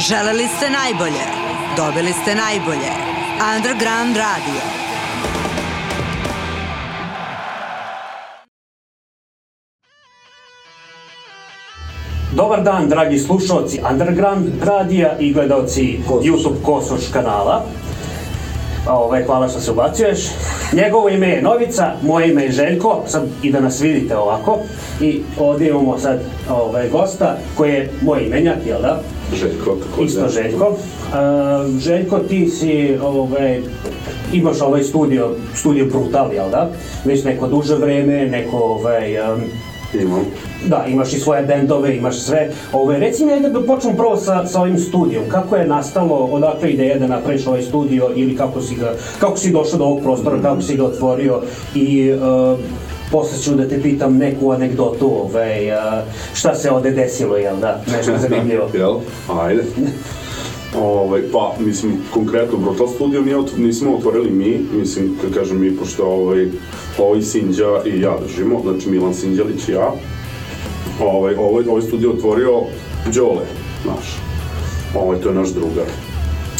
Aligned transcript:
Želeli 0.00 0.46
ste 0.46 0.70
najbolje, 0.70 1.24
dobili 1.76 2.12
ste 2.12 2.34
najbolje. 2.34 2.90
Underground 3.56 4.16
Radio. 4.16 4.62
Dobar 12.34 12.62
dan, 12.62 12.88
dragi 12.88 13.18
slušalci 13.18 13.80
Underground 13.90 14.48
radija 14.62 15.16
i 15.18 15.32
gledalci 15.32 15.98
YouTube 16.08 16.62
Kosoš 16.64 17.00
kanala. 17.12 17.64
Ovaj, 18.88 19.24
hvala 19.24 19.48
što 19.48 19.60
se 19.60 19.70
ubacuješ. 19.70 20.18
Njegovo 20.72 21.08
ime 21.08 21.28
je 21.28 21.42
Novica, 21.42 21.92
moje 22.02 22.30
ime 22.30 22.42
je 22.42 22.52
Željko, 22.52 23.02
sad 23.06 23.22
i 23.42 23.52
da 23.52 23.60
nas 23.60 23.80
vidite 23.80 24.16
ovako. 24.16 24.58
I 25.00 25.22
ovdje 25.38 25.68
imamo 25.68 25.98
sad 25.98 26.20
ovaj, 26.50 26.88
gosta 26.88 27.38
koji 27.56 27.72
je 27.72 27.90
moj 28.02 28.22
imenjak, 28.22 28.58
jel 28.66 28.82
da? 28.82 29.02
Željko, 29.34 29.76
također. 29.82 30.06
Isto 30.06 30.28
Željko. 30.28 30.68
Uh, 30.68 31.80
Željko, 31.80 32.18
ti 32.18 32.48
si, 32.48 32.98
ovaj, 33.02 33.60
imaš 34.32 34.60
ovaj 34.60 34.82
studio, 34.82 35.30
studio 35.54 35.84
Brutal, 35.84 36.32
jel 36.32 36.50
da? 36.50 36.70
Već 37.04 37.24
neko 37.24 37.48
duže 37.48 37.74
vreme, 37.74 38.26
neko, 38.26 38.56
ovaj, 38.56 39.18
um, 39.20 39.40
Imam. 39.94 40.20
da, 40.66 40.84
imaš 40.88 41.12
i 41.12 41.18
svoje 41.18 41.42
bendove, 41.42 41.96
imaš 41.96 42.20
sve. 42.20 42.50
Ovaj, 42.72 42.98
reci 42.98 43.24
mi, 43.24 43.50
da 43.50 43.62
počnemo 43.62 43.96
prvo 43.96 44.16
sa, 44.16 44.46
sa 44.46 44.60
ovim 44.60 44.78
studijom. 44.78 45.24
Kako 45.28 45.56
je 45.56 45.66
nastalo, 45.66 46.16
odakle 46.16 46.70
ideja 46.70 46.98
da 46.98 47.06
napraviš 47.06 47.46
ovaj 47.46 47.62
studio 47.62 48.10
ili 48.16 48.36
kako 48.36 48.60
si, 48.60 48.74
ga, 48.74 48.94
kako 49.20 49.36
si 49.36 49.52
došao 49.52 49.78
do 49.78 49.84
ovog 49.84 50.02
prostora, 50.02 50.42
kako 50.42 50.62
si 50.62 50.76
ga 50.76 50.84
otvorio 50.84 51.42
i 51.74 52.12
uh, 52.12 52.58
posle 53.10 53.38
ću 53.38 53.54
da 53.54 53.68
te 53.68 53.82
pitam 53.82 54.16
neku 54.16 54.52
anegdotu, 54.52 55.06
ovaj, 55.06 55.70
šta 56.34 56.54
se 56.54 56.70
ovde 56.70 56.90
desilo, 56.90 57.36
jel 57.36 57.56
da? 57.56 57.82
Nešto 57.96 58.12
zanimljivo. 58.28 58.70
Jel? 58.74 58.94
Ajde. 59.40 59.62
Ovaj, 60.76 61.22
pa, 61.32 61.54
mislim, 61.58 61.92
konkretno 62.14 62.58
Brutal 62.58 62.88
Studio 62.88 63.22
nije 63.22 63.36
otvor, 63.38 63.60
nismo 63.60 63.96
otvorili 63.96 64.30
mi, 64.30 64.60
mislim, 64.72 65.18
kad 65.22 65.34
kažem 65.34 65.60
mi, 65.60 65.76
pošto 65.76 66.04
ovaj, 66.04 66.48
ovaj 66.98 67.22
Sinđa 67.22 67.82
i 67.86 68.00
ja 68.00 68.16
držimo, 68.26 68.60
znači 68.62 68.90
Milan 68.90 69.14
Sinđalić 69.14 69.68
i 69.68 69.72
ja, 69.72 69.92
ovaj, 71.00 71.34
ovaj, 71.34 71.64
ovaj 71.68 71.82
studio 71.82 72.10
otvorio 72.10 72.62
Đole, 73.14 73.46
naš. 73.86 74.18
Ovaj, 74.94 75.20
to 75.20 75.28
je 75.28 75.34
naš 75.34 75.48
drugar. 75.48 75.86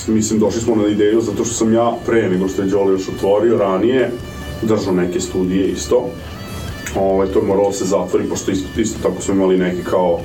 Mislim, 0.06 0.40
došli 0.40 0.60
smo 0.60 0.74
na 0.76 0.88
ideju 0.88 1.20
zato 1.20 1.44
što 1.44 1.54
sam 1.54 1.72
ja, 1.72 1.92
pre 2.06 2.28
nego 2.28 2.48
što 2.48 2.62
je 2.62 2.68
Đole 2.68 2.92
još 2.92 3.08
otvorio, 3.08 3.58
ranije, 3.58 4.10
držao 4.62 4.94
neke 4.94 5.20
studije 5.20 5.68
isto. 5.68 6.08
Ovaj, 6.96 7.28
to 7.28 7.38
je 7.38 7.44
moralo 7.44 7.72
se 7.72 7.84
zatvori, 7.84 8.28
pošto 8.28 8.50
isto, 8.50 8.80
isto 8.80 8.98
tako 9.02 9.22
smo 9.22 9.34
imali 9.34 9.58
neki 9.58 9.84
kao 9.84 10.20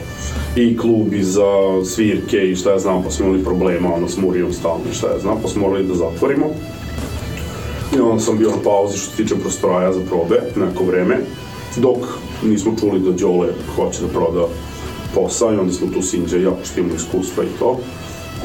i 0.55 0.77
klub 0.77 1.13
i 1.13 1.23
za 1.23 1.51
svirke 1.85 2.37
i 2.37 2.55
šta 2.55 2.71
ja 2.71 2.79
znam, 2.79 3.03
pa 3.03 3.11
smo 3.11 3.25
imali 3.25 3.43
problema 3.43 3.93
ono, 3.93 4.07
s 4.07 4.17
Murijom 4.17 4.53
stalno 4.53 4.83
i 4.91 4.95
šta 4.95 5.07
ja 5.07 5.19
znam, 5.19 5.37
pa 5.41 5.47
smo 5.47 5.61
morali 5.61 5.87
da 5.87 5.93
zatvorimo. 5.93 6.45
I 7.97 7.99
onda 7.99 8.19
sam 8.19 8.37
bio 8.37 8.49
na 8.49 8.57
pauzi 8.63 8.97
što 8.97 9.11
se 9.11 9.17
tiče 9.17 9.35
prostoraja 9.35 9.93
za 9.93 9.99
probe, 10.09 10.41
neko 10.55 10.83
vreme, 10.83 11.17
dok 11.77 11.97
nismo 12.43 12.75
čuli 12.79 12.99
da 12.99 13.11
Đole 13.11 13.47
hoće 13.75 14.01
da 14.01 14.07
proda 14.07 14.47
posao 15.15 15.53
i 15.53 15.57
onda 15.57 15.73
smo 15.73 15.87
tu 15.93 16.01
Sinđa 16.01 16.37
i 16.37 16.43
ja, 16.43 16.51
pošto 16.51 16.79
imamo 16.79 16.95
iskustva 16.95 17.43
i 17.43 17.59
to, 17.59 17.79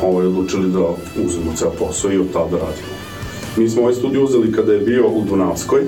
ovaj, 0.02 0.26
odlučili 0.26 0.72
da 0.72 0.88
uzmemo 1.24 1.52
ceo 1.56 1.70
posao 1.70 2.12
i 2.12 2.18
od 2.18 2.32
tada 2.32 2.56
radimo. 2.56 2.98
Mi 3.56 3.68
smo 3.68 3.82
ovaj 3.82 3.94
studio 3.94 4.24
uzeli 4.24 4.52
kada 4.52 4.72
je 4.72 4.78
bio 4.78 5.08
u 5.08 5.24
Dunavskoj, 5.24 5.80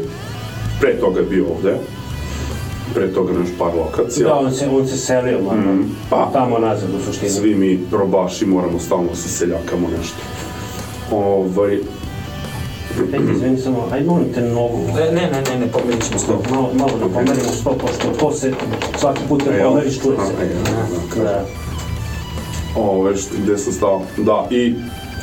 pre 0.81 1.01
toga 1.01 1.20
je 1.20 1.27
bio 1.27 1.47
ovde, 1.56 1.78
pre 2.94 3.12
toga 3.12 3.33
na 3.33 3.41
još 3.41 3.48
par 3.58 3.74
lokacija. 3.77 4.28
Da, 4.28 4.34
on 4.34 4.52
se, 4.52 4.69
on 4.69 4.88
se 4.88 4.96
selio, 4.96 5.38
malo, 5.41 5.56
Mm, 5.56 5.91
pa. 6.10 6.30
tamo 6.33 6.58
nazad 6.58 6.88
u 6.94 7.05
suštini. 7.05 7.30
Svi 7.30 7.55
mi 7.55 7.78
probaši 7.91 8.46
moramo 8.46 8.78
stalno 8.78 9.14
se 9.14 9.28
seljakamo 9.28 9.88
nešto. 9.98 10.16
Ovaj, 11.12 11.74
Ej, 13.12 13.20
izvini 13.34 13.58
samo, 13.58 13.88
aj 13.92 14.05
molim 14.05 14.33
te 14.34 14.40
nogu. 14.40 14.79
Ne, 14.96 15.05
ne, 15.12 15.30
ne, 15.30 15.42
ne, 15.50 15.61
ne, 15.61 15.73
pomerit 15.73 16.05
ćemo 16.05 16.18
sto. 16.18 16.42
Malo, 16.50 16.70
malo 16.74 16.92
da 16.98 17.05
pomerimo 17.06 17.52
sto, 17.52 17.70
pošto 17.70 18.08
to 18.20 18.33
se 18.33 18.52
svaki 18.98 19.20
put 19.29 19.42
kad 19.45 19.55
Jel? 19.55 19.68
pomeriš 19.68 20.00
čuje 20.00 20.17
se. 20.17 20.33
A, 20.40 20.42
jel, 20.42 21.24
Da. 21.24 21.45
Ove, 22.77 23.17
što, 23.17 23.34
gde 23.42 23.58
sam 23.58 23.73
stao? 23.73 24.02
Da, 24.17 24.46
i 24.50 24.74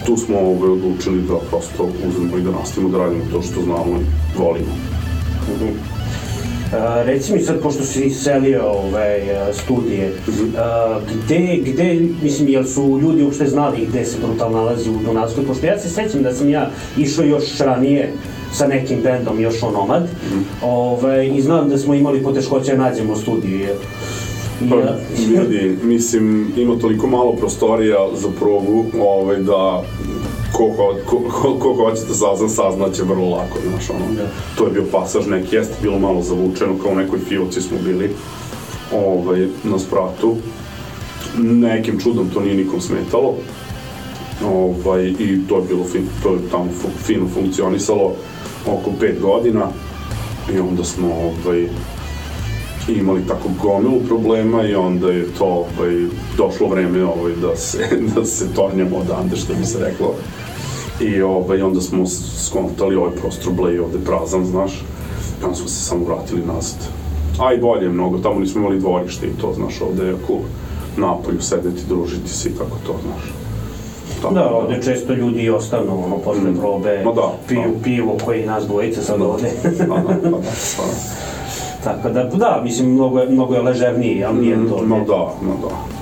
tu 0.06 0.18
smo 0.18 0.40
ove, 0.40 0.70
odlučili 0.70 1.22
da 1.22 1.36
prosto 1.50 1.90
uzmemo 2.08 2.38
i 2.38 2.42
da 2.42 2.52
nastavimo 2.52 2.90
da 2.90 2.98
radimo 2.98 3.22
to 3.32 3.42
što 3.42 3.62
znamo 3.62 3.98
i 4.00 4.06
volimo. 4.40 4.72
A, 6.74 7.04
reci 7.04 7.34
mi 7.34 7.40
sad, 7.40 7.62
pošto 7.62 7.84
si 7.84 8.10
selio 8.10 8.64
ove 8.66 9.22
a, 9.32 9.54
studije, 9.54 10.14
a, 10.58 11.00
gde, 11.26 11.60
gde, 11.66 12.08
mislim, 12.24 12.50
jel 12.50 12.64
su 12.64 13.00
ljudi 13.02 13.24
uopšte 13.24 13.46
znali 13.46 13.86
gde 13.90 14.06
se 14.06 14.18
Brutal 14.28 14.52
nalazi 14.52 14.90
u 14.90 14.98
Dunavskoj, 15.06 15.46
pošto 15.46 15.66
ja 15.66 15.80
se 15.80 15.90
sećam 15.90 16.24
da 16.24 16.34
sam 16.34 16.50
ja 16.50 16.70
išao 16.98 17.26
još 17.26 17.58
ranije 17.60 18.14
sa 18.54 18.68
nekim 18.68 19.02
bendom, 19.04 19.40
još 19.40 19.64
onomad, 19.64 20.08
ove, 20.62 21.28
i 21.28 21.42
znam 21.42 21.70
da 21.70 21.78
smo 21.78 21.94
imali 21.94 22.24
poteškoće 22.24 22.76
da 22.76 22.84
nađemo? 22.84 23.16
I, 24.62 24.70
Pa, 24.70 24.76
a, 24.76 24.96
vidi, 25.18 25.78
mislim, 25.84 26.54
ima 26.58 26.80
toliko 26.80 27.08
malo 27.08 27.34
prostorija 27.34 27.98
za 28.16 28.30
probu, 28.40 28.86
ovaj, 29.00 29.38
da 29.38 29.84
ko, 30.52 30.64
ho- 30.68 30.96
ko, 31.06 31.20
ko, 31.32 31.60
ko 31.60 31.74
hoće 31.74 32.02
da 32.08 32.14
sazna, 32.14 32.50
saznaće 32.50 33.04
vrlo 33.04 33.30
lako, 33.30 33.58
znaš, 33.70 33.90
ono. 33.90 34.16
Da. 34.16 34.28
To 34.58 34.66
je 34.66 34.72
bio 34.72 34.84
pasaž 34.92 35.28
neki, 35.28 35.56
jeste 35.56 35.74
bilo 35.82 36.00
malo 36.00 36.22
zavučeno, 36.22 36.78
kao 36.84 36.92
u 36.92 36.96
nekoj 36.96 37.20
fioci 37.20 37.62
smo 37.62 37.78
bili, 37.86 38.10
ovaj, 38.94 39.48
na 39.64 39.80
spratu. 39.80 40.36
Nekim 41.38 42.00
čudom 42.00 42.30
to 42.30 42.40
nije 42.42 42.56
nikom 42.56 42.82
smetalo. 42.82 43.34
Ovaj, 44.46 45.06
I 45.10 45.40
to 45.50 45.56
je 45.58 45.64
bilo 45.68 45.84
fin, 45.84 46.08
to 46.24 46.34
je 46.34 46.40
tamo 46.52 46.66
fino 46.98 47.28
funkcionisalo 47.34 48.14
oko 48.68 48.92
pet 49.00 49.22
godina. 49.22 49.68
I 50.56 50.60
onda 50.60 50.84
smo 50.84 51.08
ovaj, 51.08 51.68
imali 52.88 53.28
tako 53.28 53.50
gomilu 53.62 54.00
problema 54.08 54.64
i 54.68 54.76
onda 54.76 55.10
je 55.10 55.26
to 55.38 55.46
ovaj, 55.46 56.06
došlo 56.38 56.68
vreme 56.68 57.04
ovaj, 57.04 57.34
da 57.42 57.56
se, 57.56 57.78
da 58.16 58.26
se 58.26 58.54
tornjamo 58.54 58.98
odande, 58.98 59.36
što 59.36 59.54
bi 59.54 59.66
se 59.66 59.80
reklo. 59.80 60.14
I 61.02 61.22
ovaj, 61.22 61.62
onda 61.62 61.82
smo 61.82 62.06
skontali 62.48 62.96
ovaj 62.96 63.12
prostor 63.12 63.54
bleje 63.54 63.82
ovde 63.82 63.98
prazan, 64.06 64.46
znaš. 64.46 64.72
I 65.42 65.44
onda 65.44 65.56
smo 65.56 65.68
se 65.68 65.86
samo 65.86 66.06
vratili 66.06 66.42
nazad. 66.46 66.80
A 67.40 67.54
i 67.54 67.58
bolje 67.58 67.84
je 67.84 67.90
mnogo, 67.90 68.18
tamo 68.18 68.40
nismo 68.40 68.62
imali 68.62 68.80
dvorište 68.80 69.28
i 69.28 69.42
to, 69.42 69.54
znaš, 69.56 69.82
ovde 69.82 70.04
je 70.08 70.16
cool. 70.28 70.40
Napolju 70.98 71.42
sedeti, 71.42 71.82
družiti 71.90 72.30
se 72.30 72.50
i 72.50 72.52
tako 72.52 72.78
to, 72.86 72.96
znaš. 73.04 73.34
Tako 74.22 74.34
Da, 74.34 74.50
ovde 74.50 74.82
često 74.84 75.14
ljudi 75.14 75.40
i 75.42 75.50
ostanu, 75.50 76.06
ono, 76.06 76.18
posle 76.18 76.52
Mm. 76.52 76.58
probe, 76.58 77.04
da, 77.16 77.34
piju 77.48 77.72
da. 77.76 77.84
pivo 77.84 78.18
koji 78.26 78.46
nas 78.46 78.64
dvojica 78.66 79.02
sad 79.02 79.22
ovde. 79.22 79.52
Pa 79.64 79.96
da, 79.96 80.04
pa 80.04 80.14
da, 80.14 80.30
pa 80.78 80.84
da. 80.84 80.94
Tako 81.88 82.10
da, 82.10 82.24
da, 82.24 82.62
mislim, 82.64 82.94
mnogo 82.94 83.20
je, 83.20 83.30
mnogo 83.30 83.56
je 83.56 83.62
ležerniji 83.62 84.24
ambijent 84.24 84.72
ovde. 84.72 84.88
Ma 84.88 85.00
da, 85.00 85.34
ma 85.42 85.54
da. 85.62 85.98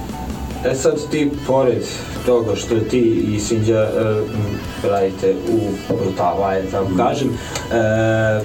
E 0.70 0.76
sad 0.76 1.10
ti, 1.12 1.32
pored 1.48 1.84
toga 2.26 2.56
što 2.56 2.80
ti 2.80 3.00
i 3.36 3.40
Sinđa 3.40 3.80
e, 3.80 3.88
radite 4.90 5.36
u 5.52 5.60
Brutalu, 6.04 6.44
ajde 6.44 6.68
tako 6.72 6.88
kažem, 6.98 7.28
e, 7.28 8.42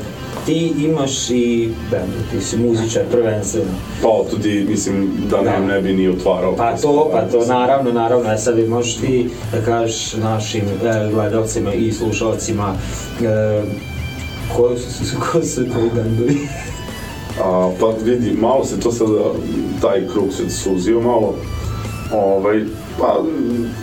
ti 0.46 0.72
imaš 0.78 1.30
i 1.30 1.68
bend, 1.90 2.12
ti 2.30 2.40
si 2.40 2.58
muzičar 2.58 3.02
prvenstveno. 3.10 3.70
Pa 4.02 4.08
otudi, 4.08 4.66
mislim, 4.68 5.10
da 5.30 5.36
ne, 5.36 5.44
Da. 5.44 5.58
ne 5.58 5.80
bi 5.80 5.92
ni 5.92 6.08
otvarao. 6.08 6.56
Pa 6.56 6.76
to, 6.76 7.10
pa 7.12 7.20
to, 7.22 7.46
naravno, 7.46 7.92
naravno, 7.92 8.32
e 8.32 8.38
sad 8.38 8.54
bi 8.56 8.66
možeš 8.66 8.96
ti 8.96 9.30
da 9.52 9.60
kažeš 9.64 10.14
našim 10.14 10.62
e, 10.84 11.10
gledalcima 11.12 11.72
i 11.74 11.92
slušalcima 11.92 12.74
e, 13.22 13.62
ko 14.56 14.76
su, 14.76 15.14
ko 15.32 15.42
su 15.42 15.64
tvoji 15.70 15.90
bendovi? 15.94 16.38
A, 17.40 17.70
pa 17.80 17.86
vidi, 18.04 18.36
malo 18.40 18.64
se 18.64 18.80
to 18.80 18.92
sada, 18.92 19.32
taj 19.80 20.08
krug 20.12 20.32
se 20.32 20.50
suzio 20.50 21.00
malo. 21.00 21.34
Ovaj, 22.12 22.64
pa 22.98 23.24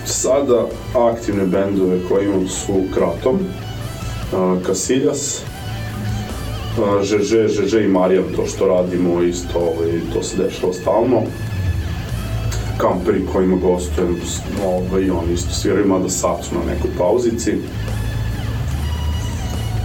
sada 0.05 0.65
aktivne 0.95 1.45
bendove 1.45 1.99
koje 2.09 2.25
imam 2.25 2.47
su 2.47 2.73
Kratom, 2.93 3.39
a, 4.33 4.57
Kasiljas, 4.65 5.41
a, 6.79 7.03
Žeže, 7.03 7.47
Žeže 7.47 7.83
i 7.83 7.87
Marijan, 7.87 8.25
to 8.35 8.45
što 8.45 8.67
radimo 8.67 9.21
isto, 9.21 9.59
ovaj, 9.59 9.99
to 10.13 10.23
se 10.23 10.43
dešava 10.43 10.73
stalno. 10.73 11.21
Kamperi 12.77 13.25
kojima 13.33 13.55
gostujem, 13.55 14.17
ovaj, 14.65 15.09
oni 15.09 15.33
isto 15.33 15.53
sviraju, 15.53 15.87
mada 15.87 16.09
sad 16.09 16.45
su 16.45 16.55
na 16.55 16.73
nekoj 16.73 16.91
pauzici. 16.97 17.51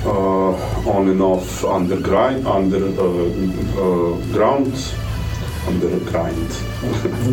Uh, 0.07 0.97
on 0.97 1.09
and 1.09 1.21
off 1.21 1.65
undergrind, 1.65 2.47
under 2.47 2.83
uh, 2.85 3.05
uh, 3.79 4.17
ground, 4.33 4.75
undergrind. 5.69 6.51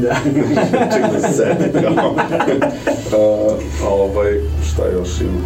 da. 0.02 0.16
Ček 0.96 1.12
da 1.14 1.20
se 1.20 1.34
setim 1.34 1.82
kao. 1.96 2.12
uh, 2.12 3.60
ovaj, 3.92 4.40
šta 4.72 4.88
još 4.88 5.22
ima? 5.22 5.40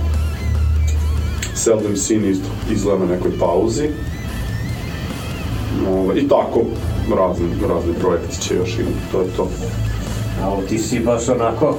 Seldom 1.56 1.94
isto 1.94 2.50
izgleda 2.72 3.06
na 3.06 3.12
nekoj 3.12 3.32
pauzi. 3.40 3.90
Ovaj, 5.90 6.18
I 6.18 6.28
tako, 6.28 6.62
razni, 7.18 7.48
razni 7.70 7.94
projekti 8.02 8.42
će 8.42 8.56
još 8.56 8.74
imati, 8.80 9.12
to 9.12 9.22
je 9.22 9.28
to. 9.38 9.50
Bravo, 10.44 10.62
ti 10.70 10.78
si 10.78 11.00
baš 11.00 11.30
onako 11.30 11.78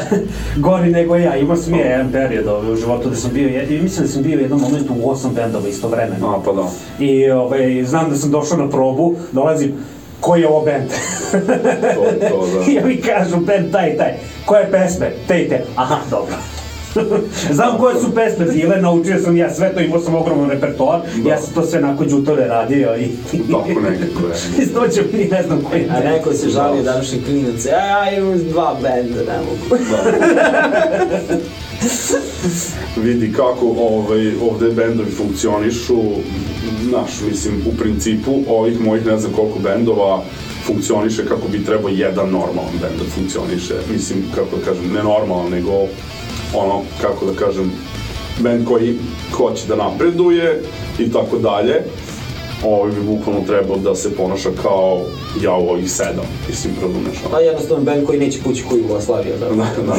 gori 0.56 0.90
nego 0.90 1.16
ja. 1.16 1.36
Imao 1.36 1.56
sam 1.56 1.74
ja 1.74 1.86
jedan 1.86 2.12
period 2.12 2.46
ovaj, 2.48 2.72
u 2.72 2.76
životu 2.76 3.10
da 3.10 3.16
sam 3.16 3.30
bio, 3.32 3.48
jed- 3.48 3.70
i 3.70 3.82
mislim 3.82 4.06
da 4.06 4.12
sam 4.12 4.22
bio 4.22 4.38
u 4.38 4.40
jednom 4.40 4.60
momentu 4.60 4.94
u 5.02 5.10
osam 5.10 5.32
bendova 5.34 5.68
istovremeno. 5.68 6.28
A, 6.28 6.40
pa 6.44 6.52
da. 6.52 6.68
I 7.04 7.30
ovaj, 7.30 7.84
znam 7.84 8.10
da 8.10 8.16
sam 8.16 8.30
došao 8.30 8.58
na 8.58 8.68
probu, 8.70 9.14
dolazim, 9.32 9.72
koji 10.20 10.40
je 10.40 10.48
ovo 10.48 10.64
bend? 10.64 10.90
To, 11.94 12.28
to, 12.28 12.46
da. 12.46 12.64
I 12.72 12.78
ovi 12.78 13.00
kažu, 13.00 13.36
bend 13.36 13.72
taj 13.72 13.96
taj. 13.96 14.12
Koje 14.44 14.70
pesme? 14.70 15.12
Te 15.28 15.42
i 15.42 15.48
te. 15.48 15.64
Aha, 15.76 15.96
dobro. 16.10 16.34
Znam 17.52 17.78
koje 17.78 17.94
su 18.00 18.14
pesme 18.14 18.44
bile, 18.44 18.80
naučio 18.80 19.18
sam 19.18 19.36
ja 19.36 19.54
sve 19.54 19.74
to, 19.74 19.80
imao 19.80 20.00
sam 20.00 20.14
ogroman 20.14 20.50
repertoar, 20.50 21.00
Da. 21.24 21.30
ja 21.30 21.40
sam 21.40 21.54
to 21.54 21.62
sve 21.62 21.80
nakon 21.80 22.08
đutore 22.08 22.44
radio 22.44 22.96
i... 22.96 23.08
Tako 23.52 23.80
nekako 23.80 24.26
je. 24.26 24.62
Izdođem 24.62 25.04
i 25.22 25.28
ne 25.28 25.42
znam 25.42 25.62
koji 25.70 25.86
A 25.90 26.00
neko 26.00 26.32
se 26.32 26.48
žali 26.48 26.82
današnji 26.82 27.22
klinac, 27.22 27.66
a 27.66 27.70
ja 27.70 28.16
imam 28.18 28.38
dva 28.38 28.76
benda, 28.82 29.32
ne 29.32 29.38
mogu. 29.38 29.82
vidi 32.96 33.32
kako 33.32 33.66
ovaj, 33.66 34.32
ovde 34.50 34.70
bendovi 34.70 35.10
funkcionišu, 35.10 36.02
naš, 36.92 37.10
mislim, 37.28 37.54
u 37.66 37.76
principu 37.78 38.32
ovih 38.48 38.80
mojih 38.80 39.06
ne 39.06 39.18
znam 39.18 39.32
koliko 39.32 39.58
bendova 39.58 40.22
funkcioniše 40.66 41.26
kako 41.26 41.48
bi 41.48 41.64
trebao 41.64 41.88
jedan 41.88 42.30
normalan 42.30 42.72
bend 42.80 42.98
da 42.98 43.04
funkcioniše. 43.14 43.74
Mislim, 43.92 44.18
kako 44.34 44.56
da 44.56 44.64
kažem, 44.64 44.92
ne 44.92 45.02
normalan, 45.02 45.50
nego 45.50 45.86
ono, 46.54 46.82
kako 47.00 47.26
da 47.26 47.32
kažem, 47.32 47.72
bend 48.40 48.64
koji 48.64 48.94
hoće 49.32 49.66
da 49.68 49.76
napreduje 49.76 50.62
i 50.98 51.12
tako 51.12 51.38
dalje. 51.38 51.74
Ovaj 52.64 52.90
bi 52.90 53.00
bukvalno 53.00 53.40
trebao 53.46 53.76
da 53.76 53.94
se 53.94 54.16
ponaša 54.16 54.50
kao 54.62 55.00
ja 55.42 55.54
u 55.54 55.68
ovih 55.68 55.90
sedam, 55.90 56.24
mislim, 56.48 56.74
razumeš. 56.82 57.18
Pa 57.30 57.40
jednostavno 57.40 57.84
bend 57.84 58.06
koji 58.06 58.18
neće 58.18 58.38
pući 58.44 58.64
koju 58.68 58.80
Jugoslavija, 58.80 59.36
da. 59.36 59.48
Da, 59.48 59.66
da. 59.86 59.96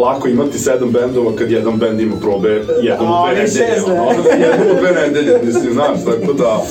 Lako 0.00 0.28
imati 0.28 0.58
sedam 0.58 0.90
bendova 0.90 1.36
kad 1.36 1.50
jedan 1.50 1.78
bend 1.78 2.00
ima 2.00 2.16
probe 2.16 2.48
jednom 2.82 3.08
u 3.10 3.26
dve 3.26 3.42
nedelje, 3.42 3.82
ono, 3.82 4.28
jednom 4.46 4.76
u 4.76 4.80
dve 4.80 4.92
nedelje, 4.92 5.38
mislim, 5.42 5.72
znaš, 5.72 6.04
tako 6.04 6.32
da, 6.32 6.62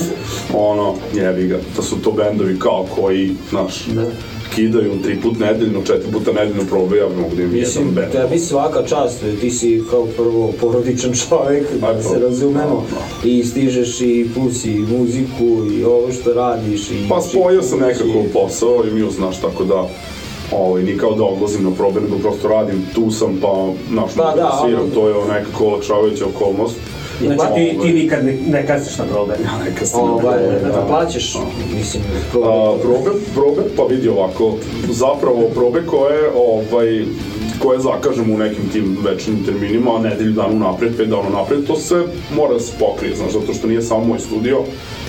ono, 0.54 0.94
jebi 1.14 1.46
ga, 1.46 1.58
da 1.76 1.82
su 1.82 1.96
to 2.02 2.12
bendovi 2.12 2.58
kao 2.58 2.86
koji, 2.94 3.32
znaš, 3.50 3.86
kidaju 4.50 4.92
tri 5.04 5.16
put 5.16 5.38
nedeljno, 5.38 5.82
četiri 5.82 6.12
puta 6.12 6.32
nedeljno 6.32 6.62
probe, 6.64 6.96
ja 6.96 7.06
mogu 7.12 7.34
da 7.36 7.42
jedan 7.42 7.54
Mislim, 7.54 7.90
bend. 7.90 8.12
tebi 8.12 8.38
svaka 8.38 8.82
čast, 8.82 9.20
ti 9.40 9.50
si 9.50 9.82
kao 9.90 10.06
prvo 10.06 10.52
porodičan 10.60 11.12
čovek, 11.20 11.66
A, 11.74 11.86
da 11.86 12.02
to- 12.02 12.08
se 12.08 12.18
razumemo, 12.20 12.86
da, 13.22 13.28
i 13.28 13.44
stižeš 13.44 14.00
i 14.00 14.30
plus 14.34 14.64
i 14.64 14.84
muziku 14.90 15.44
i 15.72 15.84
ovo 15.84 16.12
što 16.12 16.34
radiš 16.34 16.80
i... 16.82 17.06
Pa 17.08 17.20
spojio 17.20 17.62
sam 17.62 17.78
nekako 17.80 18.08
i- 18.20 18.32
posao 18.32 18.84
i 18.86 18.94
mi 18.94 19.10
znaš, 19.10 19.40
tako 19.40 19.64
da, 19.64 19.88
ovaj, 20.52 20.82
ni 20.82 20.96
kao 20.96 21.14
da 21.14 21.24
odlazim 21.24 21.64
na 21.64 21.70
probe, 21.70 22.00
nego 22.00 22.18
prosto 22.18 22.48
radim, 22.48 22.86
tu 22.94 23.10
sam, 23.10 23.38
pa, 23.42 23.68
znaš, 23.88 24.10
Pa 24.16 24.24
da, 24.26 24.36
da 24.36 24.58
sviram, 24.62 24.82
ono- 24.82 24.94
to 24.94 25.08
je 25.08 25.14
nekako 25.28 25.64
olakšavajuća 25.64 26.26
okolnost. 26.26 26.76
Znači 27.20 27.54
ti, 27.54 27.76
Ovaj, 27.76 27.86
ti 27.86 27.92
nikad 27.94 28.24
ne, 28.24 28.36
ne 28.48 28.66
kasniš 28.66 28.98
na 28.98 29.04
probe. 29.04 29.32
neka 29.64 29.86
ste 29.86 29.96
me 29.96 30.02
Ovaj, 30.02 30.38
probe, 30.38 30.72
da 30.72 30.86
plaćaš, 30.88 31.36
mislim, 31.74 32.02
A, 32.34 32.76
probe. 32.82 33.10
probe, 33.34 33.62
pa 33.76 33.82
vidi 33.84 34.08
ovako, 34.08 34.54
zapravo 34.90 35.42
probe 35.54 35.82
koje, 35.86 36.30
ovaj, 36.36 37.04
koje 37.58 37.78
zakažemo 37.80 38.34
u 38.34 38.38
nekim 38.38 38.68
tim 38.72 38.98
večnim 39.04 39.44
terminima, 39.44 39.98
nedelju 39.98 40.32
dana 40.32 40.48
unapred, 40.48 40.96
pet 40.96 41.08
dana 41.08 41.28
unapred, 41.28 41.66
to 41.66 41.76
se 41.76 42.02
mora 42.36 42.54
da 42.54 42.60
se 42.60 42.72
pokrije, 42.78 43.16
znaš, 43.16 43.32
zato 43.32 43.54
što 43.54 43.66
nije 43.66 43.82
samo 43.82 44.04
moj 44.04 44.18
studio 44.18 44.58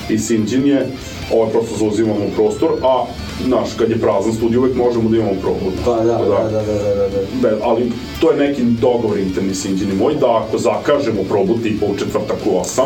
i 0.10 0.20
Sinđin 0.20 0.68
je, 0.68 0.88
ovaj 1.34 1.52
prosto 1.52 1.78
zauzimamo 1.78 2.26
prostor, 2.36 2.70
a, 2.84 3.06
znaš, 3.46 3.70
kad 3.78 3.90
je 3.90 4.00
prazan 4.00 4.34
studio, 4.34 4.60
uvek 4.60 4.76
možemo 4.76 5.10
da 5.10 5.18
imamo 5.18 5.36
probu. 5.42 5.72
Pa 5.86 5.96
da, 5.96 6.04
da, 6.04 6.18
da, 6.18 6.44
da, 6.44 6.62
da, 6.62 6.94
da, 6.96 7.08
da. 7.10 7.20
Be, 7.42 7.58
ali 7.64 7.92
to 8.22 8.32
je 8.32 8.38
neki 8.38 8.62
dogovor 8.64 9.18
interni 9.20 9.54
Sinđini 9.56 9.96
moj, 9.96 10.16
da 10.16 10.38
ako 10.38 10.58
zakažemo 10.58 11.24
probu 11.30 11.58
tipa 11.58 11.86
u 11.86 11.98
četvrtak 11.98 12.38
u 12.46 12.58
osam, 12.58 12.86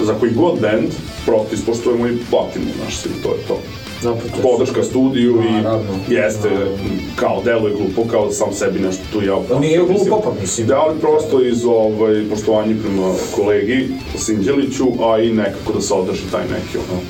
za 0.00 0.14
koji 0.14 0.32
god 0.32 0.60
band, 0.60 0.88
prosto 1.26 1.54
ispoštujemo 1.54 2.06
i 2.06 2.18
platimo, 2.30 2.64
znaš, 2.82 2.96
svi, 2.96 3.10
to 3.22 3.28
je 3.28 3.40
to 3.48 3.58
Napućaš. 4.04 4.42
podrška 4.42 4.82
studiju 4.82 5.42
i 5.48 5.52
Naravno. 5.52 5.92
jeste, 6.08 6.48
Naravno. 6.50 6.76
kao 7.16 7.42
deluje 7.44 7.74
glupo, 7.74 8.10
kao 8.10 8.26
da 8.26 8.32
sam 8.32 8.52
sebi 8.52 8.78
nešto 8.80 9.02
tu 9.12 9.22
ja... 9.24 9.36
Pa 9.48 9.58
nije 9.58 9.78
glupo, 9.78 10.20
pa 10.24 10.40
mislim. 10.40 10.66
Da, 10.66 10.76
ali 10.80 11.00
prosto 11.00 11.40
iz 11.44 11.64
ovaj, 11.64 12.24
poštovanja 12.30 12.74
prema 12.82 13.12
kolegi 13.36 13.88
Sinđeliću, 14.16 14.84
a 15.04 15.18
i 15.20 15.32
nekako 15.32 15.72
da 15.72 15.80
se 15.80 15.94
održi 15.94 16.22
taj 16.32 16.42
neki, 16.42 16.78
ono, 16.78 17.00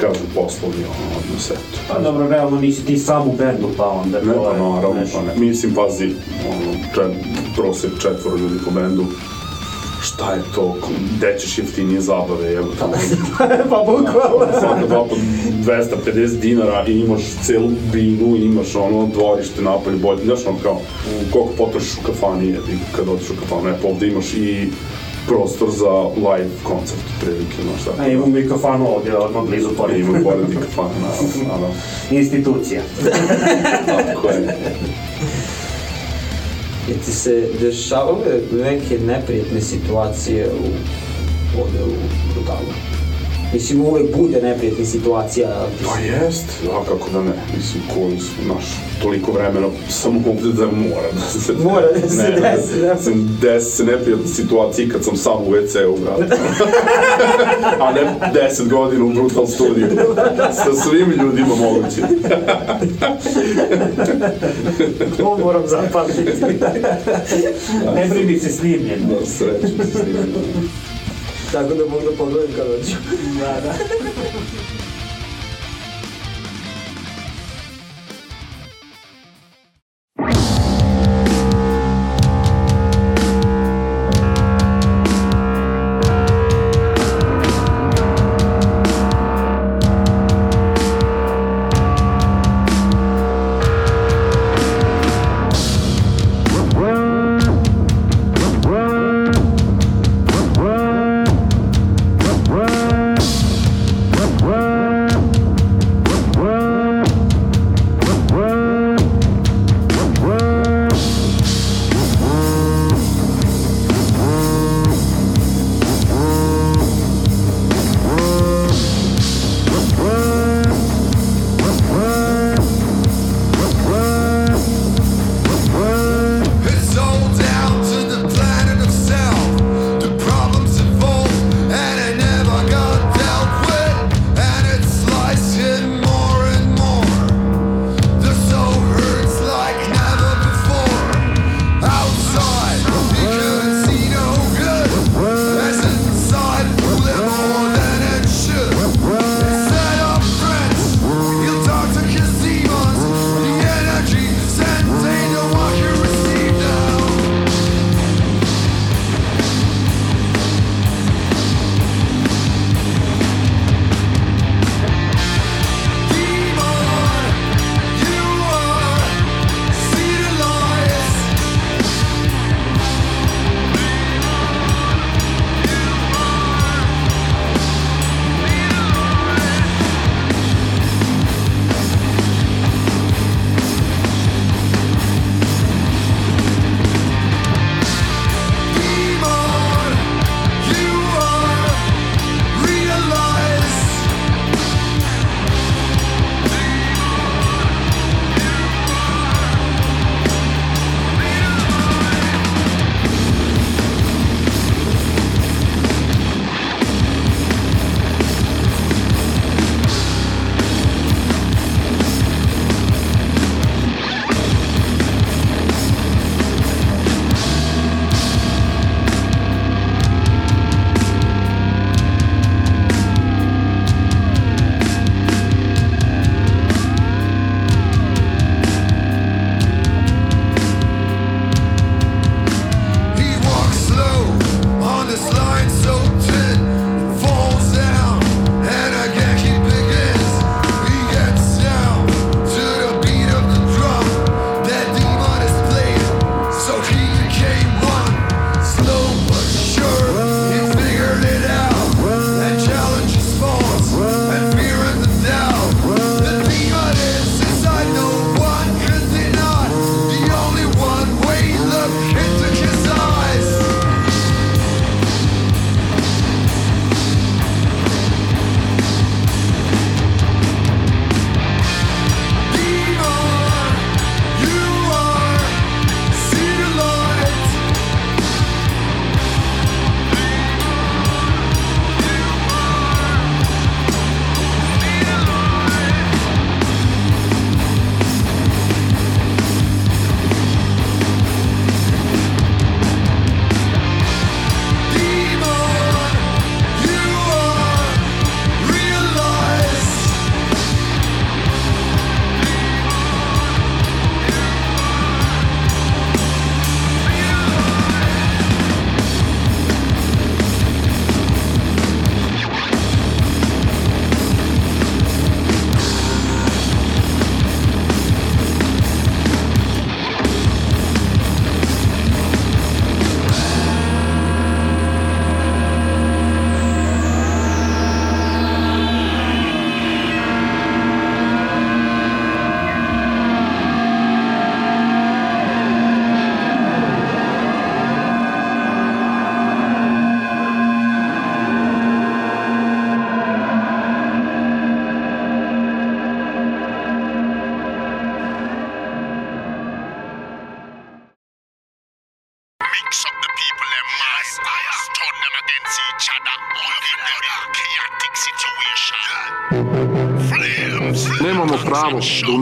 kažem, 0.00 0.26
poslovni 0.34 0.84
ono, 0.84 1.18
odnos, 1.18 1.50
eto. 1.50 1.78
Pa 1.88 1.98
dobro, 1.98 2.28
realno 2.28 2.60
nisi 2.60 2.86
ti 2.86 2.98
sam 2.98 3.28
u 3.28 3.32
bendu, 3.32 3.68
pa 3.76 3.88
onda 3.88 4.18
Ne, 4.20 4.34
to 4.34 4.44
pa 4.44 4.50
je 4.50 4.58
naravno, 4.58 5.00
nešto. 5.00 5.18
pa 5.18 5.24
ne. 5.24 5.46
Mislim, 5.46 5.74
pazi, 5.74 6.14
ono, 6.48 6.72
čet, 6.94 7.24
prosek 7.56 7.90
četvoro 8.02 8.36
ljudi 8.36 8.58
po 8.64 8.70
bendu, 8.70 9.04
šta 10.02 10.32
je 10.32 10.42
to, 10.54 10.76
gde 11.16 11.38
ćeš 11.38 11.58
jeftinije 11.58 12.00
zabave, 12.00 12.52
evo 12.52 12.68
tamo. 12.78 12.92
pa 13.70 13.84
bukvalno. 13.86 14.60
Svaka 14.60 14.86
dva 14.86 15.04
po 15.04 15.16
250 15.64 16.40
dinara 16.40 16.84
i 16.88 16.92
imaš 16.92 17.22
celu 17.42 17.70
binu, 17.92 18.36
imaš 18.36 18.74
ono 18.74 19.06
dvorište 19.06 19.62
napolje, 19.62 19.96
bolje, 19.96 20.24
znaš 20.24 20.46
ono 20.46 20.58
kao, 20.62 20.80
koliko 21.32 21.52
potrošiš 21.56 21.94
u 21.98 22.06
kafani, 22.06 22.56
kad 22.96 23.08
odeš 23.08 23.30
u 23.30 23.34
kafanu, 23.40 23.68
e, 23.68 23.74
pa 23.82 23.88
ovde 23.88 24.06
imaš 24.06 24.34
i 24.34 24.68
prostor 25.28 25.70
za 25.70 25.92
live 26.30 26.50
koncert, 26.62 27.00
prilike, 27.20 27.62
znaš 27.62 27.84
tako. 27.84 28.02
A 28.02 28.08
imamo 28.08 28.26
mikrofonu 28.26 28.88
ovdje, 28.96 29.16
odmah 29.16 29.44
blizu 29.44 29.68
Pa 29.68 29.82
pored. 29.82 30.00
ima 30.00 30.20
pored 30.24 30.52
i 30.52 30.56
kafana, 30.56 30.88
naravno, 31.02 31.42
naravno. 31.42 31.74
Institucija. 32.20 32.82
Tako 33.86 34.28
je. 34.28 34.56
Je 36.88 36.94
ti 37.04 37.12
se 37.12 37.48
dešavale 37.60 38.40
neke 38.52 38.98
neprijatne 38.98 39.60
situacije 39.60 40.48
u, 40.48 40.66
ovde 41.62 41.78
u 41.84 41.92
Brutalu? 42.34 42.87
Mislim, 43.52 43.80
uvek 43.80 44.16
bude 44.16 44.42
neprijatnih 44.42 44.88
situacija. 44.88 45.66
Pa 45.86 46.00
jest, 46.00 46.44
da, 46.64 46.94
kako 46.94 47.10
da 47.12 47.22
ne, 47.22 47.32
mislim, 47.56 47.82
koji 47.94 48.18
su, 48.20 48.32
znaš, 48.44 48.64
toliko 49.02 49.32
vremena 49.32 49.66
sam 49.88 50.16
ovde 50.16 50.52
da 50.52 50.66
mora 50.66 51.08
da 51.14 51.40
se... 51.40 51.52
Mora 51.68 51.86
da 52.02 52.08
se 52.08 52.16
ne, 52.16 52.40
desi, 52.40 52.80
da. 52.80 52.96
Sam 52.96 53.38
desi 53.42 53.76
se 53.76 53.84
neprijatne 53.84 54.26
situacije 54.26 54.88
kad 54.88 55.04
sam 55.04 55.16
sam 55.16 55.32
u 55.32 55.50
WC-u, 55.50 55.96
brate. 55.96 56.36
A 57.84 57.92
ne 57.92 58.14
10 58.50 58.68
godina 58.68 59.04
u 59.04 59.10
Brutal 59.10 59.46
Studio. 59.46 59.88
Sa 60.64 60.82
svim 60.82 61.10
ljudima 61.10 61.54
moguće. 61.54 62.02
To 65.16 65.38
moram 65.38 65.62
zapamtiti. 65.66 66.42
Ne 67.94 68.06
brini 68.08 68.38
se 68.38 68.52
snimljen. 68.52 69.08
Da, 69.08 69.26
srećem 69.26 69.78
se 69.92 69.98
s 69.98 70.97
njim. 72.76 72.96
Tako 73.38 74.04
da 74.04 74.14
mogu 74.14 74.67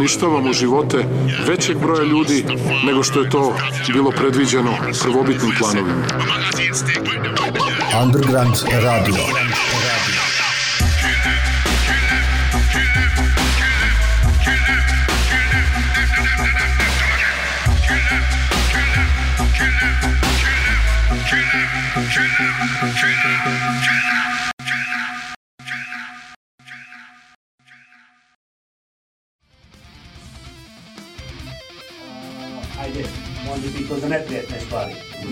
uništavamo 0.07 0.53
živote 0.53 1.05
većeg 1.47 1.79
broja 1.79 2.05
ljudi 2.05 2.45
nego 2.87 3.03
što 3.03 3.21
je 3.21 3.31
to 3.31 3.57
bilo 3.93 4.11
predviđeno 4.11 4.71
prvobitnim 5.03 5.53
planovima. 5.59 6.07
Underground 8.03 8.55
Radio. 8.83 9.66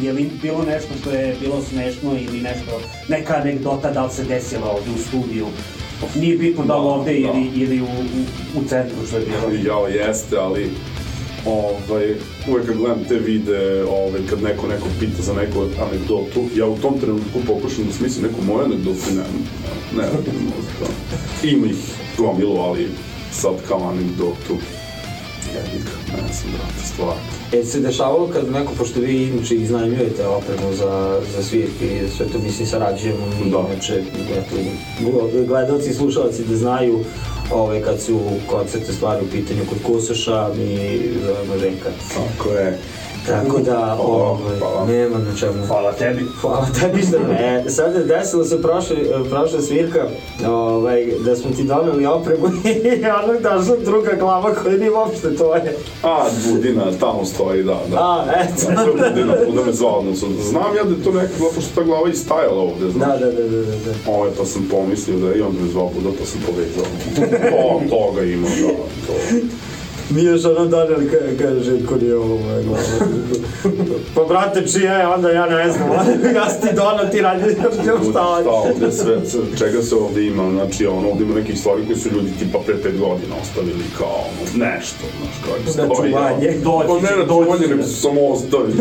Je 0.05 0.13
li 0.13 0.31
bilo 0.43 0.63
nešto 0.63 0.89
što 1.01 1.11
je 1.11 1.37
bilo 1.41 1.63
smešno 1.63 2.17
ili 2.29 2.41
nešto, 2.41 2.81
neka 3.09 3.35
anegdota 3.37 3.91
da 3.91 4.05
li 4.05 4.13
se 4.13 4.25
desila 4.25 4.71
ovde 4.71 4.91
u 4.95 4.99
studiju? 5.09 5.47
Nije 6.15 6.37
bitno 6.39 6.65
da 6.65 6.77
li 6.77 6.87
ovde 6.89 7.13
Da. 7.13 7.19
ili, 7.19 7.51
ili 7.55 7.81
u, 7.81 7.85
u, 7.85 8.61
u 8.61 8.65
centru 8.69 9.07
što 9.07 9.17
je 9.17 9.27
bilo. 9.27 9.79
Ja, 9.89 9.89
jeste, 10.07 10.37
ali 10.37 10.71
ovaj, 11.47 12.15
uvek 12.49 12.67
kad 12.67 12.77
gledam 12.77 13.05
te 13.09 13.15
vide, 13.19 13.85
ovaj, 13.85 14.21
kad 14.31 14.43
neko 14.43 14.67
neko 14.67 14.87
pita 15.01 15.23
za 15.23 15.33
neku 15.35 15.61
anegdotu, 15.61 16.45
ja 16.57 16.67
u 16.67 16.79
tom 16.79 16.99
trenutku 17.01 17.39
pokušam 17.47 17.85
da 17.87 17.93
smislim 17.93 18.27
neku 18.27 18.43
moju 18.47 18.65
anegdotu, 18.65 19.11
ne, 19.11 19.23
ne, 19.97 20.03
ne, 20.03 20.33
možda. 20.33 20.93
Ima 21.43 21.67
ih 21.67 21.77
gomilu, 22.19 22.59
ali 22.61 22.89
sad 23.33 23.55
kao 23.69 23.89
anegdotu, 23.89 24.57
jednika, 25.57 25.91
ne 26.13 26.33
znam, 26.33 26.53
brate, 26.53 26.87
stvarno. 26.87 27.23
E, 27.53 27.65
se 27.65 27.81
dešavalo 27.81 28.29
kad 28.29 28.51
neko, 28.51 28.73
pošto 28.79 29.01
vi 29.01 29.23
inače 29.23 29.55
iznajmljujete 29.55 30.27
opremu 30.27 30.73
za, 30.73 30.93
za 31.37 31.43
svirke 31.43 31.87
i 31.87 32.09
sve 32.17 32.27
to 32.27 32.39
mislim 32.39 32.67
sarađujemo 32.69 33.27
mi, 33.27 33.51
Da. 33.51 33.65
inače, 33.73 34.03
eto, 34.33 34.57
gl- 35.01 35.47
gledalci 35.47 35.91
i 35.91 35.95
slušalci 35.95 36.45
da 36.45 36.57
znaju 36.57 37.05
ove, 37.51 37.83
kad 37.83 38.01
su 38.01 38.21
koncerte 38.47 38.93
stvari 38.93 39.25
u 39.25 39.31
pitanju 39.31 39.61
kod 39.69 39.79
Kusoša, 39.83 40.51
mi 40.57 41.01
zovemo 41.27 41.59
Ženka. 41.59 41.89
Tako 42.15 42.51
je. 42.51 42.79
Tako 43.27 43.59
da, 43.59 43.97
ovaj, 44.01 44.57
nema 44.89 45.19
na 45.19 45.37
čemu. 45.37 45.67
Hvala 45.67 45.93
tebi. 45.93 46.27
Hvala 46.41 46.67
tebi 46.81 47.03
što 47.03 47.19
ne. 47.33 47.65
Sad 47.69 47.95
je 47.95 48.05
desilo 48.05 48.45
se 48.45 48.63
prošle, 48.63 48.97
prošla 49.31 49.61
svirka, 49.61 50.09
ovaj, 50.47 51.07
da 51.25 51.37
smo 51.37 51.51
ti 51.51 51.65
doneli 51.65 52.07
opremu 52.07 52.47
i 52.65 53.05
ono 53.25 53.41
došla 53.41 53.77
druga 53.85 54.13
glava 54.19 54.55
koja 54.55 54.77
nije 54.77 54.91
uopšte 54.91 55.37
tvoje. 55.37 55.77
A, 56.03 56.25
Budina, 56.49 56.85
tamo 57.01 57.25
stoji, 57.25 57.63
da, 57.63 57.81
da. 57.91 57.97
A, 57.97 58.25
eto. 58.37 58.71
Da, 58.71 58.85
to 58.85 58.91
je 58.91 59.11
Budina, 59.11 59.35
Budina 59.47 59.63
me 59.67 59.73
zvao, 59.73 59.99
odnosno, 59.99 60.29
znam 60.43 60.77
ja 60.77 60.85
da 60.85 60.91
je 60.91 61.03
to 61.03 61.13
neka, 61.13 61.35
zato 61.39 61.61
što 61.61 61.75
ta 61.75 61.83
glava 61.83 62.09
i 62.09 62.15
stajala 62.15 62.61
ovde, 62.61 62.91
znaš. 62.91 63.21
Da, 63.21 63.27
da, 63.27 63.33
da, 63.33 63.49
da, 63.49 63.59
da. 63.59 63.77
da. 63.77 64.13
Ovaj, 64.13 64.31
pa 64.39 64.45
sam 64.45 64.69
pomislio 64.71 65.19
da 65.19 65.29
je 65.29 65.39
i 65.39 65.43
onda 65.43 65.61
me 65.61 65.69
zvao 65.69 65.91
Buda, 65.95 66.17
pa 66.19 66.27
sam 66.27 66.41
povezao. 66.47 66.85
To, 67.55 67.81
toga 67.91 68.23
ima, 68.23 68.49
da, 68.49 68.69
to. 69.07 69.15
Nije 70.15 70.27
još 70.27 70.45
ono 70.45 70.67
doneli 70.67 71.09
ka, 71.09 71.17
kaže 71.41 71.87
ko 71.87 71.97
nije 71.97 72.17
ovo 72.17 72.39
moja 72.39 72.63
glava. 72.63 72.83
pa 74.15 74.25
brate 74.25 74.67
čija 74.69 74.93
je, 74.95 75.07
onda 75.09 75.31
ja 75.31 75.47
ne 75.47 75.73
znam. 75.73 75.89
ja 76.37 76.49
sam 76.51 76.61
ti 76.61 76.75
donao, 76.77 77.07
ti 77.07 77.21
radi 77.21 77.45
još 77.87 78.03
Šta 78.03 78.11
šta 78.11 78.23
hoćeš. 78.23 78.73
ovde 78.75 78.93
sve, 78.93 79.17
čega 79.59 79.83
se 79.83 79.95
ovde 79.97 80.27
ima, 80.27 80.51
znači 80.53 80.87
ono, 80.87 81.11
ovde 81.11 81.25
ima 81.25 81.35
nekih 81.35 81.59
stvari 81.59 81.83
koje 81.87 81.97
su 81.97 82.09
ljudi 82.09 82.29
tipa 82.39 82.59
pre 82.59 82.75
pet 82.77 82.99
godina 82.99 83.35
ostavili 83.43 83.85
kao 83.99 84.07
ono, 84.09 84.67
nešto, 84.67 85.05
znaš, 85.19 85.35
kao 85.45 85.55
Na 85.67 85.73
stoji. 85.95 86.11
čuvanje. 86.11 86.57
Pa 86.65 86.71
Doći 86.71 87.05
ne 87.05 87.17
na 87.17 87.27
čuvanje, 87.29 87.67
nego 87.67 87.83
su 87.83 87.95
samo 87.97 88.21
ostavili. 88.23 88.75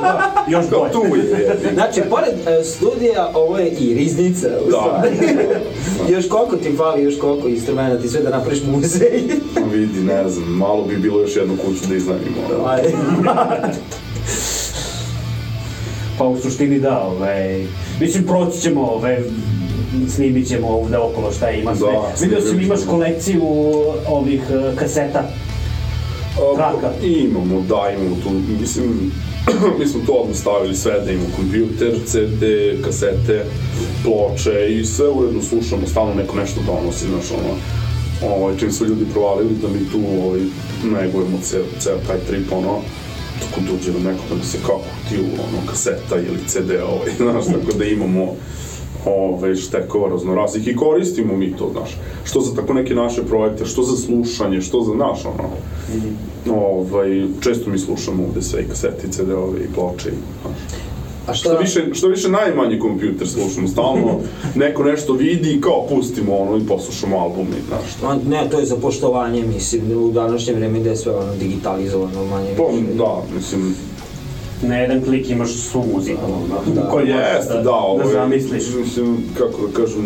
Još 0.52 0.64
Kao 0.70 0.88
tu 0.88 1.02
je. 1.16 1.58
Znači, 1.74 2.00
pored 2.10 2.34
e, 2.48 2.64
studija, 2.64 3.30
ovo 3.34 3.58
je 3.58 3.68
i 3.70 3.94
riznica, 3.94 4.48
u 4.66 4.70
Da. 4.70 4.76
stvari. 4.76 5.16
još 6.08 6.28
koliko 6.28 6.56
ti 6.56 6.72
fali, 6.76 7.02
još 7.02 7.18
koliko 7.18 7.48
instrumenta 7.48 8.02
ti 8.02 8.08
sve 8.08 8.20
da 8.20 8.30
napraviš 8.30 8.62
muzej. 8.64 9.22
Vidi, 9.72 10.00
ne 10.00 10.28
znam, 10.28 10.62
malo 10.70 10.84
bi 10.84 10.96
bilo 10.96 11.20
još 11.20 11.36
jednu 11.36 11.56
kuću 11.56 11.88
da 11.88 11.94
iznajmimo. 11.96 12.40
Pa 16.18 16.24
u 16.24 16.36
suštini 16.36 16.80
da, 16.80 17.02
ovaj, 17.02 17.66
mislim 18.00 18.24
proći 18.24 18.60
ćemo, 18.60 18.80
ovaj, 18.80 19.18
snimit 20.08 20.48
ćemo 20.48 20.68
ovde 20.68 20.98
okolo 20.98 21.32
šta 21.32 21.50
ima 21.50 21.76
sve. 21.76 21.92
Da, 21.92 22.12
Vidio 22.20 22.40
sam 22.40 22.60
imaš 22.60 22.80
kolekciju 22.90 23.42
ovih 24.08 24.42
eh, 24.50 24.76
kaseta. 24.76 25.22
Traka. 26.56 26.90
Imamo, 27.02 27.64
da, 27.68 27.92
imamo 27.96 28.16
tu, 28.22 28.30
mislim, 28.60 29.12
mi 29.78 29.86
smo 29.86 30.00
to 30.06 30.12
odmah 30.12 30.36
stavili 30.36 30.76
sve, 30.76 31.00
da 31.04 31.12
imamo 31.12 31.28
kompjuter, 31.36 31.94
CD, 32.06 32.42
kasete, 32.84 33.44
ploče 34.04 34.68
i 34.68 34.84
sve 34.84 35.08
uredno 35.08 35.42
slušamo, 35.42 35.86
stalno 35.86 36.14
neko 36.14 36.36
nešto 36.36 36.60
donosi, 36.66 37.06
znaš, 37.06 37.30
ono, 37.30 37.54
ovaj, 38.22 38.56
čim 38.56 38.72
su 38.72 38.86
ljudi 38.86 39.04
provalili 39.12 39.54
da 39.62 39.68
mi 39.68 39.90
tu 39.92 40.00
ovaj, 40.24 40.40
negujemo 40.84 41.38
ceo, 41.42 41.64
ceo 41.78 41.98
taj 42.06 42.18
trip, 42.28 42.52
ono, 42.52 42.78
tako 43.40 43.60
dođe 43.70 43.92
nam 43.92 44.02
neko 44.02 44.22
da 44.28 44.34
mi 44.34 44.44
se 44.44 44.58
kao 44.66 44.78
kutiju, 44.78 45.24
ono, 45.24 45.66
kaseta 45.70 46.16
ili 46.16 46.46
CD, 46.46 46.70
ovaj, 46.70 47.10
znaš, 47.18 47.46
tako 47.46 47.78
da 47.78 47.84
imamo 47.84 48.34
ove, 49.04 49.56
štekova 49.56 50.08
raznoraznih 50.08 50.68
i 50.68 50.76
koristimo 50.76 51.36
mi 51.36 51.56
to, 51.56 51.70
znaš, 51.72 51.90
što 52.24 52.40
za 52.40 52.54
tako 52.54 52.74
neke 52.74 52.94
naše 52.94 53.22
projekte, 53.22 53.64
što 53.64 53.82
za 53.82 53.96
slušanje, 53.96 54.60
što 54.60 54.82
za 54.82 54.94
naš, 54.94 55.24
ono, 55.24 55.50
ovaj, 56.56 57.26
često 57.40 57.70
mi 57.70 57.78
slušamo 57.78 58.24
ovde 58.24 58.42
sve 58.42 58.62
i 58.62 58.68
kasete, 58.68 59.06
i 59.06 59.12
CD-ove 59.12 59.60
i 59.60 59.74
ploče, 59.74 60.08
i, 60.08 60.18
znaš. 60.42 60.79
A 61.30 61.34
Što 61.34 61.58
više, 61.58 61.84
što 61.92 62.08
više 62.08 62.28
najmanje 62.28 62.78
kompjuter 62.78 63.28
slušamo, 63.28 63.68
stalno 63.68 64.20
neko 64.64 64.84
nešto 64.84 65.12
vidi 65.12 65.52
i 65.52 65.60
kao 65.60 65.86
pustimo 65.88 66.36
ono 66.36 66.56
i 66.56 66.66
poslušamo 66.66 67.18
album 67.18 67.46
i 67.46 67.66
znaš 67.68 67.92
šta. 67.96 68.18
Ne, 68.28 68.50
to 68.50 68.58
je 68.58 68.66
za 68.66 68.76
poštovanje, 68.76 69.42
mislim, 69.42 69.82
u 70.04 70.10
današnje 70.12 70.54
vreme 70.54 70.80
gde 70.80 70.90
je 70.90 70.96
sve 70.96 71.12
ono 71.12 71.34
digitalizovano, 71.34 72.24
manje 72.24 72.48
Pa, 72.56 72.62
više. 72.62 72.94
da, 72.94 73.22
mislim, 73.34 73.74
Na 74.62 74.76
jedan 74.76 75.02
klik 75.04 75.30
imaš 75.30 75.50
svu 75.52 75.84
muziku. 75.94 76.20
Da. 76.74 76.88
koju 76.90 77.06
možeš 77.06 77.20
jeste, 77.36 77.54
da, 77.54 77.62
da 77.62 77.74
ovaj, 77.74 78.12
zamisliš. 78.12 78.64
Mislim, 78.74 79.24
kako 79.38 79.66
da 79.66 79.72
kažem, 79.72 80.02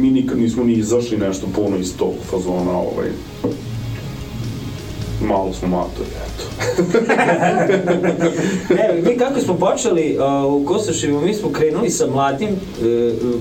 mi 0.00 0.10
nikad 0.10 0.38
nismo 0.38 0.64
ni 0.64 0.72
izašli 0.72 1.16
nešto 1.18 1.46
puno 1.54 1.76
iz 1.76 1.96
tog 1.96 2.12
fazona, 2.30 2.78
ovaj, 2.78 3.08
malo 5.20 5.52
smo 5.52 5.68
matori, 5.68 6.08
eto. 6.26 6.44
Ne, 8.74 9.02
mi 9.10 9.18
kako 9.18 9.40
smo 9.40 9.54
počeli 9.54 10.18
uh, 10.18 10.52
u 10.52 10.64
Kosošima, 10.66 11.20
mi 11.20 11.34
smo 11.34 11.52
krenuli 11.52 11.90
sa 11.90 12.06
mladim 12.06 12.48
uh, 12.48 12.56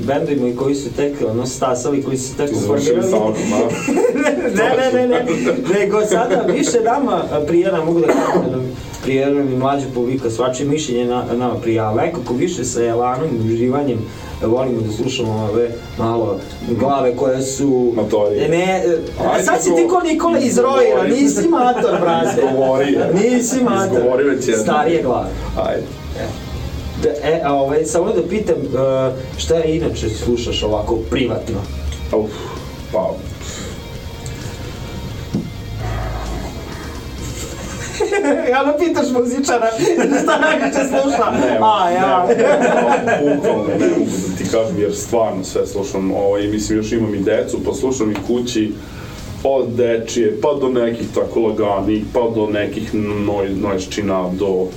bendovima 0.05 0.59
koji 0.59 0.75
su 0.75 0.89
tek 0.95 1.13
ono, 1.31 1.45
stasali, 1.45 2.03
koji 2.03 2.17
su 2.17 2.37
tek 2.37 2.49
formirali. 2.67 3.09
sa 3.09 3.17
ovim, 3.17 3.41
ne, 4.55 4.75
ne, 4.77 4.91
ne, 4.93 5.07
ne, 5.07 5.25
nego 5.79 6.05
sada 6.05 6.45
više 6.53 6.77
nama 6.83 7.23
prijena, 7.47 7.83
mogu 7.83 7.99
da 7.99 8.07
kažem, 8.07 8.75
prijena 9.03 9.43
mi 9.43 9.57
mlađe 9.57 9.85
povika 9.95 10.29
svačije 10.29 10.69
mišljenje 10.69 11.05
na, 11.05 11.23
nama 11.33 11.55
prija, 11.55 11.85
ali 11.85 12.01
nekako 12.01 12.33
više 12.33 12.63
sa 12.63 12.83
elanom 12.83 13.29
i 13.35 13.53
uživanjem 13.53 13.99
volimo 14.41 14.81
da 14.81 14.91
slušamo 14.91 15.49
ove 15.51 15.71
malo 15.97 16.39
glave 16.79 17.15
koje 17.15 17.41
su... 17.41 17.91
Matorije. 17.95 18.49
Ne, 18.49 18.83
e, 18.85 18.97
Ajde, 19.31 19.43
sad 19.43 19.63
si 19.63 19.69
ti 19.75 19.87
ko 19.89 20.01
Nikola 20.01 20.39
iz 20.39 20.57
Rojera, 20.57 21.03
nisi 21.03 21.47
mator, 21.47 21.99
brate. 22.01 22.41
Izgovori. 22.41 22.97
Nisi 23.13 23.63
mator. 23.63 23.97
Izgovori 23.97 24.23
već 24.23 24.47
jednom. 24.47 24.63
Starije 24.63 25.03
glave. 25.03 25.29
Ajde. 25.67 25.83
Da, 27.03 27.09
e, 27.09 27.41
a 27.43 27.53
ovaj, 27.53 27.85
samo 27.85 28.13
da 28.13 28.21
pitam, 28.29 28.55
uh, 28.55 29.13
šta 29.37 29.63
inače 29.63 30.09
slušaš 30.09 30.63
ovako 30.63 30.95
privatno? 31.09 31.55
Uf, 32.13 32.31
pa, 32.91 33.13
ja 38.51 38.63
da 38.63 38.77
pitaš 38.77 39.05
muzičara, 39.11 39.71
šta 40.23 40.39
najviše 40.39 40.83
sluša? 40.89 41.31
Ne, 41.31 41.59
A, 41.61 41.89
ja. 41.91 42.27
ne, 43.05 43.35
bukvalno 43.35 43.63
ne 43.79 43.87
mogu 43.87 44.11
da 44.27 44.37
ti 44.37 44.49
kažem 44.51 44.79
jer 44.79 44.95
stvarno 44.95 45.43
sve 45.43 45.67
slušam, 45.67 46.11
ovaj, 46.11 46.47
mislim 46.47 46.77
još 46.77 46.91
imam 46.91 47.15
i 47.15 47.19
decu, 47.19 47.59
pa 47.65 47.73
slušam 47.73 48.11
i 48.11 48.15
kući 48.27 48.73
od 49.43 49.67
dečije, 49.69 50.41
pa 50.41 50.53
do 50.61 50.69
nekih 50.69 51.07
tako 51.15 51.39
laganih, 51.39 52.03
pa 52.13 52.19
do 52.35 52.47
nekih 52.51 52.93
noj, 53.25 53.49
nojščina, 53.49 54.29
do 54.39 54.67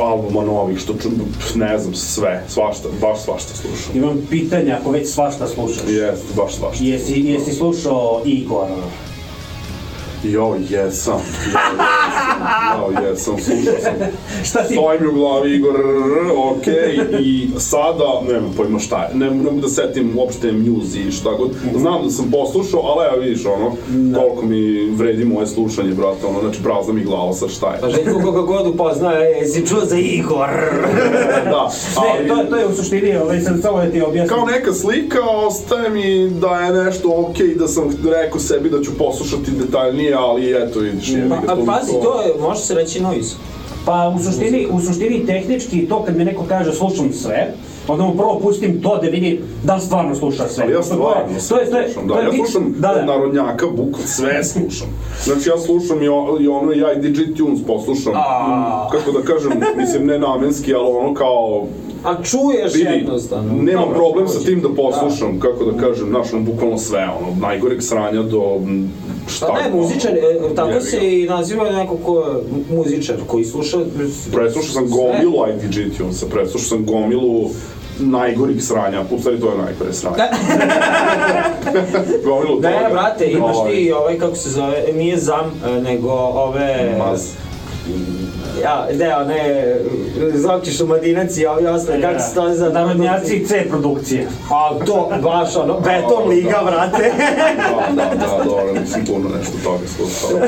albuma 0.00 0.44
novih, 0.44 0.78
što 0.78 0.94
ču, 1.02 1.08
ne 1.54 1.78
znam, 1.78 1.94
sve, 1.94 2.44
svašta, 2.48 2.88
baš 3.00 3.22
svašta 3.24 3.54
slušam. 3.54 3.96
Imam 3.96 4.26
pitanja 4.30 4.78
ako 4.80 4.90
već 4.90 5.08
svašta 5.08 5.46
slušaš. 5.46 5.82
Jest, 5.88 6.24
baš 6.36 6.54
svašta. 6.54 6.84
Jesi, 6.84 7.20
jesi 7.20 7.52
slušao 7.52 8.22
Igora? 8.24 8.76
Jo, 10.24 10.56
jesam. 10.70 10.70
Jo, 10.70 10.80
jesam. 10.80 11.20
Da, 12.94 13.08
jesam, 13.08 13.34
slušao 13.38 13.80
sam. 13.82 13.92
Šta 14.48 14.62
ti? 14.62 14.74
Stoji 14.74 15.00
mi 15.00 15.06
u 15.06 15.12
glavi 15.12 15.54
Igor, 15.54 15.74
okej, 16.36 17.00
i 17.20 17.48
sada, 17.58 18.20
nemam 18.28 18.52
pojma 18.56 18.78
šta 18.78 19.02
je, 19.02 19.14
ne, 19.14 19.30
ne 19.30 19.42
mogu 19.42 19.60
da 19.60 19.68
setim 19.68 20.18
uopšte 20.18 20.52
Muse 20.52 20.98
i 21.00 21.12
šta 21.12 21.30
god. 21.38 21.50
Znam 21.76 22.02
da 22.04 22.10
sam 22.10 22.30
poslušao, 22.30 22.80
ali 22.80 23.06
evo 23.06 23.22
vidiš, 23.22 23.46
ono, 23.46 23.72
toliko 24.14 24.46
mi 24.46 24.90
vredi 24.90 25.24
moje 25.24 25.46
slušanje, 25.46 25.94
brate, 25.94 26.26
ono, 26.26 26.40
znači 26.40 26.62
prazna 26.62 26.92
mi 26.92 27.04
glava 27.04 27.32
sa 27.32 27.48
šta 27.48 27.72
je. 27.72 27.80
Pa 27.80 27.88
Željko 27.90 28.20
koga 28.24 28.40
god 28.40 28.66
upoznaje, 28.66 29.30
jesi 29.30 29.66
čuo 29.66 29.80
za 29.84 29.96
Igor? 29.98 30.48
Da, 31.44 31.70
Ne, 32.02 32.10
ali, 32.18 32.28
to, 32.28 32.50
to 32.50 32.56
je 32.56 32.66
u 32.66 32.74
suštini, 32.74 33.16
ovaj, 33.16 33.40
sad 33.40 33.62
samo 33.62 33.78
da 33.78 33.90
ti 33.90 34.02
objasnim. 34.02 34.28
kao 34.36 34.46
neka 34.46 34.72
slika, 34.72 35.18
ostaje 35.46 35.90
mi 35.90 36.30
da 36.30 36.60
je 36.60 36.84
nešto 36.84 37.08
okej, 37.28 37.54
da 37.54 37.68
sam 37.68 37.84
rekao 38.22 38.40
sebi 38.40 38.70
da 38.70 38.82
ću 38.82 38.98
poslušati 38.98 39.50
detaljnije, 39.50 40.05
ali 40.14 40.50
eto, 40.50 40.78
vidiš, 40.78 41.08
je 41.08 41.28
Pa, 41.28 41.52
a 41.52 41.56
pazi, 41.66 41.92
to 42.02 42.22
je, 42.22 42.34
može 42.40 42.60
se 42.60 42.74
reći 42.74 43.02
noise. 43.02 43.36
Pa 43.84 44.12
u 44.16 44.18
suštini, 44.18 44.66
u 44.72 44.80
suštini 44.80 45.26
tehnički 45.26 45.88
to 45.88 46.04
kad 46.04 46.16
mi 46.16 46.24
neko 46.24 46.44
kaže 46.48 46.72
slušam 46.72 47.12
sve, 47.12 47.54
onda 47.88 48.04
mu 48.04 48.16
prvo 48.16 48.38
pustim 48.42 48.82
to 48.82 48.98
da 49.02 49.08
vidi 49.08 49.40
da 49.64 49.74
li 49.74 49.80
stvarno 49.80 50.14
sluša 50.14 50.48
sve. 50.48 50.64
Ali 50.64 50.72
ja 50.72 50.78
To 50.78 50.84
stvarno 50.84 51.38
to 51.48 51.58
je, 51.58 51.70
to 51.70 51.78
je, 51.78 51.92
slušam, 51.92 52.08
to 52.08 52.14
da, 52.14 52.20
je 52.20 52.26
ja 52.26 52.32
slušam 52.32 52.74
da, 52.78 52.88
da. 52.88 53.00
od 53.00 53.06
narodnjaka, 53.06 53.66
bukva, 53.66 54.06
sve 54.06 54.44
slušam. 54.44 54.86
Znači 55.24 55.48
ja 55.48 55.58
slušam 55.58 56.02
i, 56.02 56.08
o, 56.08 56.38
i 56.40 56.48
ono, 56.48 56.72
ja 56.72 56.92
i 56.92 57.00
DJ 57.00 57.22
Tunes 57.36 57.60
poslušam, 57.66 58.12
A. 58.16 58.88
kako 58.92 59.12
da 59.12 59.22
kažem, 59.22 59.52
mislim 59.76 60.06
ne 60.06 60.18
namenski, 60.18 60.74
ali 60.74 60.96
ono 60.96 61.14
kao, 61.14 61.66
A 62.06 62.22
čuješ 62.22 62.74
vidi, 62.74 62.90
jednostavno. 62.90 63.62
nemam 63.62 63.84
Dobro, 63.84 63.98
problem 63.98 64.28
sa 64.28 64.40
tim 64.40 64.60
da 64.60 64.68
poslušam, 64.68 65.40
kako 65.40 65.64
da 65.64 65.78
kažem, 65.78 66.08
znaš, 66.08 66.32
ono, 66.32 66.42
bukvalno 66.42 66.78
sve, 66.78 67.08
ono, 67.20 67.36
najgoreg 67.40 67.82
sranja 67.82 68.22
do 68.22 68.60
šta 69.28 69.46
Pa 69.46 69.62
ne, 69.62 69.70
muzičar, 69.76 70.12
e, 70.12 70.54
tako 70.54 70.80
se 70.80 71.20
i 71.20 71.26
naziva 71.26 71.70
neko 71.70 71.96
ko 71.96 72.20
je 72.20 72.42
muzičar, 72.76 73.16
koji 73.26 73.44
sluša... 73.44 73.78
Preslušao 74.32 74.72
sam 74.72 74.90
gomilu 74.90 75.34
IDG 75.48 75.96
Tunesa, 75.96 76.26
preslušao 76.26 76.68
sam 76.68 76.86
gomilu 76.86 77.50
najgorih 77.98 78.64
sranja, 78.64 79.04
u 79.10 79.18
stvari 79.18 79.40
to 79.40 79.50
je 79.50 79.58
najgore 79.58 79.92
sranje. 79.92 80.16
gomilu 82.24 82.56
toga. 82.56 82.68
Ne, 82.68 82.88
brate, 82.90 83.26
imaš 83.26 83.56
ti 83.70 83.92
ovaj, 83.92 84.18
kako 84.18 84.36
se 84.36 84.50
zove, 84.50 84.84
nije 84.94 85.16
zam, 85.16 85.52
e, 85.66 85.80
nego 85.80 86.10
ove... 86.12 86.96
Maz. 86.98 87.32
Ja, 88.62 88.88
ne, 88.98 89.16
one, 89.16 89.74
Zoki 90.34 90.70
Šumadinac 90.70 91.36
i 91.36 91.46
ovi 91.46 91.66
ostali, 91.66 92.02
kako 92.02 92.20
se 92.20 92.34
to 92.34 92.54
za... 92.54 92.68
Narodnjaci 92.68 93.46
C 93.46 93.66
produkcije. 93.68 94.28
A 94.50 94.84
to, 94.86 95.10
baš 95.22 95.56
ono, 95.56 95.80
beton 95.80 96.28
liga, 96.28 96.62
brate. 96.64 97.12
Da, 97.96 98.04
da, 98.04 98.14
da, 98.14 98.44
dobro, 98.44 98.80
mislim 98.80 99.06
puno 99.06 99.28
nešto 99.38 99.52
toga 99.64 99.86
slušao. 99.96 100.40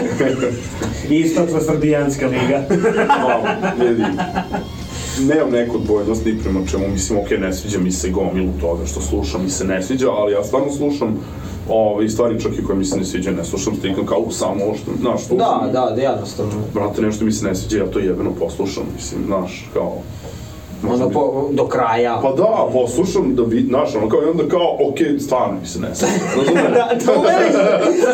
Istočna 1.10 1.60
srbijanska 1.60 2.26
liga. 2.26 2.62
No, 3.08 3.84
vidi, 3.84 4.02
nemam 5.20 5.50
neku 5.50 5.76
odbojnost 5.76 6.24
ni 6.24 6.38
prema 6.38 6.60
čemu, 6.70 6.88
mislim, 6.88 7.18
ok, 7.18 7.30
ne 7.30 7.52
sviđa 7.52 7.78
mi 7.78 7.92
se 7.92 8.10
gomilu 8.10 8.52
toga 8.60 8.86
što 8.86 9.00
slušam, 9.00 9.42
mi 9.42 9.50
se 9.50 9.64
ne 9.64 9.82
sviđa, 9.82 10.10
ali 10.10 10.32
ja 10.32 10.44
stvarno 10.44 10.72
slušam 10.72 11.18
ove, 11.68 12.08
stvari 12.08 12.40
čak 12.40 12.52
i 12.58 12.64
koje 12.64 12.78
mi 12.78 12.84
se 12.84 12.96
ne 12.96 13.04
sviđa, 13.04 13.30
ne 13.30 13.44
slušam 13.44 13.76
stikno 13.76 14.06
kao 14.06 14.30
samo 14.30 14.64
ovo 14.64 14.74
što, 14.74 14.90
znaš, 15.00 15.24
slušam. 15.24 15.38
Da, 15.38 15.80
da, 15.80 15.94
da, 15.96 16.02
jednostavno. 16.02 16.52
Brate, 16.74 17.02
nešto 17.02 17.24
mi 17.24 17.32
se 17.32 17.44
ne 17.44 17.54
sviđa, 17.54 17.78
ja 17.78 17.90
to 17.90 17.98
jebeno 17.98 18.30
poslušam, 18.38 18.84
mislim, 18.96 19.24
znaš, 19.26 19.68
kao... 19.72 19.92
možda 20.82 21.04
Ono, 21.04 21.14
po, 21.14 21.48
do 21.52 21.66
kraja. 21.66 22.18
Pa 22.22 22.32
da, 22.32 22.66
poslušam 22.72 23.34
da 23.34 23.42
vi, 23.42 23.62
znaš, 23.62 23.94
ono 23.94 24.08
kao 24.08 24.22
i 24.22 24.30
onda 24.30 24.48
kao, 24.48 24.76
ok, 24.88 25.20
stvarno 25.20 25.56
mi 25.60 25.66
se 25.66 25.80
ne 25.80 25.88
sviđa? 25.94 26.62
Da, 26.74 26.88
to 27.06 27.12
uveriš. 27.20 27.52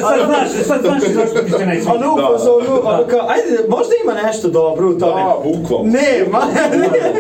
Sad 0.01 0.19
znaš, 0.29 0.67
sad 0.67 0.81
znaš 0.83 1.03
zašto 1.15 1.43
ti 1.43 1.51
se 1.51 1.67
ne 1.67 1.75
sviđa. 1.75 1.93
Ono 1.95 2.15
u 2.15 2.17
Da. 2.17 2.29
fazonu, 2.29 2.81
ono 2.85 3.05
kao, 3.05 3.21
ajde, 3.29 3.69
možda 3.69 3.93
ima 4.05 4.23
nešto 4.23 4.49
dobro 4.49 4.91
u 4.91 4.95
tome. 4.95 5.23
Da, 5.23 5.37
bukvalno. 5.45 5.85
Nema. 5.93 6.41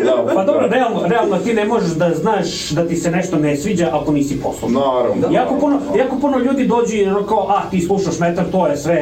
Da, 0.04 0.34
Pa 0.34 0.44
dobro, 0.44 0.68
da. 0.68 0.74
realno, 0.74 1.00
realno 1.06 1.38
ti 1.38 1.54
ne 1.54 1.64
možeš 1.64 1.90
da 1.90 2.10
znaš 2.14 2.70
da 2.70 2.86
ti 2.88 2.96
se 2.96 3.10
nešto 3.10 3.36
ne 3.38 3.56
sviđa 3.56 3.88
ako 3.92 4.12
nisi 4.12 4.40
poslušao. 4.42 4.68
Naravno. 4.68 5.26
Jako 5.30 5.54
puno, 5.56 5.78
jako 5.98 6.16
puno 6.20 6.38
ljudi 6.38 6.66
dođe 6.66 6.96
i 6.96 7.06
ono 7.06 7.22
kao, 7.22 7.46
a 7.48 7.70
ti 7.70 7.80
slušaš 7.80 8.18
metar, 8.18 8.44
to 8.52 8.66
je 8.66 8.76
sve 8.76 8.94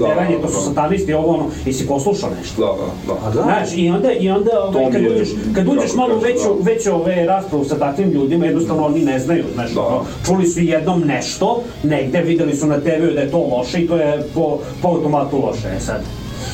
Da, 0.00 0.06
deranje, 0.06 0.38
to 0.42 0.48
su 0.48 0.54
da. 0.54 0.60
satanisti, 0.60 1.14
ovo 1.14 1.28
ono, 1.28 1.44
jesi 1.66 1.86
poslušao 1.86 2.30
nešto? 2.40 2.62
Da, 2.62 2.72
da, 3.06 3.20
da. 3.20 3.30
da. 3.30 3.42
Znaš, 3.42 3.68
i 3.76 3.90
onda, 3.90 4.12
i 4.12 4.30
onda 4.30 4.50
ovaj, 4.64 4.92
kad 4.92 5.02
mi 5.02 5.08
uđeš, 5.08 5.28
kad 5.54 5.68
uđeš 5.68 5.83
kako 5.86 5.96
malo 5.98 6.18
veću, 6.18 6.44
da. 6.58 6.64
veću 6.64 6.92
ove 6.92 7.26
raspravu 7.26 7.64
sa 7.64 7.76
takvim 7.76 8.10
ljudima, 8.10 8.46
jednostavno 8.46 8.84
oni 8.84 9.00
ne 9.00 9.18
znaju, 9.18 9.44
znaš, 9.54 9.70
Da. 9.70 9.80
ono, 9.80 10.04
čuli 10.26 10.46
su 10.46 10.60
jednom 10.60 11.00
nešto, 11.00 11.62
negde, 11.82 12.20
videli 12.20 12.56
su 12.56 12.66
na 12.66 12.76
TV-u 12.76 13.14
da 13.14 13.20
je 13.20 13.30
to 13.30 13.38
loše 13.48 13.78
i 13.78 13.88
to 13.88 13.96
je 13.96 14.28
po, 14.34 14.58
po 14.82 14.88
automatu 14.88 15.38
loše, 15.38 15.68
e 15.76 15.80
sad. 15.80 16.00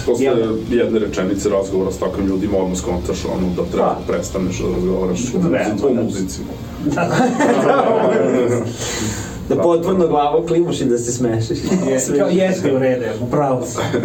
Posle 0.06 0.24
Jel? 0.24 0.36
jedne 0.70 0.98
rečenice 0.98 1.48
razgovora 1.48 1.90
s 1.92 1.98
takvim 1.98 2.26
ljudima 2.26 2.58
odmah 2.58 2.78
skontaš 2.78 3.18
ono 3.26 3.48
da 3.48 3.62
treba 3.64 3.86
da 3.88 3.94
Pa. 3.96 4.12
prestaneš 4.12 4.58
da 4.58 4.68
razgovaraš 4.68 5.20
o 5.34 5.38
Da, 5.38 5.48
muzici. 5.48 5.80
da. 5.80 5.88
O 5.88 6.02
muzici. 6.04 6.40
Da 9.48 9.56
potvrdno 9.56 10.06
glavo 10.06 10.42
klimaš 10.42 10.80
i 10.80 10.84
da 10.84 10.98
se 10.98 11.12
smešiš. 11.12 11.58
Kao, 12.18 12.28
jeste 12.28 12.74
u 12.74 12.78
redu, 12.78 13.04
upravo 13.20 13.66
si. 13.66 13.78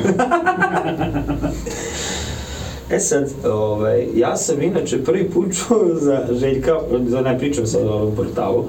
E 2.91 2.99
sad, 2.99 3.31
ovaj, 3.45 4.07
ja 4.15 4.37
sam 4.37 4.61
inače 4.61 5.03
prvi 5.03 5.29
put 5.29 5.47
čuo 5.57 5.85
za 5.93 6.27
Željka, 6.31 6.79
za 7.07 7.21
ne 7.21 7.39
pričam 7.39 7.65
sad 7.65 7.87
o 7.87 7.93
ovom 7.93 8.15
portalu, 8.15 8.63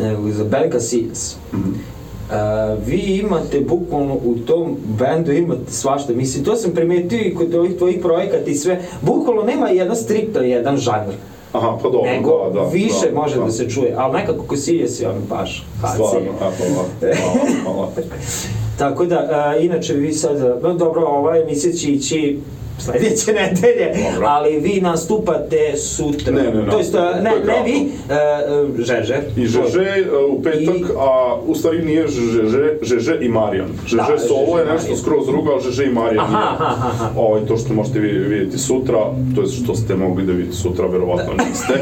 nego 0.00 0.30
za 0.30 0.44
Belka 0.44 0.80
Sijas. 0.80 1.36
Uh, 1.52 2.86
vi 2.86 2.96
imate 2.96 3.60
bukvalno 3.60 4.14
u 4.14 4.34
tom 4.46 4.76
bendu 4.98 5.32
imate 5.32 5.72
svašta, 5.72 6.12
mislim, 6.12 6.44
to 6.44 6.56
sam 6.56 6.72
primetio 6.72 7.20
i 7.20 7.34
kod 7.34 7.54
ovih 7.54 7.76
tvojih 7.76 7.98
projekata 8.02 8.50
i 8.50 8.54
sve, 8.54 8.80
bukvalno 9.02 9.42
nema 9.42 9.68
jedan 9.68 9.96
striktno 9.96 10.40
jedan 10.40 10.76
žanr, 10.76 11.12
Aha, 11.52 11.78
pa 11.82 11.88
dobro, 11.90 12.10
nego 12.10 12.50
da, 12.54 12.60
da. 12.60 12.68
više 12.68 13.10
da, 13.12 13.20
može 13.20 13.38
da. 13.38 13.50
se 13.50 13.70
čuje, 13.70 13.94
ali 13.96 14.12
nekako 14.12 14.44
ko 14.44 14.56
Sijas 14.56 15.00
je 15.00 15.08
on 15.08 15.16
baš. 15.28 15.66
Stvarno, 15.78 16.30
a, 16.40 16.50
hvala, 16.50 16.84
hvala, 17.00 17.46
hvala. 17.64 17.92
Tako 18.78 19.04
da, 19.04 19.16
a, 19.16 19.56
inače 19.56 19.94
vi 19.94 20.12
sad, 20.12 20.62
no 20.62 20.74
dobro, 20.74 21.02
ova 21.06 21.38
emisija 21.38 21.72
će 21.72 21.90
ići 21.90 22.38
sledeće 22.78 23.32
nedelje, 23.40 23.92
Dobro. 24.04 24.26
ali 24.26 24.56
vi 24.56 24.80
nastupate 24.80 25.76
sutra. 25.76 26.32
Ne, 26.32 26.42
ne, 26.44 26.50
ne, 26.54 26.70
To 26.70 26.98
a, 26.98 27.12
ne, 27.14 27.30
ne 27.30 27.62
vi, 27.64 27.76
e, 28.10 28.14
e, 28.14 28.64
Žeže. 28.78 29.20
I 29.36 29.46
Žeže 29.46 29.80
uh, 30.28 30.34
u 30.34 30.42
petak, 30.42 30.60
I- 30.76 30.84
a 30.98 31.36
u 31.46 31.54
stvari 31.54 31.78
nije 31.80 32.06
Žeže, 32.08 32.42
Žeže 32.82 33.18
i 33.20 33.28
Marijan. 33.28 33.68
Žeže 33.86 33.96
Da, 34.08 34.18
solo 34.18 34.58
je 34.58 34.64
nešto 34.64 34.78
Marijan. 34.80 34.96
skroz 34.98 35.26
drugo, 35.26 35.52
a 35.52 35.60
Žeže 35.60 35.84
i 35.84 35.90
Marijan 35.90 36.24
Aha, 36.24 36.28
nije. 36.30 36.48
aha, 36.50 36.74
aha. 36.86 37.08
Ovaj, 37.16 37.40
to 37.42 37.56
što 37.56 37.74
možete 37.74 37.98
vi- 37.98 38.18
vidjeti 38.20 38.58
sutra, 38.58 38.98
to 39.34 39.40
je 39.40 39.46
što 39.48 39.74
ste 39.74 39.94
mogli 39.96 40.24
da 40.24 40.32
vidite 40.32 40.54
sutra, 40.54 40.86
verovatno 40.86 41.32
niste. 41.40 41.74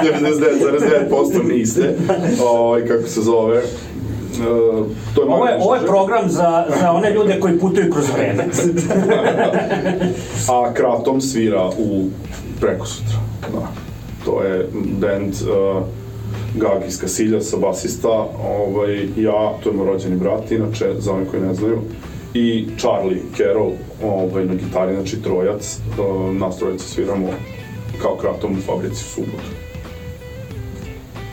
99,9% 0.20 1.10
niste. 1.48 1.94
Ovaj, 2.42 2.82
kako 2.82 3.02
se 3.04 3.20
zove. 3.22 3.62
Uh, 4.40 4.86
to 5.14 5.22
je 5.22 5.28
Ovo 5.28 5.46
je, 5.46 5.56
ovo 5.60 5.74
je 5.74 5.86
program 5.86 6.28
za, 6.28 6.66
za 6.80 6.92
one 6.92 7.14
ljude 7.14 7.40
koji 7.40 7.58
putuju 7.58 7.92
kroz 7.92 8.04
vreme. 8.14 8.44
a 10.52 10.72
Kratom 10.74 11.20
svira 11.20 11.70
u 11.78 12.08
preko 12.60 12.86
sutra. 12.86 13.18
Da. 13.52 13.68
To 14.24 14.42
je 14.42 14.68
band 14.72 15.32
uh, 15.32 15.82
Gagi 16.54 16.86
iz 16.88 17.00
Kasilja 17.00 17.40
sa 17.40 17.56
basista, 17.56 18.26
ovaj, 18.44 19.08
ja, 19.16 19.52
to 19.62 19.70
je 19.70 19.76
moj 19.76 19.86
rođeni 19.86 20.16
brat, 20.16 20.50
inače, 20.50 20.94
za 20.98 21.12
one 21.12 21.26
koji 21.26 21.42
ne 21.42 21.54
znaju, 21.54 21.78
i 22.34 22.66
Charlie 22.78 23.22
Carroll 23.36 23.72
ovaj, 24.04 24.44
na 24.44 24.54
gitari, 24.54 24.94
znači 24.94 25.22
trojac, 25.22 25.78
uh, 25.98 26.34
nas 26.34 26.58
trojaca 26.58 26.84
sviramo 26.84 27.28
kao 28.02 28.16
Kratom 28.16 28.52
u 28.52 28.60
fabrici 28.60 29.04
u 29.04 29.14
subotu. 29.14 29.50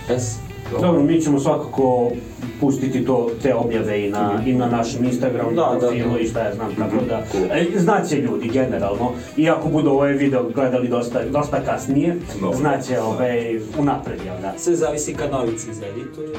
Es. 0.10 0.47
Dobro, 0.71 1.03
mi 1.03 1.21
ćemo 1.21 1.39
svakako 1.39 2.12
pustiti 2.60 3.06
to, 3.06 3.30
te 3.41 3.56
objave 3.56 4.06
i 4.06 4.10
na, 4.10 4.43
i 4.45 4.53
na 4.53 4.69
našem 4.69 5.06
Instagram 5.06 5.56
Da, 5.56 5.62
da, 5.62 5.80
profilu 5.80 6.13
da. 6.13 6.19
i 6.19 6.27
šta 6.27 6.39
ja 6.39 6.56
znam, 6.56 6.75
tako 6.75 6.95
da, 7.10 7.23
e, 7.56 7.65
znaće 7.75 8.15
ljudi 8.15 8.49
generalno, 8.49 9.12
iako 9.38 9.69
budu 9.69 9.89
ovaj 9.89 10.13
video 10.13 10.49
gledali 10.56 10.88
dosta, 10.88 11.19
dosta 11.32 11.62
kasnije, 11.65 12.15
Dobro. 12.41 12.58
znaće 12.58 12.99
ovaj, 12.99 13.60
unapred, 13.80 14.19
jel 14.25 14.36
da? 14.41 14.53
Sve 14.58 14.75
zavisi 14.75 15.13
kad 15.13 15.32
novici 15.32 15.69
izedituje. 15.71 16.27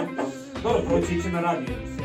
Dobro, 0.62 0.82
proći 0.88 1.14
ići 1.14 1.28
na 1.28 1.40
radio. 1.40 1.99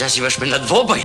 Izazivaš 0.00 0.38
me 0.38 0.46
na 0.46 0.58
dvoboj. 0.58 0.98
E, 0.98 1.04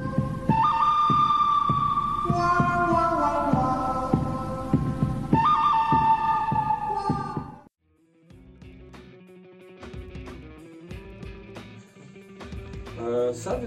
sad, 13.34 13.60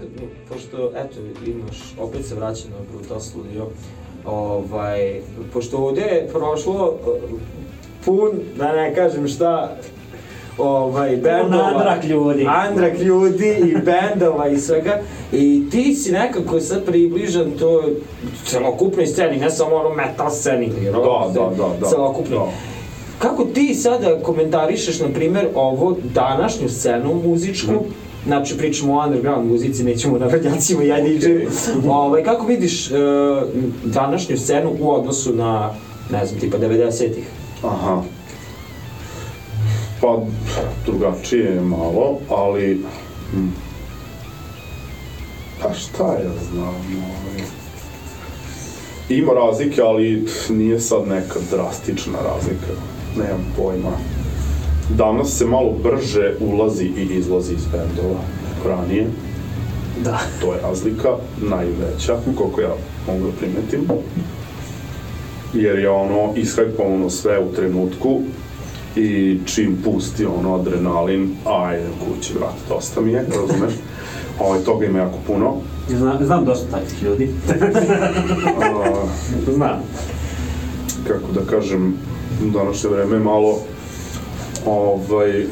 pošto, 0.49 0.91
eto, 0.95 1.19
imaš, 1.45 1.77
opet 1.99 2.25
se 2.25 2.35
vraćam 2.35 2.71
na 2.71 2.77
Brutal 2.91 3.19
Studio, 3.19 3.67
ovaj, 4.25 5.21
pošto 5.53 5.77
ovdje 5.77 6.03
je 6.03 6.27
prošlo 6.31 6.97
e, 7.01 7.19
pun, 8.05 8.31
da 8.57 8.71
ne 8.71 8.95
kažem 8.95 9.27
šta, 9.27 9.77
ovaj, 10.59 11.09
bendova. 11.11 11.63
andrak 11.65 12.03
ljudi. 12.03 12.45
Andrak 12.47 12.99
ljudi 12.99 13.47
i 13.49 13.75
bendova 13.85 14.47
i 14.47 14.57
svega. 14.57 14.99
I 15.31 15.63
ti 15.71 15.93
si 15.93 16.11
nekako 16.11 16.59
sad 16.59 16.85
približan 16.85 17.51
to 17.51 17.83
celokupnoj 18.45 19.07
sceni, 19.07 19.37
ne 19.37 19.49
samo 19.49 19.75
ono 19.75 19.89
metal 19.91 20.29
sceni, 20.31 20.71
Da, 20.85 20.91
da, 21.33 21.49
da, 21.57 21.69
da. 21.79 21.87
celokupnoj. 21.87 22.39
Da. 22.39 22.51
Kako 23.19 23.43
ti 23.45 23.75
sada 23.75 24.19
komentarišeš, 24.19 24.99
na 24.99 25.07
primjer, 25.07 25.47
ovo 25.55 25.95
današnju 26.05 26.69
scenu 26.69 27.13
muzičku, 27.25 27.71
Mhm. 27.71 27.83
znači 28.25 28.57
pričamo 28.57 28.93
o 28.93 29.05
underground 29.05 29.51
muzici, 29.51 29.83
nećemo 29.83 30.17
na 30.17 30.25
vrljacima, 30.25 30.83
ja 30.83 30.97
niđem. 30.99 31.41
ovaj, 31.87 32.23
kako 32.23 32.45
vidiš 32.45 32.87
e, 32.87 32.93
današnju 33.85 34.37
scenu 34.37 34.71
u 34.79 34.91
odnosu 34.91 35.33
na, 35.33 35.73
ne 36.11 36.25
znam, 36.25 36.39
tipa 36.39 36.57
90-ih? 36.57 37.27
Aha. 37.63 38.01
Pa, 40.01 40.19
drugačije 40.85 41.45
je 41.45 41.61
malo, 41.61 42.17
ali... 42.29 42.83
hm. 43.31 43.47
Pa 45.61 45.73
šta 45.73 46.13
ja 46.13 46.31
znam, 46.51 46.67
ovaj... 46.67 47.45
Ima 49.09 49.33
razlike, 49.33 49.81
ali 49.81 50.27
nije 50.49 50.79
sad 50.79 51.07
neka 51.07 51.39
drastična 51.51 52.19
razlika. 52.21 52.73
Nemam 53.17 53.53
pojma. 53.57 53.91
Danas 54.89 55.37
se 55.37 55.45
malo 55.45 55.71
brže 55.83 56.35
ulazi 56.39 56.85
i 56.85 57.07
izlazi 57.11 57.53
iz 57.53 57.65
bendova 57.65 58.19
ranije. 58.65 59.07
Da. 60.03 60.19
To 60.41 60.53
je 60.53 60.61
razlika, 60.61 61.09
najveća, 61.41 62.17
koliko 62.37 62.61
ja 62.61 62.75
mogu 63.07 63.25
da 63.25 63.31
primetim. 63.39 63.87
Jer 65.53 65.79
je 65.79 65.89
ono 65.89 66.33
ishajpovano 66.35 67.09
sve 67.09 67.39
u 67.39 67.53
trenutku 67.53 68.21
i 68.99 69.39
čim 69.45 69.77
pusti 69.83 70.25
ono 70.25 70.55
adrenalin, 70.55 71.35
ajde 71.45 71.87
kući, 71.99 72.33
vrat, 72.33 72.55
dosta 72.69 73.01
mi 73.01 73.11
je, 73.11 73.25
razumeš? 73.41 73.73
Ovaj, 74.43 74.59
toga 74.59 74.85
ima 74.85 74.99
jako 74.99 75.17
puno. 75.27 75.55
Znam, 75.89 76.25
znam 76.25 76.45
dosta 76.45 76.71
takvih 76.71 77.03
ljudi. 77.03 77.29
A, 78.61 79.53
znam. 79.53 79.83
kako 81.07 81.31
da 81.31 81.41
kažem, 81.49 81.93
u 82.45 82.49
današnje 82.49 82.89
vreme 82.89 83.19
malo 83.19 83.57
ovaj, 84.65 85.45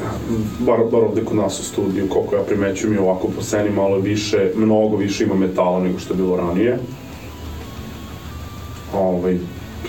bar, 0.58 0.78
bar 0.92 1.00
ovde 1.00 1.24
kod 1.24 1.36
nas 1.36 1.60
u 1.60 1.64
studiju, 1.64 2.08
koliko 2.08 2.36
ja 2.36 2.42
primećujem 2.42 2.94
i 2.94 2.98
ovako 2.98 3.28
po 3.28 3.42
sceni 3.42 3.70
malo 3.70 3.98
više, 3.98 4.52
mnogo 4.56 4.96
više 4.96 5.24
ima 5.24 5.34
metala 5.34 5.80
nego 5.80 5.98
što 5.98 6.14
je 6.14 6.16
bilo 6.16 6.36
ranije. 6.36 6.78
Ovaj, 8.94 9.38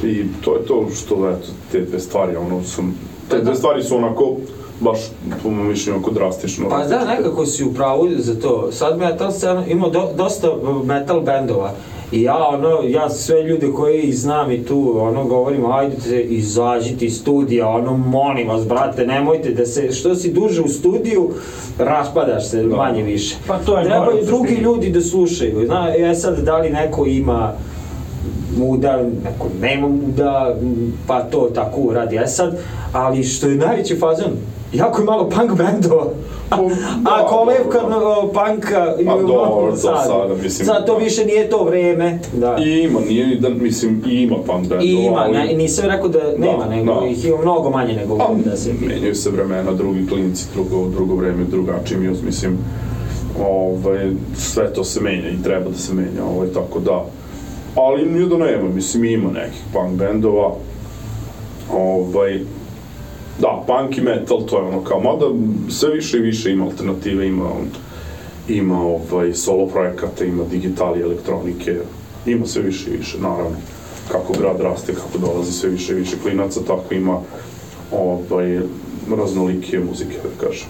I 0.03 0.25
to 0.41 0.55
je 0.55 0.65
to 0.65 0.87
što, 0.95 1.29
eto, 1.29 1.47
te 1.71 1.81
dve 1.81 1.99
stvari, 1.99 2.35
ono, 2.35 2.63
sam, 2.63 2.95
te 3.29 3.41
dve 3.41 3.55
stvari 3.55 3.83
su 3.83 3.97
onako, 3.97 4.35
baš, 4.79 4.99
po 5.43 5.49
mojom 5.49 5.67
mišljenju, 5.67 5.97
onako 5.97 6.11
drastično. 6.11 6.69
Pa 6.69 6.85
da, 6.85 7.05
nekako 7.05 7.45
si 7.45 7.63
u 7.63 7.73
pravu 7.73 8.09
za 8.17 8.39
to. 8.39 8.71
Sad 8.71 8.97
metal 8.97 9.31
scena, 9.31 9.65
ima 9.67 9.89
do, 9.89 10.09
dosta 10.17 10.47
metal 10.85 11.21
bendova. 11.21 11.71
I 12.11 12.21
ja, 12.21 12.47
ono, 12.47 12.79
ja 12.83 13.09
sve 13.09 13.43
ljude 13.43 13.71
koji 13.71 14.11
znam 14.11 14.51
i 14.51 14.65
tu, 14.65 14.93
ono, 14.99 15.23
govorim, 15.23 15.65
ajdete, 15.65 16.21
izađite 16.21 17.05
iz 17.05 17.17
studija, 17.17 17.67
ono, 17.67 17.97
molim 17.97 18.47
vas, 18.47 18.67
brate, 18.67 19.07
nemojte 19.07 19.51
da 19.51 19.65
se, 19.65 19.91
što 19.91 20.15
si 20.15 20.33
duže 20.33 20.61
u 20.61 20.67
studiju, 20.67 21.29
raspadaš 21.77 22.49
se, 22.49 22.63
manje 22.63 23.03
više. 23.03 23.35
Pa 23.47 23.57
to 23.57 23.77
je 23.77 23.85
Trebaju 23.85 24.21
u 24.21 24.25
drugi 24.25 24.55
ljudi 24.55 24.89
da 24.89 25.01
slušaju. 25.01 25.65
Zna, 25.65 25.89
ja 25.89 26.15
sad, 26.15 26.39
da 26.39 26.57
li 26.57 26.69
neko 26.69 27.05
ima 27.05 27.53
muda, 28.57 28.97
neko 29.23 29.47
nema 29.61 29.87
muda, 29.87 30.55
pa 31.07 31.21
to 31.21 31.49
tako 31.55 31.81
uradi. 31.81 32.15
E 32.15 32.27
sad, 32.27 32.57
ali 32.93 33.23
što 33.23 33.47
je 33.47 33.55
najveći 33.55 33.95
fazon, 33.95 34.31
jako 34.73 35.01
je 35.01 35.05
malo 35.05 35.29
punk 35.29 35.51
bendova. 35.53 36.05
A, 36.49 36.57
Pa, 36.57 36.63
a 37.13 37.17
da, 37.17 37.27
kolevka 37.27 37.79
dobro, 37.79 37.99
no, 37.99 38.21
punka 38.23 38.93
Pa 39.05 39.15
u 39.15 39.27
dobro, 39.27 39.75
Sadu. 39.75 39.97
sada, 39.99 40.33
mislim- 40.35 40.65
Sad 40.65 40.85
to 40.85 40.97
više 40.97 41.25
nije 41.25 41.49
to 41.49 41.63
vreme. 41.63 42.19
Da. 42.33 42.57
I 42.59 42.79
ima, 42.79 42.99
nije 42.99 43.27
ni 43.27 43.35
da, 43.35 43.49
mislim, 43.49 44.03
i 44.07 44.13
ima 44.13 44.35
punk 44.37 44.59
bendova, 44.61 44.81
I 44.83 44.91
ima, 44.91 45.17
ali- 45.17 45.33
ne, 45.33 45.53
nisam 45.53 45.85
rekao 45.85 46.07
da 46.07 46.19
nema, 46.37 46.65
nego 46.65 46.93
da. 46.93 47.07
ih 47.07 47.25
ima 47.25 47.37
mnogo 47.37 47.69
manje 47.69 47.93
nego 47.93 48.17
Pa, 48.17 48.29
da 48.45 48.57
se 48.57 48.73
menjaju 48.81 49.15
se 49.15 49.29
vremena, 49.29 49.71
drugi 49.71 50.07
klinci, 50.07 50.45
drugo, 50.53 50.87
drugo 50.87 51.15
vreme, 51.15 51.43
drugačiji 51.43 51.97
mi, 51.97 52.07
mislim, 52.25 52.57
ovaj, 53.41 54.11
sve 54.35 54.73
to 54.73 54.83
se 54.83 55.01
menja 55.01 55.29
i 55.29 55.43
treba 55.43 55.69
da 55.69 55.77
se 55.77 55.93
menja, 55.93 56.25
ovaj, 56.25 56.47
tako 56.47 56.79
da. 56.79 57.05
Ali 57.79 58.09
nije 58.09 58.25
da 58.25 58.37
nema, 58.37 58.69
mislim, 58.69 59.03
ima 59.05 59.31
nekih 59.31 59.61
punk 59.73 59.91
bendova, 59.91 60.55
ovaj, 61.73 62.39
da, 63.39 63.63
punk 63.67 63.97
i 63.97 64.01
metal, 64.01 64.45
to 64.45 64.57
je 64.57 64.63
ono 64.63 64.83
kao, 64.83 64.99
mada 64.99 65.25
sve 65.69 65.93
više 65.93 66.17
i 66.17 66.21
više 66.21 66.51
ima 66.51 66.65
alternative, 66.65 67.27
ima, 67.27 67.49
ima 68.49 68.81
ovaj, 68.81 69.33
solo 69.33 69.67
projekata, 69.67 70.25
ima 70.25 70.43
digitali, 70.43 71.01
elektronike, 71.01 71.77
ima 72.25 72.45
sve 72.45 72.61
više 72.61 72.89
i 72.89 72.97
više, 72.97 73.17
naravno. 73.19 73.57
Kako 74.11 74.33
grad 74.33 74.61
raste, 74.61 74.93
kako 74.93 75.17
dolazi 75.17 75.51
sve 75.51 75.69
više 75.69 75.91
i 75.93 75.95
više 75.95 76.15
klinaca, 76.23 76.59
tako 76.67 76.93
ima 76.93 77.19
ovaj, 77.91 78.59
raznolike 79.17 79.79
muzike, 79.79 80.17
da 80.23 80.47
kažem. 80.47 80.67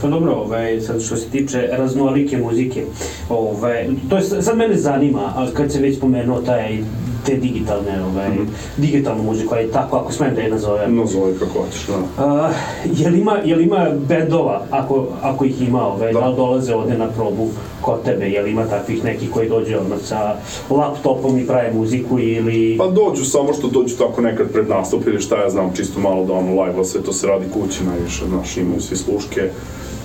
Pa 0.00 0.08
dobro, 0.08 0.32
ovaj, 0.34 0.80
sad 0.80 1.02
što 1.02 1.16
se 1.16 1.26
tiče 1.26 1.68
raznolike 1.72 2.36
muzike, 2.38 2.84
ovaj, 3.28 3.88
to 4.10 4.16
je, 4.16 4.22
sad 4.22 4.56
mene 4.56 4.74
zanima, 4.76 5.32
kad 5.54 5.72
se 5.72 5.80
već 5.80 5.96
spomenuo 5.96 6.40
taj, 6.40 6.78
te 7.26 7.34
digitalne, 7.34 8.04
ovaj, 8.04 8.28
Mhm. 8.30 8.42
digitalnu 8.76 9.22
muziku, 9.22 9.54
aj 9.54 9.66
tako, 9.68 9.96
ako 9.96 10.12
smem 10.12 10.34
da 10.34 10.40
je 10.40 10.50
nazovem. 10.50 10.96
Nazovi 10.96 11.34
kako 11.38 11.62
hoćeš, 11.62 11.86
da. 11.86 12.24
A, 12.24 12.50
jel 12.94 13.14
ima, 13.14 13.36
jel 13.44 13.60
ima 13.60 13.86
bendova, 14.08 14.62
ako, 14.70 15.06
ako 15.22 15.44
ih 15.44 15.62
ima, 15.62 15.86
ovaj, 15.86 16.12
Da. 16.12 16.20
da. 16.20 16.26
li 16.28 16.36
dolaze 16.36 16.74
ovde 16.74 16.98
na 16.98 17.08
probu 17.08 17.48
kod 17.80 18.02
tebe, 18.04 18.28
jel 18.28 18.46
ima 18.46 18.64
takvih 18.64 19.04
nekih 19.04 19.30
koji 19.30 19.48
dođe 19.48 19.78
odmah 19.78 19.98
sa 20.00 20.36
laptopom 20.70 21.38
i 21.38 21.46
prave 21.46 21.72
muziku 21.72 22.18
ili... 22.18 22.74
Pa 22.78 22.86
dođu, 22.86 23.24
samo 23.24 23.52
što 23.52 23.68
dođu 23.68 23.96
tako 23.96 24.20
nekad 24.20 24.52
pred 24.52 24.68
nastup 24.68 25.06
ili 25.06 25.20
šta 25.20 25.42
ja 25.42 25.50
znam, 25.50 25.72
čisto 25.76 26.00
malo 26.00 26.24
da 26.24 26.32
ono 26.32 26.62
live, 26.62 26.84
sve 26.84 27.02
to 27.02 27.12
se 27.12 27.26
radi 27.26 27.44
kući 27.52 27.84
najviše, 27.84 28.24
znaš, 28.28 28.56
imaju 28.56 28.80
svi 28.80 28.96
sluške, 28.96 29.50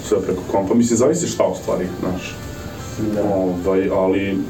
sve 0.08 0.22
preko 0.22 0.42
kompa. 0.52 0.74
Mislim, 0.74 0.98
zavisi 0.98 1.28
šta 1.28 1.44
u 1.48 1.56
stvari, 1.56 1.88
znaš. 2.00 2.36
Da. 3.14 3.36
Ovaj, 3.36 3.90
ali 3.90 4.34
mm, 4.34 4.42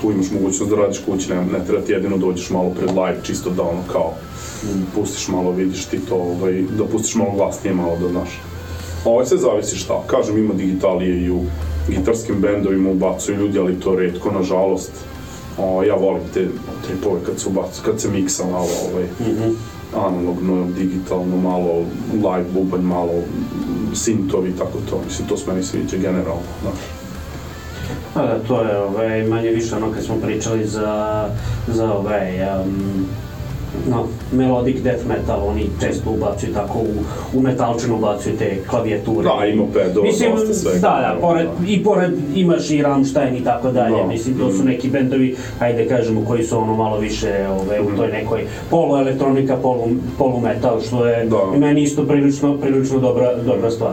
tu 0.00 0.12
imaš 0.12 0.30
mogućnost 0.30 0.70
da 0.70 0.76
radiš 0.76 0.98
kući, 0.98 1.30
ne, 1.30 1.36
ne 1.36 1.64
treba 1.66 1.84
ti 1.84 1.92
jedino 1.92 2.16
dođeš 2.16 2.50
malo 2.50 2.70
pred 2.70 2.90
live, 2.90 3.18
čisto 3.22 3.50
da 3.50 3.62
ono 3.62 3.82
kao 3.92 4.14
pustiš 4.94 5.28
malo, 5.28 5.50
vidiš 5.50 5.84
ti 5.84 6.00
to, 6.08 6.14
ovaj, 6.14 6.62
da 6.78 6.84
pustiš 6.84 7.14
malo 7.14 7.30
glasnije, 7.36 7.74
malo 7.74 7.96
da 7.96 8.08
znaš. 8.08 8.40
Ovaj 9.04 9.26
sve 9.26 9.38
zavisi 9.38 9.76
šta, 9.76 10.02
kažem 10.06 10.38
ima 10.38 10.54
digitalije 10.54 11.24
i 11.24 11.30
u 11.30 11.42
gitarskim 11.88 12.40
bendovima 12.40 12.90
ubacuju 12.90 13.36
ljudi, 13.36 13.58
ali 13.58 13.80
to 13.80 13.96
redko, 13.96 14.30
nažalost. 14.30 14.92
O, 15.58 15.82
ja 15.82 15.94
volim 15.94 16.22
te 16.34 16.48
tripove 16.86 17.20
kad 17.26 17.40
se 17.40 17.48
ubacu, 17.48 17.82
kad 17.84 18.00
se 18.00 18.08
miksa 18.08 18.44
malo, 18.44 18.68
ovaj, 18.92 19.04
analogno, 19.96 20.66
digitalno, 20.76 21.36
malo 21.36 21.84
live 22.12 22.50
bubanj, 22.54 22.82
malo 22.82 23.22
sintovi, 23.94 24.52
tako 24.58 24.78
to, 24.90 25.02
mislim, 25.06 25.28
to 25.28 25.36
se 25.36 25.50
meni 25.50 25.62
sviđa 25.62 25.96
generalno, 25.96 26.42
znaš. 26.62 26.78
A 28.14 28.26
da, 28.26 28.38
to 28.38 28.62
je 28.62 28.78
ovaj, 28.78 29.22
manje 29.22 29.50
više 29.50 29.76
ono 29.76 29.92
kad 29.92 30.04
smo 30.04 30.16
pričali 30.16 30.66
za, 30.66 31.28
za 31.68 31.92
ovaj, 31.92 32.40
um, 32.60 33.06
no, 33.90 34.06
melodic 34.32 34.82
death 34.82 35.06
metal, 35.08 35.48
oni 35.48 35.66
često 35.80 36.10
ubacuju 36.10 36.54
tako 36.54 36.78
u, 36.78 36.86
u 37.38 37.40
metalčinu 37.42 37.96
ubacuju 37.96 38.36
te 38.38 38.56
klavijature. 38.70 39.28
Da, 39.28 39.46
ima 39.46 39.64
pedova, 39.74 40.06
Mislim, 40.06 40.30
dosta 40.30 40.54
svega. 40.54 40.78
Da, 40.78 40.88
da, 40.88 41.16
pored, 41.20 41.46
i 41.66 41.84
pored 41.84 42.10
imaš 42.34 42.70
i 42.70 42.82
Rammstein 42.82 43.36
i 43.36 43.44
tako 43.44 43.70
dalje, 43.70 43.96
Da. 43.96 44.06
mislim, 44.06 44.38
to 44.38 44.52
su 44.52 44.64
neki 44.64 44.90
bendovi, 44.90 45.36
ajde 45.60 45.88
kažemo, 45.88 46.24
koji 46.26 46.44
su 46.44 46.58
ono 46.58 46.76
malo 46.76 46.98
više 46.98 47.46
ove, 47.50 47.80
u 47.80 47.96
toj 47.96 48.08
nekoj 48.08 48.44
polu-elektronika, 48.70 49.56
polu, 49.62 49.86
polu-metal, 50.18 50.80
što 50.86 51.06
je 51.06 51.26
Da. 51.26 51.58
meni 51.58 51.82
isto 51.82 52.04
prilično, 52.04 52.56
prilično 52.56 52.98
dobra, 52.98 53.34
dobra 53.46 53.70
stvar. 53.70 53.92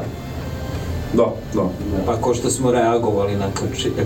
Da, 1.16 1.34
da. 1.54 1.70
Pa 2.06 2.16
ko 2.16 2.34
što 2.34 2.50
smo 2.50 2.72
reagovali 2.72 3.36
na 3.36 3.46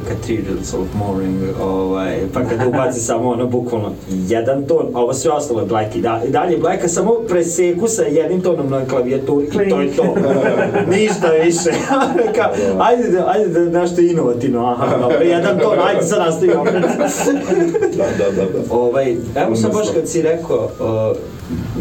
Cathedrals 0.08 0.74
of 0.74 0.88
Mourning, 0.94 1.42
ovaj, 1.62 2.18
pa 2.34 2.44
kada 2.44 2.68
ubaci 2.68 3.00
samo 3.00 3.30
ono 3.30 3.48
bukvalno 3.48 3.92
jedan 4.10 4.66
ton, 4.68 4.88
a 4.94 5.02
ovo 5.02 5.14
sve 5.14 5.32
ostalo 5.32 5.60
je 5.60 5.66
Black 5.66 5.96
i, 5.96 6.02
da, 6.02 6.22
dalje 6.28 6.58
Blacka 6.58 6.88
samo 6.88 7.14
preseku 7.28 7.88
sa 7.88 8.04
jednim 8.04 8.42
tonom 8.42 8.70
na 8.70 8.86
klavijaturi 8.86 9.46
i 9.46 9.70
to 9.70 9.82
je 9.82 9.96
to. 9.96 10.16
Ništa 10.96 11.28
više. 11.44 11.70
Ka, 12.36 12.52
ajde, 12.80 13.10
da, 13.10 13.28
ajde 13.28 13.48
da 13.48 13.80
nešto 13.80 14.02
inovativno, 14.02 14.66
aha, 14.66 14.98
dobro, 15.02 15.22
jedan 15.22 15.60
ton, 15.60 15.78
ajde 15.80 16.02
sad 16.02 16.20
nastavimo. 16.20 16.64
Da, 16.64 18.06
da, 18.18 18.32
da, 18.36 18.42
da. 18.42 18.60
ovaj, 18.70 19.18
evo 19.36 19.56
sam 19.56 19.72
baš 19.72 19.88
kad 19.94 20.08
si 20.08 20.22
rekao, 20.22 20.70
uh, 20.80 21.18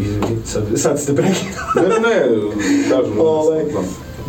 izvini, 0.01 0.41
sad, 0.45 0.63
sad 0.75 0.99
ste 0.99 1.15
prekinuli. 1.15 1.55
Ne, 1.75 1.81
ne, 1.81 1.99
ne, 1.99 2.89
kažem, 2.89 3.19
Ovaj, 3.19 3.63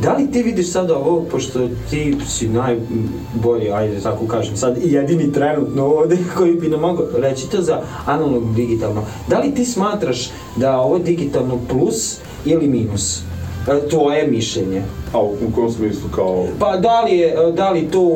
da. 0.02 0.10
Da 0.10 0.16
li 0.16 0.30
ti 0.30 0.42
vidiš 0.42 0.70
sad 0.72 0.90
ovo, 0.90 1.24
pošto 1.30 1.68
ti 1.90 2.16
si 2.28 2.48
najbolji, 2.48 3.72
ajde 3.72 4.00
tako 4.00 4.26
kažem, 4.26 4.56
sad 4.56 4.76
jedini 4.84 5.32
trenutno 5.32 5.84
ovde 5.84 6.18
koji 6.36 6.54
bi 6.54 6.68
nam 6.68 6.80
mogao 6.80 7.06
reći 7.18 7.50
to 7.50 7.62
za 7.62 7.80
analog 8.06 8.54
digitalno, 8.54 9.02
da 9.28 9.38
li 9.38 9.54
ti 9.54 9.64
smatraš 9.64 10.30
da 10.56 10.80
ovo 10.80 10.98
digitalno 10.98 11.58
plus 11.68 12.18
ili 12.44 12.68
minus? 12.68 13.22
E, 13.68 13.88
Tvoje 13.88 14.26
mišljenje. 14.26 14.82
A 15.12 15.22
u, 15.22 15.26
u 15.48 15.54
kom 15.54 15.70
smislu 15.70 16.08
kao... 16.14 16.46
Pa 16.58 16.76
da 16.76 17.00
li, 17.00 17.18
je, 17.18 17.52
da 17.56 17.70
li 17.70 17.88
to 17.90 18.06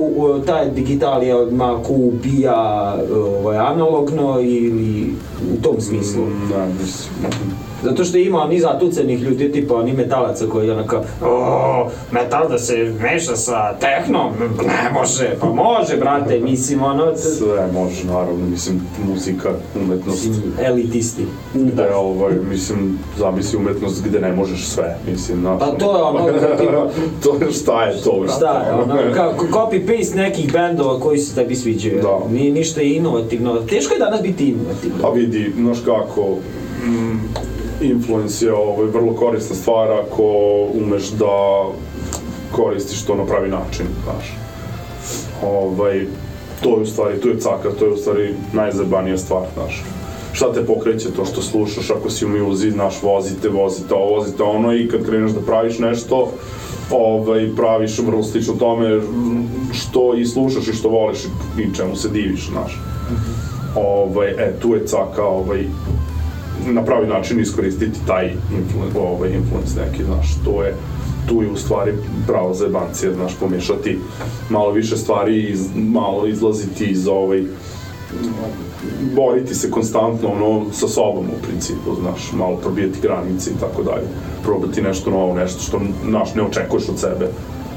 taj 0.46 0.70
digital 0.70 1.22
je 1.22 1.46
malko 1.50 1.92
ubija 1.92 2.96
ovaj, 3.16 3.58
analogno 3.58 4.40
ili 4.40 5.14
u 5.54 5.62
tom 5.62 5.80
smislu? 5.80 6.22
Mm, 6.22 6.50
Ne, 6.50 6.66
mislim. 6.82 7.63
Zato 7.84 8.04
što 8.04 8.18
ima 8.18 8.38
oni 8.38 8.60
zatucenih 8.60 9.20
ljudi, 9.20 9.52
tipa 9.52 9.74
oni 9.74 9.92
metalaca 9.92 10.46
koji 10.46 10.70
onako 10.70 10.96
o, 11.22 11.88
metal 12.12 12.48
da 12.48 12.58
se 12.58 12.92
meša 13.02 13.36
sa 13.36 13.74
tehnom, 13.74 14.32
ne 14.58 14.90
može, 14.92 15.36
pa 15.40 15.46
može, 15.46 15.96
brate, 15.96 16.40
mislim, 16.40 16.82
ono, 16.82 17.06
t- 17.12 17.18
Sve 17.18 17.68
može, 17.72 18.04
naravno, 18.06 18.46
mislim, 18.46 18.80
muzika, 19.06 19.50
umetnost. 19.76 20.26
mislim, 20.26 20.52
elitisti. 20.60 21.26
Da 21.54 21.82
je 21.82 21.94
ovaj, 21.94 22.34
mislim, 22.50 22.98
zamisli 23.18 23.58
umetnost 23.58 24.04
gde 24.04 24.20
ne 24.20 24.32
možeš 24.32 24.66
sve, 24.66 24.96
mislim, 25.10 25.40
znaš. 25.40 25.60
Pa 25.60 25.66
to 25.68 25.96
je 25.96 26.02
ono, 26.02 26.18
tipa- 26.60 26.88
to 27.22 27.52
šta 27.52 27.84
je 27.84 28.00
to, 28.02 28.20
brate? 28.20 28.34
Šta 28.36 28.62
je, 28.62 28.72
ono, 28.74 29.14
kao 29.14 29.34
copy-paste 29.52 30.16
nekih 30.16 30.52
bendova 30.52 31.00
koji 31.00 31.18
se 31.18 31.34
tebi 31.34 31.54
sviđaju. 31.56 32.02
Da. 32.02 32.18
Nije 32.30 32.52
ništa 32.52 32.82
inovativno. 32.82 33.54
Teško 33.58 33.94
je 33.94 34.00
danas 34.00 34.22
biti 34.22 34.48
inovativno. 34.48 34.96
Pa 35.02 35.08
vidi, 35.08 35.52
znaš 35.56 35.78
kako, 35.80 36.36
mm, 36.86 37.18
influence 37.90 38.44
je 38.44 38.52
ovaj, 38.52 38.86
vrlo 38.86 39.14
korisna 39.14 39.56
stvar 39.56 39.92
ako 39.92 40.22
umeš 40.74 41.10
da 41.10 41.64
koristiš 42.52 43.04
to 43.04 43.14
na 43.14 43.24
pravi 43.24 43.50
način, 43.50 43.86
znaš. 44.04 44.36
Ovaj, 45.42 46.06
to 46.62 46.76
je 46.76 46.82
u 46.82 46.86
stvari, 46.86 47.20
tu 47.20 47.28
je 47.28 47.40
caka, 47.40 47.70
to 47.78 47.84
je 47.84 47.92
u 47.92 47.96
stvari 47.96 48.34
najzabanija 48.52 49.18
stvar, 49.18 49.42
znaš. 49.54 49.84
Šta 50.32 50.52
te 50.52 50.66
pokreće 50.66 51.10
to 51.10 51.24
što 51.24 51.42
slušaš, 51.42 51.90
ako 51.90 52.10
si 52.10 52.26
u 52.26 52.28
muzi, 52.28 52.70
znaš, 52.70 53.02
vozite, 53.02 53.48
vozite 53.48 53.94
ovo, 53.94 54.16
vozite 54.16 54.42
ono 54.42 54.74
i 54.74 54.88
kad 54.88 55.06
kreneš 55.06 55.32
da 55.32 55.40
praviš 55.40 55.78
nešto, 55.78 56.32
ovaj, 56.90 57.48
praviš 57.56 57.98
vrlo 57.98 58.22
slično 58.22 58.54
tome 58.54 59.00
što 59.72 60.14
i 60.14 60.26
slušaš 60.26 60.68
i 60.68 60.72
što 60.72 60.88
voliš 60.88 61.18
i, 61.58 61.74
čemu 61.76 61.96
se 61.96 62.08
diviš, 62.08 62.48
znaš. 62.48 62.80
Ovaj, 63.76 64.30
e, 64.30 64.52
tu 64.62 64.74
je 64.74 64.86
caka, 64.86 65.24
ovaj, 65.24 65.64
na 66.66 66.85
pravi 66.85 67.07
način 67.07 67.40
iskoristiti 67.40 67.98
taj 68.07 68.33
influ, 68.59 69.03
ovaj, 69.03 69.31
influence 69.31 69.81
neki, 69.81 70.05
znaš, 70.05 70.27
to 70.44 70.64
je, 70.64 70.74
tu 71.29 71.42
je 71.42 71.50
u 71.50 71.57
stvari 71.57 71.92
pravo 72.27 72.55
za 72.55 72.64
jebancije, 72.64 73.14
znaš, 73.14 73.35
pomešati 73.40 73.98
malo 74.50 74.70
više 74.70 74.96
stvari, 74.96 75.42
iz, 75.42 75.68
malo 75.74 76.27
izlaziti 76.27 76.85
iz 76.85 77.09
ovaj, 77.09 77.44
boriti 79.14 79.55
se 79.55 79.70
konstantno 79.70 80.29
ono 80.29 80.72
sa 80.72 80.88
sobom 80.88 81.24
u 81.24 81.42
principu, 81.46 81.94
znaš, 82.00 82.33
malo 82.33 82.57
probijati 82.57 83.00
granice 83.03 83.50
i 83.50 83.61
tako 83.61 83.83
dalje. 83.83 84.07
Probati 84.42 84.83
nešto 84.83 85.11
novo, 85.11 85.35
nešto 85.35 85.62
što 85.62 85.81
naš 86.05 86.35
ne 86.35 86.42
očekuješ 86.42 86.88
od 86.88 86.98
sebe. 86.98 87.29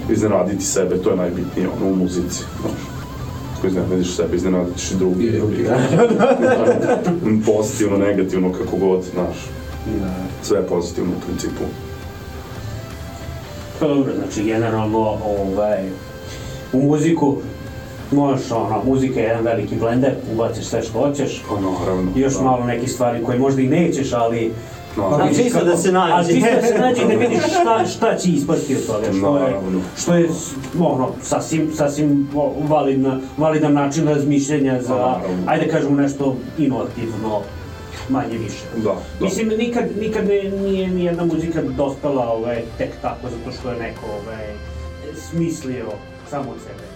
Iznenaditi 0.10 0.64
sebe, 0.64 0.98
to 0.98 1.10
je 1.10 1.16
najbitnije 1.16 1.70
ono 1.70 1.92
u 1.92 1.96
muzici, 1.96 2.44
znaš. 2.62 2.97
Ako 3.58 3.68
iznenadiš 3.68 4.16
sebe, 4.16 4.36
iznenadiš 4.36 4.92
i 4.92 4.96
drugi. 4.96 5.26
I 5.26 5.32
drugi, 5.32 5.66
Pozitivno, 7.46 7.98
negativno, 7.98 8.52
kako 8.54 8.78
god, 8.78 9.04
znaš. 9.14 9.38
Sve 10.44 10.60
je 10.60 10.68
pozitivno 10.68 11.12
u 11.18 11.26
principu. 11.26 11.64
Pa 13.80 13.88
dobro, 13.88 14.14
znači 14.16 14.44
generalno 14.44 15.18
ovaj, 15.26 15.90
u 16.74 16.82
muziku 16.82 17.38
možeš 18.12 18.52
ono, 18.52 18.84
muzika 18.86 19.20
je 19.20 19.26
jedan 19.26 19.44
veliki 19.44 19.76
blender, 19.76 20.14
ubaciš 20.34 20.66
sve 20.66 20.82
što 20.84 21.00
hoćeš, 21.00 21.44
Pa 21.50 21.56
naravno. 21.56 22.12
i 22.16 22.20
još 22.20 22.34
da. 22.34 22.44
malo 22.44 22.66
neke 22.66 22.88
stvari 22.88 23.24
koje 23.24 23.40
možda 23.40 23.62
i 23.62 23.68
nećeš, 23.68 24.14
ali. 24.14 24.52
Ali 25.04 25.36
čisto 25.36 25.64
da 25.64 25.78
se 25.78 25.92
nađe. 25.92 26.14
Ali 26.14 26.34
čisto 26.34 26.50
da 26.62 26.68
se 26.68 26.80
nađe 26.80 27.02
i 27.02 27.08
da 27.08 27.14
vidiš 27.14 27.44
šta, 27.44 27.86
šta 27.96 28.18
će 28.18 28.30
ispasti 28.30 28.76
od 28.76 28.86
toga, 28.88 29.08
što 29.18 29.38
je, 29.38 29.60
što 29.98 30.16
je 30.16 30.30
ono, 30.80 31.10
sasvim, 31.22 31.72
sasvim 31.74 32.30
validna, 32.70 33.20
validan 33.38 33.74
način 33.74 34.08
razmišljanja 34.08 34.82
za, 34.82 35.20
ajde 35.46 35.66
da 35.66 35.72
kažemo 35.72 35.96
nešto 35.96 36.36
inovativno, 36.58 37.42
manje 38.10 38.38
više. 38.38 38.64
Da, 38.76 38.96
da. 39.20 39.26
Mislim, 39.26 39.48
nikad, 39.48 39.84
nikad 40.00 40.28
ne, 40.28 40.44
nije 40.44 40.88
ni 40.88 41.06
jedna 41.06 41.26
muzika 41.26 41.62
dospela 41.62 42.32
ovaj, 42.32 42.64
tek 42.78 42.92
tako, 43.02 43.28
zato 43.30 43.58
što 43.58 43.72
je 43.72 43.80
neko 43.80 44.06
ovaj, 44.06 44.48
smislio 45.30 45.86
samo 46.30 46.52
od 46.52 46.58
sebe. 46.60 46.87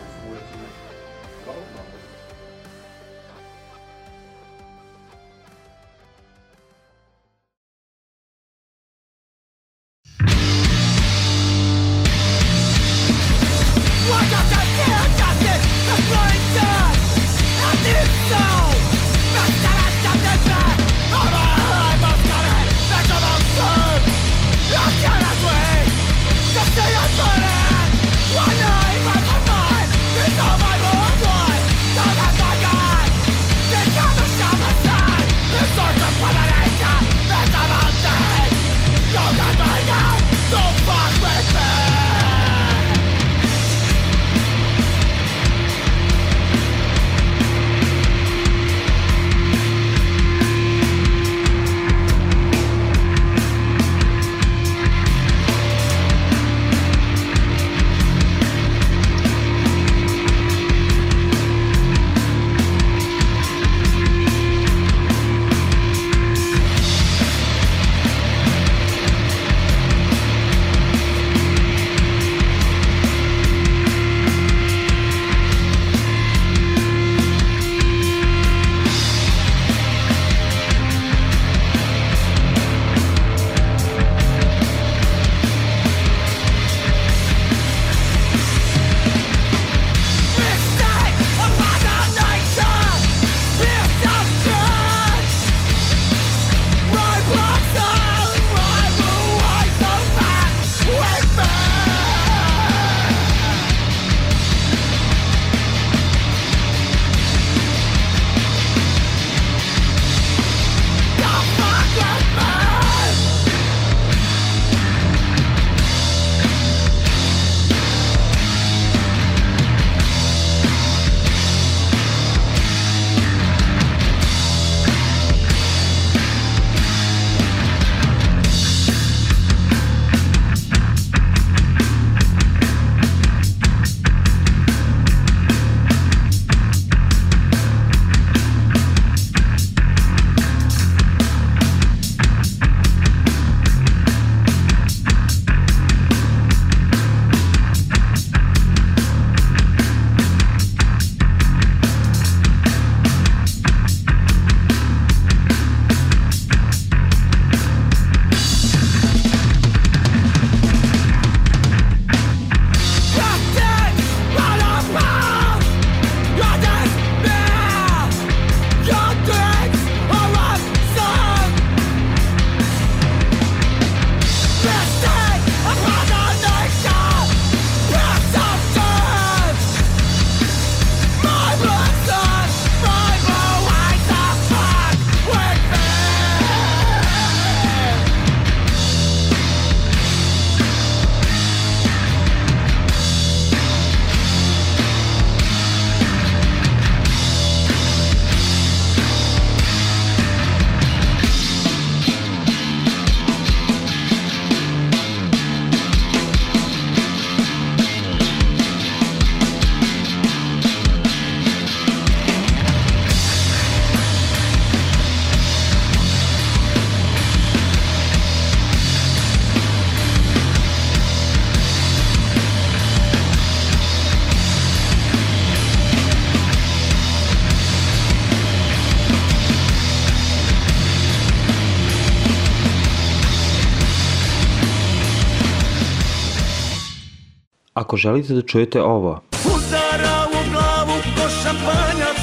Želite 238.02 238.34
da 238.34 238.42
čujete 238.42 238.82
ovo 238.82 239.22
Udara 239.46 240.26
u 240.28 240.52
glavu 240.52 240.98
ko 241.16 241.30
šampanjac 241.30 242.22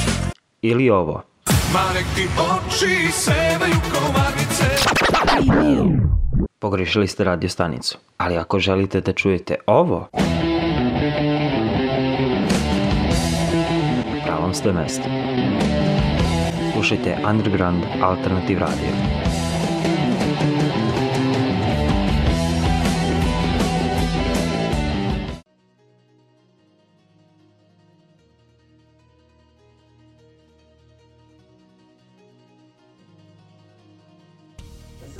ili 0.62 0.90
ovo, 0.90 1.22
Male 1.72 2.00
ti 2.14 2.28
oči 2.38 3.12
sevaju 3.12 3.76
komarnice 3.92 4.64
pogrešili 6.58 7.06
ste 7.06 7.24
radio 7.24 7.48
stanicu. 7.48 7.98
Ali 8.16 8.36
ako 8.36 8.58
želite 8.58 9.00
da 9.00 9.12
čujete 9.12 9.54
ovo, 9.66 10.08
pravom 14.24 14.54
ste 14.54 14.72
mestu. 14.72 15.08
Slušajte 16.72 17.16
Underground 17.30 17.84
Alternative 18.02 18.60
Radio. 18.60 19.07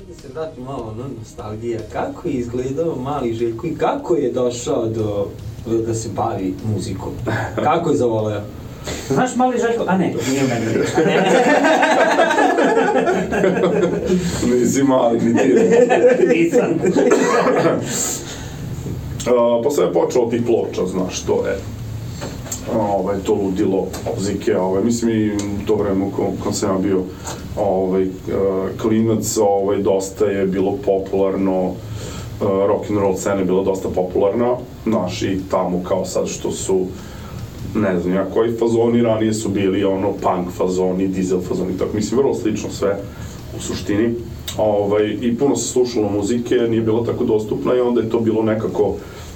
Da 0.07 0.15
se 0.15 0.29
vratim 0.35 0.65
malo 0.65 0.95
na 0.99 1.05
nostalgija. 1.19 1.81
Kako 1.93 2.29
je 2.29 2.35
izgledao 2.35 2.97
mali 2.97 3.35
Željko 3.35 3.67
i 3.67 3.75
kako 3.75 4.15
je 4.15 4.33
došao 4.33 4.87
do 4.87 5.29
da 5.87 5.95
se 5.95 6.09
bavi 6.17 6.55
muzikom? 6.75 7.13
Kako 7.55 7.91
je 7.91 7.97
zavoleo? 7.97 8.41
Znaš 9.09 9.37
mali 9.37 9.59
Željko? 9.59 9.85
A 9.87 9.99
ne, 9.99 10.15
nije 10.31 10.43
meni. 10.43 10.67
Ne. 11.07 11.31
Nisi 14.61 14.83
mali, 14.83 15.21
ni 15.21 15.35
ti. 15.37 15.55
Nisam. 16.27 16.69
Uh, 19.19 19.65
posle 19.65 19.85
je 19.85 19.93
počelo 19.93 20.25
od 20.25 20.31
tih 20.31 20.43
ploča, 20.47 20.87
znaš, 20.87 21.21
to 21.21 21.47
je 21.47 21.57
ovaj, 22.77 23.19
to 23.19 23.35
ludilo 23.35 23.87
muzike, 24.17 24.57
ovaj, 24.57 24.85
mislim 24.85 25.11
i 25.11 25.33
u 25.33 25.67
to 25.67 25.75
vreme 25.75 26.11
ko, 26.17 26.33
kad 26.45 26.57
sam 26.57 26.71
ja 26.71 26.79
bio 26.79 27.03
ovaj, 27.59 28.03
uh, 28.03 28.09
klinac, 28.83 29.39
ovaj, 29.41 29.83
dosta 29.83 30.25
je 30.25 30.47
bilo 30.47 30.73
popularno, 30.85 31.63
uh, 31.69 31.77
rock 32.41 32.91
and 32.91 32.99
roll 32.99 33.17
scena 33.17 33.37
je 33.37 33.45
bila 33.45 33.65
dosta 33.65 33.89
popularna, 33.89 34.57
znaš, 34.87 35.23
i 35.23 35.41
tamo 35.51 35.83
kao 35.89 36.05
sad 36.05 36.29
što 36.29 36.51
su 36.51 36.87
ne 37.75 38.01
znam 38.01 38.15
ja 38.15 38.25
koji 38.35 38.57
fazoni 38.57 39.03
ranije 39.03 39.35
su 39.35 39.49
bili 39.49 39.85
ono 39.85 40.13
punk 40.13 40.53
fazoni, 40.57 41.09
diesel 41.09 41.41
fazoni, 41.41 41.79
tako 41.79 41.97
mislim 41.97 42.21
vrlo 42.21 42.35
slično 42.35 42.71
sve 42.71 43.01
u 43.57 43.61
suštini. 43.61 44.15
Ovaj, 44.57 45.17
I 45.21 45.39
puno 45.39 45.57
se 45.57 45.69
slušalo 45.69 46.09
muzike, 46.09 46.55
nije 46.55 46.83
bila 46.83 47.05
tako 47.05 47.25
dostupna 47.25 47.75
i 47.75 47.81
onda 47.81 48.01
je 48.01 48.11
to 48.11 48.21
bilo 48.21 48.43
nekako, 48.43 48.95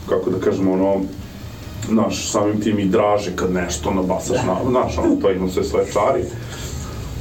kako 0.08 0.30
da 0.30 0.38
kažem, 0.38 0.68
ono, 0.68 1.00
naš, 1.90 2.30
samim 2.30 2.60
tim 2.60 2.78
i 2.78 2.84
draže 2.84 3.30
kad 3.36 3.52
nešto 3.52 3.90
nabasaš 3.90 4.42
na, 4.46 4.56
znaš, 4.70 4.98
ono, 4.98 5.16
to 5.16 5.30
ima 5.30 5.48
sve 5.48 5.64
svoje 5.64 5.86
čari. 5.92 6.22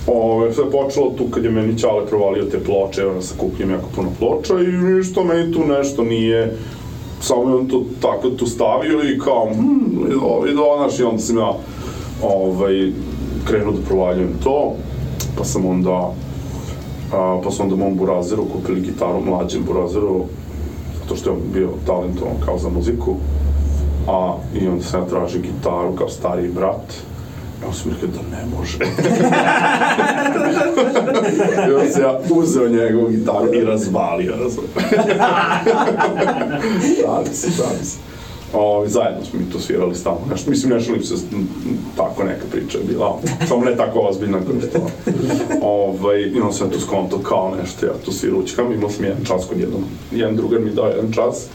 Ove, 0.08 0.54
sve 0.54 0.72
počelo 0.72 1.10
tu 1.18 1.26
kad 1.32 1.44
je 1.44 1.52
meni 1.52 1.78
Ćale 1.78 2.06
provalio 2.06 2.46
te 2.46 2.60
ploče, 2.60 3.06
ono, 3.08 3.22
sa 3.22 3.36
kupnjem 3.38 3.70
jako 3.70 3.88
puno 3.96 4.10
ploča 4.20 4.54
i 4.60 4.68
ništa 4.68 5.24
meni 5.24 5.54
tu 5.54 5.60
nešto 5.66 6.04
nije, 6.04 6.58
samo 7.20 7.50
je 7.50 7.56
on 7.56 7.68
to 7.68 7.84
tako 8.02 8.30
tu 8.30 8.48
stavio 8.48 9.00
i 9.04 9.20
kao, 9.20 9.50
hm, 9.54 10.22
ovo, 10.24 10.48
znaš, 10.78 11.00
i 11.00 11.04
onda 11.04 11.22
sam 11.22 11.38
ja, 11.38 11.54
ovaj, 12.24 12.92
krenuo 13.48 13.72
da 13.72 13.88
provaljujem 13.88 14.34
to, 14.44 14.74
pa 15.38 15.44
sam 15.44 15.66
onda, 15.66 16.14
a, 17.14 17.42
pa 17.44 17.52
sam 17.52 17.66
onda 17.66 17.76
mom 17.76 17.96
burazeru 17.96 18.46
kupili 18.46 18.82
gitaru, 18.82 19.22
mlađem 19.26 19.64
burazeru, 19.64 20.26
zato 21.02 21.16
što 21.16 21.30
je 21.30 21.36
on 21.36 21.42
bio 21.54 21.70
talentovan 21.86 22.36
kao 22.46 22.58
za 22.58 22.70
muziku, 22.70 23.16
a 24.08 24.36
i 24.62 24.68
onda 24.68 24.84
sam 24.84 25.02
ja 25.02 25.08
tražio 25.08 25.42
gitaru 25.42 25.96
kao 25.96 26.10
stariji 26.10 26.52
brat, 26.52 26.94
on 27.68 27.74
sam 27.74 27.92
rekao 27.92 28.10
da 28.10 28.38
ne 28.38 28.46
može. 28.58 28.78
I 31.68 31.72
onda 31.72 31.92
sam 31.92 32.02
ja 32.02 32.20
uzeo 32.30 32.70
njegovu 32.70 33.10
gitaru 33.10 33.54
i 33.54 33.62
razvalio, 33.62 34.36
razvalio. 34.36 34.70
šalim 37.02 37.34
se, 37.34 37.52
šalim 37.52 37.84
se. 37.84 37.98
O, 38.54 38.84
zajedno 38.88 39.26
smo 39.26 39.40
mi 39.40 39.46
to 39.52 39.60
svirali 39.60 39.96
stalno, 39.96 40.22
nešto, 40.32 40.50
mislim, 40.50 40.74
ne 40.74 40.80
šalim 40.80 41.04
se, 41.04 41.14
m, 41.14 41.38
m, 41.38 41.48
tako 41.98 42.24
neka 42.24 42.46
priča 42.52 42.78
je 42.78 42.84
bila, 42.84 43.20
samo 43.48 43.66
ne 43.66 43.78
tako 43.78 44.00
ozbiljna 44.00 44.38
kao 44.38 44.70
što. 44.70 44.90
Ovaj, 45.62 46.22
I 46.22 46.42
onda 46.42 46.54
sam 46.54 46.68
ja 46.68 46.74
tu 46.74 46.80
skonto 46.80 47.18
kao 47.18 47.56
nešto, 47.62 47.86
ja 47.86 47.94
tu 48.06 48.12
svirućkam, 48.12 48.72
imao 48.72 48.90
sam 48.90 49.06
jedan 49.06 49.26
čas 49.26 49.46
kod 49.50 49.60
jednog, 49.60 49.82
jedan 50.12 50.36
drugar 50.36 50.60
mi 50.60 50.72
dao 50.72 50.88
jedan 50.88 51.12
čas, 51.12 51.46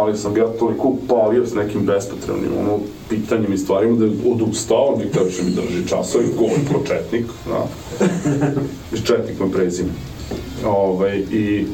ali 0.00 0.16
sam 0.16 0.34
ga 0.34 0.46
toliko 0.58 0.88
upalio 0.88 1.46
s 1.46 1.54
nekim 1.54 1.86
bespotrebnim 1.86 2.50
ono, 2.60 2.78
pitanjem 3.08 3.52
i 3.52 3.58
stvarima 3.58 3.96
da 3.96 4.04
je 4.04 4.12
odustao, 4.26 4.98
više 5.24 5.42
mi 5.42 5.50
drži 5.50 5.88
časove, 5.88 6.24
gol 6.38 6.48
početnik, 6.72 7.26
da. 7.46 7.66
Četnik 9.04 9.40
me 9.40 9.52
prezime. 9.52 9.90
Ovaj, 10.66 11.18
I 11.18 11.66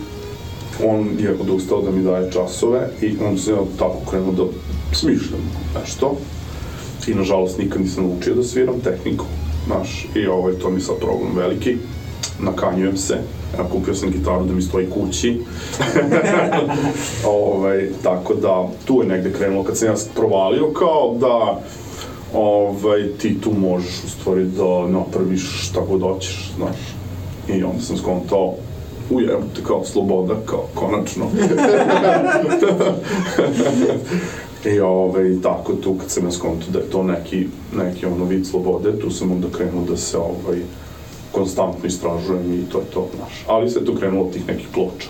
on 0.85 1.09
je 1.19 1.37
odustao 1.41 1.83
da 1.83 1.91
mi 1.91 2.03
daje 2.03 2.33
časove 2.33 2.89
i 3.03 3.17
on 3.29 3.39
se 3.39 3.51
ja 3.51 3.59
tako 3.79 3.99
krenuo 4.11 4.33
da 4.33 4.45
smišljam 4.93 5.41
nešto. 5.81 6.17
I 7.07 7.15
nažalost 7.15 7.59
nikad 7.59 7.81
nisam 7.81 8.09
naučio 8.09 8.35
da 8.35 8.43
sviram 8.43 8.81
tehniku, 8.81 9.25
znaš, 9.67 10.09
i 10.15 10.27
ovaj, 10.27 10.55
to 10.55 10.71
mi 10.71 10.77
je 10.77 10.81
sad 10.81 10.97
problem 10.97 11.37
veliki. 11.37 11.77
Nakanjujem 12.41 12.97
se, 12.97 13.15
ja 13.59 13.65
kupio 13.73 13.95
sam 13.95 14.11
gitaru 14.11 14.45
da 14.45 14.55
mi 14.55 14.63
stoji 14.63 14.91
kući. 14.91 15.41
ovaj, 17.27 17.89
tako 18.03 18.35
da, 18.35 18.69
tu 18.85 19.03
je 19.03 19.09
negde 19.09 19.33
krenulo 19.33 19.65
kad 19.65 19.79
sam 19.79 19.89
ja 19.89 19.95
provalio 20.15 20.71
kao 20.73 21.17
da 21.21 21.61
ovaj, 22.35 23.09
ti 23.19 23.41
tu 23.41 23.53
možeš 23.59 24.05
u 24.05 24.09
stvari 24.09 24.45
da 24.45 24.89
napraviš 24.89 25.69
šta 25.69 25.81
god 25.81 26.01
hoćeš, 26.01 26.53
znaš. 26.57 26.77
I 27.49 27.63
onda 27.65 27.83
sam 27.83 27.97
skontao, 27.97 28.55
ujebate 29.11 29.63
kao 29.67 29.85
sloboda, 29.85 30.35
kao 30.47 30.65
konačno. 30.75 31.25
I 34.75 34.81
ovaj, 34.81 35.37
tako 35.43 35.73
tu 35.73 35.95
kad 35.95 36.11
sam 36.11 36.25
ja 36.25 36.31
skontao 36.31 36.69
da 36.73 36.79
je 36.79 36.91
to 36.91 37.03
neki, 37.03 37.47
neki 37.77 38.07
ono 38.07 38.25
vid 38.25 38.47
slobode, 38.47 38.99
tu 38.99 39.11
sam 39.11 39.33
onda 39.33 39.49
krenuo 39.57 39.85
da 39.85 39.97
se 39.97 40.19
ovaj, 40.19 40.61
konstantno 41.33 41.87
istražujem 41.87 42.55
i 42.55 42.71
to 42.71 42.79
je 42.79 42.85
to, 42.85 43.09
znaš. 43.17 43.45
Ali 43.47 43.71
se 43.71 43.85
tu 43.85 43.95
krenulo 43.95 44.25
od 44.25 44.33
tih 44.33 44.47
nekih 44.49 44.67
ploča. 44.75 45.09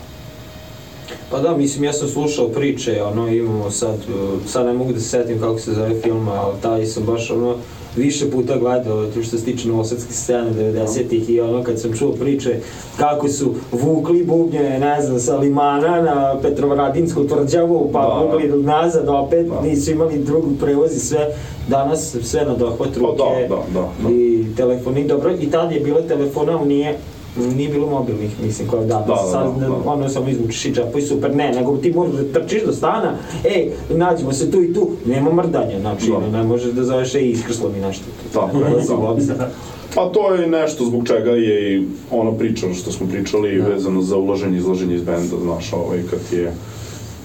Pa 1.30 1.38
da, 1.38 1.56
mislim, 1.56 1.84
ja 1.84 1.92
sam 1.92 2.08
slušao 2.08 2.48
priče, 2.48 3.02
ono, 3.02 3.28
imamo 3.28 3.70
sad, 3.70 3.94
uh, 3.94 4.46
sad 4.46 4.66
ne 4.66 4.72
mogu 4.72 4.92
da 4.92 5.00
se 5.00 5.08
setim 5.08 5.40
kako 5.40 5.58
se 5.58 5.74
zove 5.74 6.00
film, 6.00 6.28
ali 6.28 6.54
taj 6.62 6.86
sam 6.86 7.02
baš, 7.02 7.30
ono, 7.30 7.56
više 7.96 8.30
puta 8.30 8.56
gledao, 8.58 9.06
to 9.06 9.22
što 9.22 9.38
se 9.38 9.44
tiče 9.44 9.68
novosadske 9.68 10.12
scene 10.12 10.50
90-ih 10.50 11.30
i 11.30 11.40
ono, 11.40 11.62
kad 11.64 11.80
sam 11.80 11.92
čuo 11.92 12.12
priče 12.12 12.56
kako 12.96 13.28
su 13.28 13.54
vukli 13.72 14.24
bubnje, 14.24 14.78
ne 14.80 15.02
znam, 15.02 15.18
sa 15.20 15.36
Limana 15.36 16.02
na 16.02 16.38
Petrovaradinsku 16.42 17.24
tvrđavu, 17.26 17.90
pa 17.92 18.00
Da. 18.00 18.24
vukli 18.24 18.62
nazad 18.62 19.08
opet, 19.08 19.46
Da. 19.46 19.60
nisu 19.60 19.90
imali 19.90 20.18
drugu 20.18 20.48
prevoz 20.60 20.96
i 20.96 21.00
sve, 21.00 21.26
danas 21.68 22.16
sve 22.22 22.44
na 22.44 22.54
dohvat 22.54 22.88
Pa 22.94 23.00
ruke 23.00 23.46
da, 23.48 23.56
da, 23.56 23.62
da, 23.80 23.88
da. 24.08 24.14
i 24.14 24.46
telefoni, 24.56 25.06
dobro, 25.08 25.30
i 25.40 25.50
tad 25.50 25.72
je 25.72 25.80
bilo 25.80 26.00
telefona, 26.00 26.64
nije, 26.64 26.98
nije 27.36 27.68
bilo 27.68 27.86
mobilnih, 27.90 28.30
mislim, 28.44 28.68
kao 28.68 28.84
danas, 28.84 29.06
Da, 29.06 29.14
da, 29.14 29.30
sad 29.30 29.60
da, 29.60 29.66
da. 29.66 29.90
ono 29.90 30.08
samo 30.08 30.28
izvučeš 30.28 30.64
i 30.64 30.72
džepu 30.72 30.98
i 30.98 31.02
super, 31.02 31.36
ne, 31.36 31.52
nego 31.52 31.76
ti 31.76 31.92
moraš 31.92 32.12
da 32.12 32.40
trčiš 32.40 32.62
do 32.64 32.72
stana, 32.72 33.14
ej, 33.44 33.70
nađemo 33.90 34.32
se 34.32 34.50
tu 34.50 34.62
i 34.62 34.74
tu, 34.74 34.90
nema 35.06 35.32
mrdanja, 35.32 35.80
znači, 35.80 36.10
Da. 36.10 36.38
ne 36.38 36.42
možeš 36.42 36.72
da 36.72 36.84
zoveš, 36.84 37.14
ej, 37.14 37.30
iskrslo 37.30 37.70
mi 37.74 37.80
nešto. 37.80 38.04
Tako 38.34 38.58
da. 38.88 38.94
u 38.96 39.04
obzir. 39.04 39.34
Pa 39.94 40.08
to 40.08 40.34
je 40.34 40.46
nešto 40.46 40.84
zbog 40.84 41.06
čega 41.06 41.30
je 41.30 41.76
i 41.76 41.86
ono 42.10 42.32
priča 42.32 42.66
što 42.74 42.92
smo 42.92 43.06
pričali 43.06 43.58
Da. 43.62 43.68
vezano 43.68 44.02
za 44.02 44.16
ulaženje 44.16 44.54
i 44.54 44.58
izlaženje 44.58 44.94
iz 44.94 45.02
benda, 45.02 45.36
znaš, 45.42 45.72
ovaj, 45.72 45.98
kad 46.10 46.38
je 46.38 46.52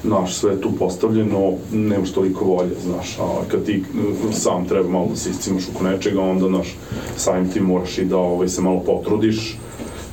naš 0.03 0.35
sve 0.35 0.61
tu 0.61 0.69
postavljeno, 0.79 1.53
nemaš 1.71 2.11
toliko 2.11 2.45
volje, 2.45 2.75
znaš, 2.85 3.19
a 3.19 3.23
ovaj, 3.23 3.47
kad 3.47 3.65
ti 3.65 3.83
sam 4.31 4.65
treba 4.67 4.89
malo 4.89 5.07
da 5.09 5.15
se 5.15 5.29
iscimaš 5.29 5.63
oko 5.75 5.83
nečega, 5.83 6.21
onda, 6.21 6.47
znaš, 6.47 6.75
samim 7.17 7.49
ti 7.51 7.59
moraš 7.59 7.97
i 7.97 8.05
da 8.05 8.17
ovaj, 8.17 8.47
se 8.47 8.61
malo 8.61 8.79
potrudiš 8.85 9.57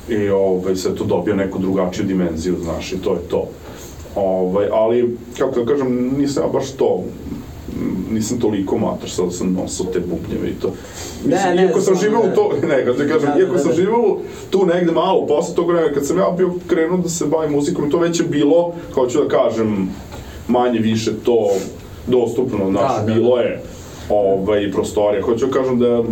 i 0.09 0.29
ovaj, 0.29 0.75
sve 0.75 0.95
to 0.95 1.03
dobija 1.03 1.35
neku 1.35 1.59
drugačiju 1.59 2.05
dimenziju, 2.05 2.55
znaš, 2.63 2.91
i 2.91 2.97
to 2.97 3.13
je 3.13 3.19
to. 3.29 3.47
Ovaj, 4.15 4.67
ali, 4.71 5.17
kako 5.37 5.59
da 5.59 5.65
kažem, 5.65 6.17
nisam 6.17 6.43
ja 6.43 6.49
baš 6.49 6.71
to, 6.71 7.03
nisam 8.11 8.39
toliko 8.39 8.77
mator, 8.77 9.09
sad 9.09 9.33
sam 9.33 9.53
nosao 9.53 9.85
te 9.85 9.99
bubnjeve 9.99 10.49
i 10.49 10.53
to. 10.53 10.73
Mislim, 11.25 11.55
ne, 11.55 11.63
iako 11.63 11.81
sam 11.81 11.95
živeo 11.95 12.21
u 12.21 12.27
ne. 12.27 12.35
to, 12.35 12.51
ne, 12.67 12.85
kako 12.85 12.97
da 12.97 13.07
kažem, 13.07 13.29
Da, 13.33 13.39
iako 13.39 13.53
da, 13.53 13.59
sam 13.59 13.69
da. 13.69 13.75
živeo 13.75 14.17
tu 14.49 14.65
negde 14.65 14.91
malo, 14.91 15.27
posle 15.27 15.55
tog 15.55 15.67
vremena, 15.67 15.93
kad 15.93 16.05
sam 16.05 16.17
ja 16.17 16.33
bio 16.37 16.53
krenuo 16.67 16.97
da 16.97 17.09
se 17.09 17.25
bavim 17.25 17.51
muzikom, 17.51 17.91
to 17.91 17.99
već 17.99 18.19
je 18.19 18.25
bilo, 18.25 18.73
hoću 18.93 19.23
da 19.23 19.27
kažem, 19.27 19.89
manje 20.47 20.79
više 20.79 21.11
to 21.23 21.49
dostupno, 22.07 22.69
znaš, 22.69 22.95
Da, 22.95 23.03
da, 23.05 23.13
bilo 23.13 23.37
je 23.37 23.61
ovaj, 24.09 24.71
prostorija. 24.71 25.21
Hoću 25.21 25.45
da 25.45 25.51
kažem 25.51 25.79
da 25.79 25.87
je 25.87 26.03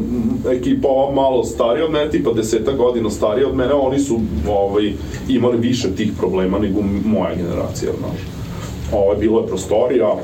ekipa 0.57 0.87
malo 1.15 1.43
starija 1.43 1.85
od 1.85 1.91
mene, 1.91 2.11
tipa 2.11 2.33
deseta 2.33 2.71
godina 2.71 3.09
starija 3.09 3.47
od 3.47 3.55
mene, 3.55 3.73
oni 3.73 3.99
su 3.99 4.19
ovaj, 4.49 4.93
imali 5.27 5.57
više 5.57 5.95
tih 5.95 6.11
problema 6.17 6.59
nego 6.59 6.81
moja 7.05 7.35
generacija, 7.35 7.91
znaš. 7.99 8.19
Ovaj, 8.93 9.17
bilo 9.17 9.41
je 9.41 9.47
prostorija, 9.47 10.15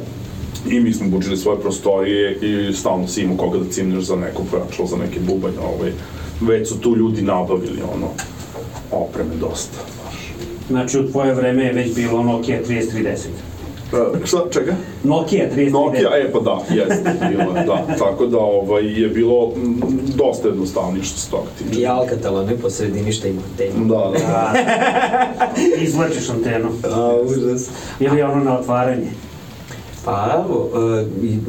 I 0.67 0.80
mi 0.80 0.93
smo 0.93 1.09
bučili 1.09 1.38
svoje 1.38 1.59
prostorije 1.59 2.38
i 2.41 2.74
stalno 2.74 3.07
si 3.07 3.22
imao 3.22 3.38
koga 3.38 3.59
da 3.59 3.70
cimneš 3.70 4.03
za 4.03 4.15
neko 4.15 4.43
pojačalo, 4.51 4.88
za 4.88 4.97
neke 4.97 5.20
bubanje, 5.20 5.57
ovaj. 5.59 5.91
Već 6.41 6.70
su 6.70 6.80
tu 6.80 6.95
ljudi 6.95 7.22
nabavili, 7.22 7.82
ono, 7.95 8.07
opreme 8.91 9.36
dosta, 9.39 9.78
baš. 10.03 10.34
Znači, 10.67 10.99
u 10.99 11.11
tvoje 11.11 11.34
vreme 11.34 11.63
je 11.63 11.74
već 11.74 11.95
bilo 11.95 12.24
Nokia 12.24 12.61
3310. 12.63 13.49
E, 13.94 14.26
šta, 14.26 14.38
čega? 14.52 14.76
Nokia 15.04 15.50
3310. 15.56 15.72
Nokia, 15.72 16.10
e 16.18 16.32
pa 16.32 16.40
da, 16.40 16.60
jeste, 16.70 17.16
bilo 17.30 17.54
da. 17.54 17.96
Tako 18.00 18.26
da 18.26 18.38
ovaj, 18.38 19.02
je 19.02 19.10
bilo 19.10 19.52
dosta 20.16 20.48
jednostavnije 20.48 21.04
što 21.04 21.20
se 21.20 21.32
toga 21.32 21.48
tiče. 21.58 21.82
I 21.82 21.88
Alcatel, 21.88 22.46
ne 22.46 22.58
po 22.58 22.70
sredini 22.70 23.12
šta 23.12 23.28
ima 23.28 23.42
temu. 23.58 23.86
Da, 23.86 24.12
da. 24.28 24.54
Izvlačiš 25.86 26.30
antenu. 26.30 26.70
A, 26.84 27.18
užas. 27.24 27.70
Ili 28.00 28.22
ono 28.22 28.44
na 28.44 28.60
otvaranje. 28.60 29.12
Pa 30.06 30.44
evo, 30.46 30.70
e, 30.76 31.06
i, 31.26 31.40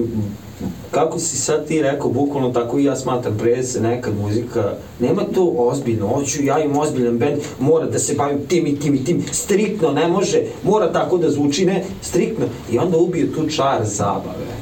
kako 0.90 1.18
si 1.18 1.36
sad 1.36 1.66
ti 1.66 1.82
rekao, 1.82 2.10
bukvalno 2.10 2.50
tako 2.50 2.78
i 2.78 2.84
ja 2.84 2.96
smatram, 2.96 3.38
pre 3.38 3.62
se 3.62 3.80
nekad 3.80 4.18
muzika, 4.18 4.72
nema 5.00 5.22
to 5.34 5.54
ozbiljno, 5.58 6.06
hoću, 6.06 6.44
ja 6.44 6.64
imam 6.64 6.78
ozbiljan 6.78 7.18
band, 7.18 7.36
mora 7.60 7.86
da 7.86 7.98
se 7.98 8.14
bavim 8.14 8.38
tim 8.48 8.66
i 8.66 8.78
tim 8.78 8.94
i 8.94 9.04
tim, 9.04 9.24
striktno, 9.32 9.92
ne 9.92 10.08
može, 10.08 10.42
mora 10.62 10.92
tako 10.92 11.18
da 11.18 11.30
zvuči, 11.30 11.66
ne, 11.66 11.84
striktno, 12.02 12.46
i 12.72 12.78
onda 12.78 12.98
ubiju 12.98 13.32
tu 13.32 13.48
čar 13.48 13.84
zabave. 13.84 14.60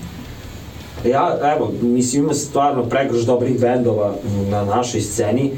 Ja, 1.04 1.38
evo, 1.56 1.72
mislim, 1.82 2.22
ima 2.22 2.34
stvarno 2.34 2.84
pregrš 2.84 3.20
dobrih 3.20 3.60
bendova 3.60 4.14
na 4.50 4.64
našoj 4.64 5.00
sceni 5.00 5.52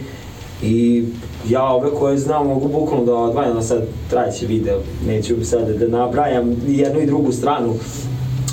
i 0.63 1.05
ja 1.49 1.65
ove 1.65 1.91
koje 1.91 2.19
znam 2.19 2.47
mogu 2.47 2.69
bukvalno 2.69 3.05
da 3.05 3.15
odvajam, 3.15 3.57
a 3.57 3.63
sad 3.63 3.83
trajeće 4.11 4.47
video, 4.47 4.81
neću 5.07 5.45
sad 5.45 5.69
da 5.69 5.89
nabrajam 5.89 6.57
jednu 6.69 7.01
i 7.01 7.07
drugu 7.07 7.33
stranu, 7.33 7.75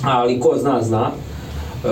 ali 0.04 0.40
ko 0.40 0.58
zna, 0.58 0.84
zna. 0.84 1.12
E, 1.86 1.88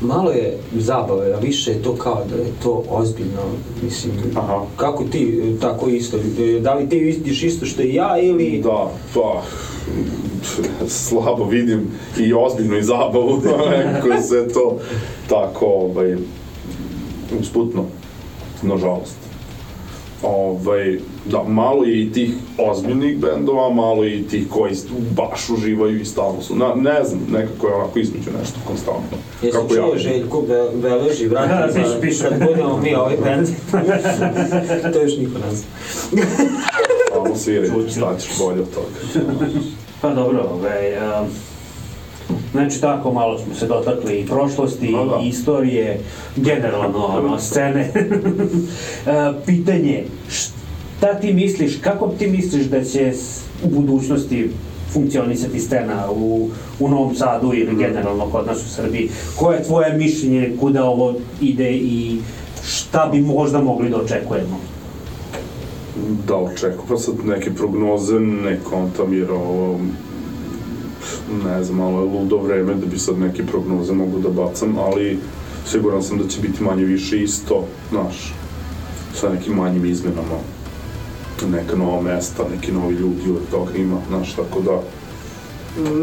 malo 0.00 0.30
je 0.30 0.58
zabave, 0.76 1.32
a 1.32 1.38
više 1.38 1.70
je 1.70 1.82
to 1.82 1.94
kao 1.94 2.24
da 2.30 2.36
je 2.36 2.52
to 2.62 2.84
ozbiljno, 2.88 3.42
mislim, 3.82 4.12
Aha. 4.36 4.62
kako 4.76 5.04
ti 5.04 5.56
tako 5.60 5.88
isto, 5.88 6.18
da 6.60 6.74
li 6.74 6.88
ti 6.88 6.98
vidiš 6.98 7.42
isto 7.42 7.66
što 7.66 7.82
i 7.82 7.94
ja 7.94 8.18
ili... 8.18 8.60
Da, 8.64 8.90
pa, 9.14 9.42
slabo 10.88 11.44
vidim 11.44 11.88
i 12.18 12.32
ozbiljnu 12.32 12.76
i 12.76 12.82
zabavu, 12.82 13.40
nekako 13.70 14.22
se 14.22 14.48
to 14.54 14.78
tako, 15.28 15.66
ovaj, 15.66 16.16
usputno, 17.40 17.84
nažalost. 18.62 19.25
Ovaj, 20.22 20.98
da, 21.24 21.42
malo 21.42 21.84
je 21.84 22.02
i 22.02 22.12
tih 22.12 22.30
ozbiljnih 22.60 23.18
bendova, 23.18 23.70
malo 23.70 24.04
je 24.04 24.16
i 24.16 24.22
tih 24.22 24.48
koji 24.48 24.72
baš 25.10 25.50
uživaju 25.50 26.00
i 26.00 26.04
stalno 26.04 26.42
su, 26.42 26.56
na, 26.56 26.74
ne 26.74 27.04
znam, 27.04 27.20
nekako 27.30 27.68
je 27.68 27.74
onako 27.74 27.98
između 27.98 28.30
nešto 28.40 28.58
konstantno. 28.66 29.18
Jesi 29.42 29.56
Kako 29.56 29.74
ja 29.74 29.80
čuo 29.80 29.86
vidim. 29.86 29.98
Željko 30.10 30.42
Be 30.42 30.64
Beleži, 30.74 31.28
Da, 31.28 31.40
vrati, 31.40 31.74
piše, 31.74 31.88
za- 31.88 32.00
piše. 32.00 32.22
kad 32.22 32.38
budemo 32.40 32.76
mi 32.76 32.94
ovaj 32.94 33.16
band. 33.24 33.48
to 34.92 35.02
još 35.02 35.16
niko 35.18 35.38
ne 35.38 35.54
zna. 35.56 35.66
Samo 37.12 37.36
sviraj, 37.36 37.68
Čuću. 37.68 37.90
šta 37.90 38.16
ćeš 38.18 38.38
bolje 38.38 38.60
od 38.60 38.70
toga. 38.70 39.26
Pa 40.00 40.14
dobro, 40.14 40.48
ovaj, 40.52 40.92
um, 41.20 41.28
znači 42.52 42.80
tako 42.80 43.12
malo 43.12 43.38
smo 43.38 43.54
se 43.54 43.66
dotakli 43.66 44.20
i 44.20 44.26
prošlosti, 44.26 44.88
No 44.88 45.06
da. 45.06 45.20
i 45.22 45.28
istorije, 45.28 46.00
generalno 46.36 47.06
ono, 47.06 47.38
scene. 47.38 47.90
E, 49.06 49.32
pitanje, 49.46 50.04
šta 50.28 51.14
ti 51.20 51.32
misliš, 51.32 51.78
kako 51.80 52.08
ti 52.08 52.26
misliš 52.26 52.64
da 52.64 52.84
će 52.84 53.12
u 53.64 53.68
budućnosti 53.68 54.50
funkcionisati 54.92 55.60
scena 55.60 56.10
u, 56.10 56.48
u 56.80 56.88
Novom 56.88 57.14
Sadu 57.14 57.52
ili 57.54 57.76
generalno 57.76 58.26
kod 58.26 58.46
nas 58.46 58.58
u 58.66 58.68
Srbiji? 58.68 59.10
Koje 59.36 59.56
je 59.56 59.64
tvoje 59.64 59.96
mišljenje 59.96 60.56
kuda 60.60 60.84
ovo 60.84 61.14
ide 61.40 61.72
i 61.72 62.18
šta 62.66 63.08
bi 63.12 63.20
možda 63.20 63.60
mogli 63.60 63.90
da 63.90 63.96
očekujemo? 63.96 64.60
Da, 66.26 66.36
očekujem 66.36 66.88
pa 66.88 66.96
sad 66.96 67.14
neke 67.24 67.54
prognoze, 67.54 68.20
ne 68.20 68.58
kontam 68.70 69.12
jer 69.12 69.30
ovo, 69.30 69.78
ne 71.44 71.64
znam, 71.64 71.78
malo 71.78 72.00
je 72.00 72.06
ludo 72.06 72.38
vreme 72.38 72.74
da 72.74 72.86
bi 72.86 72.98
sad 72.98 73.18
neke 73.18 73.46
prognoze 73.46 73.92
mogu 73.92 74.18
da 74.18 74.28
bacam, 74.28 74.78
ali 74.78 75.18
siguran 75.66 76.02
sam 76.02 76.18
da 76.18 76.28
će 76.28 76.40
biti 76.40 76.62
manje 76.62 76.84
više 76.84 77.22
isto, 77.22 77.64
znaš, 77.90 78.34
sa 79.14 79.28
nekim 79.28 79.54
manjim 79.54 79.84
izmenama, 79.84 80.38
neka 81.50 81.76
nova 81.76 82.02
mesta, 82.02 82.44
neki 82.54 82.72
novi 82.72 82.94
ljudi 82.94 83.30
uvek 83.30 83.50
toga 83.50 83.72
ima, 83.76 84.00
znaš, 84.08 84.32
tako 84.32 84.60
da 84.60 84.80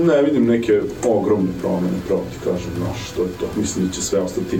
ne 0.05 0.21
vidim 0.21 0.45
neke 0.45 0.81
ogromne 1.07 1.51
promene, 1.61 1.97
pravo 2.07 2.21
ti 2.21 2.37
kažem, 2.43 2.71
znaš, 2.77 3.11
to 3.15 3.21
je 3.21 3.29
to. 3.39 3.59
Mislim 3.59 3.87
da 3.87 3.91
će 3.91 4.01
sve 4.01 4.19
ostati 4.19 4.59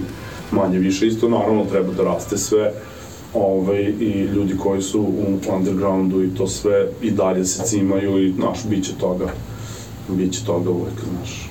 manje 0.51 0.79
više 0.79 1.07
isto, 1.07 1.29
naravno 1.29 1.65
treba 1.65 1.93
da 1.93 2.03
raste 2.03 2.37
sve, 2.37 2.71
ovaj, 3.33 3.81
i 3.81 4.27
ljudi 4.35 4.57
koji 4.57 4.81
su 4.81 5.01
u 5.01 5.39
undergroundu 5.55 6.23
i 6.23 6.35
to 6.35 6.47
sve 6.47 6.87
i 7.01 7.11
dalje 7.11 7.45
se 7.45 7.63
cimaju 7.63 8.27
i, 8.27 8.31
znaš, 8.31 8.65
bit 8.69 8.85
će 8.85 8.91
toga, 8.99 9.25
bit 10.07 10.33
će 10.33 10.45
toga 10.45 10.69
uvek, 10.69 10.93
znaš. 11.17 11.49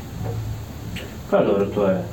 Pa 1.30 1.44
dobro, 1.44 1.66
to 1.74 1.86
je, 1.86 2.04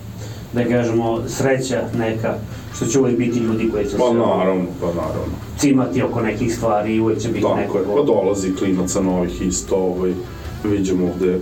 da 0.54 0.64
kažemo, 0.66 1.22
sreća 1.28 1.82
neka, 1.98 2.36
što 2.76 2.86
će 2.86 3.00
uvijek 3.00 3.18
biti 3.18 3.40
ljudi 3.40 3.70
koji 3.72 3.86
će 3.86 3.98
Pa 3.98 4.08
se 4.08 4.14
naravno, 4.14 4.66
pa 4.82 4.88
naravno. 4.88 5.36
cimati 5.58 6.04
oko 6.04 6.22
nekih 6.22 6.56
stvari 6.56 6.96
i 6.96 7.00
uvijek 7.00 7.20
će 7.20 7.28
biti 7.28 7.46
neko 7.58 7.78
Tako 7.78 7.78
je, 7.78 7.98
pa 7.98 8.04
dolazi 8.04 8.56
klinaca 8.56 9.02
novih 9.02 9.42
isto, 9.42 9.76
ovaj, 9.76 10.14
vidimo 10.64 11.06
ovde 11.06 11.40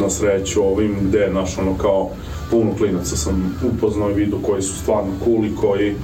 na 0.00 0.10
sreću 0.10 0.62
ovim 0.62 0.96
gde, 1.02 1.28
znaš, 1.30 1.58
ono 1.58 1.74
kao 1.78 2.10
puno 2.50 2.74
klinaca 2.78 3.16
sam 3.16 3.58
upoznao 3.74 4.10
i 4.10 4.14
vidio 4.14 4.38
koji 4.42 4.62
su 4.62 4.78
stvarno 4.78 5.12
cool 5.24 5.44
i 5.44 5.56
koji 5.56 5.94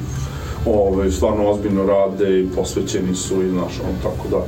ovaj, 0.67 1.11
stvarno 1.11 1.51
ozbiljno 1.51 1.87
rade 1.87 2.41
i 2.41 2.49
posvećeni 2.49 3.15
su 3.15 3.43
i, 3.43 3.51
znaš, 3.51 3.73
ono, 3.81 3.99
tako 4.03 4.29
da 4.29 4.45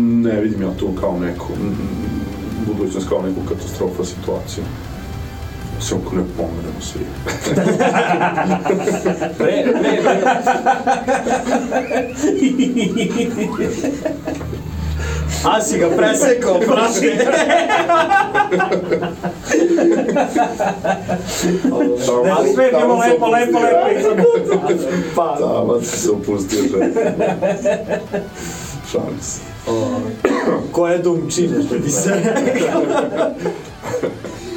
ne 0.00 0.40
vidim 0.40 0.62
ja 0.62 0.70
tu 0.78 0.88
kao 1.00 1.18
neku 1.18 1.46
budućnost 2.66 3.08
kao 3.08 3.22
neku 3.22 3.40
katastrofa 3.48 4.04
situaciju. 4.04 4.64
Sve 5.80 5.98
ako 6.06 6.16
ne 6.16 6.22
pomeremo 6.36 6.80
svi. 6.80 7.00
Pre, 9.38 9.38
pre, 9.38 10.02
pre, 10.02 10.20
A 15.44 15.60
si 15.60 15.78
ga 15.78 15.88
presekao, 15.96 16.60
praši. 16.60 17.18
Ali 22.32 22.52
sve 22.54 22.64
je 22.64 22.70
bilo 22.70 22.98
lepo, 22.98 23.26
lepo, 23.26 23.58
lepo. 23.58 23.88
Pa, 25.16 25.36
Tamo 25.38 25.80
si 25.80 25.98
se 25.98 26.10
opustio 26.10 26.62
žena. 26.62 26.86
Šalim 28.92 29.20
se. 29.20 29.40
Ko 30.72 30.88
je 30.88 30.98
dum 30.98 31.30
čine, 31.30 31.62
što 31.66 31.78
bi 31.78 31.90
se 31.90 32.10
rekao. 32.34 32.82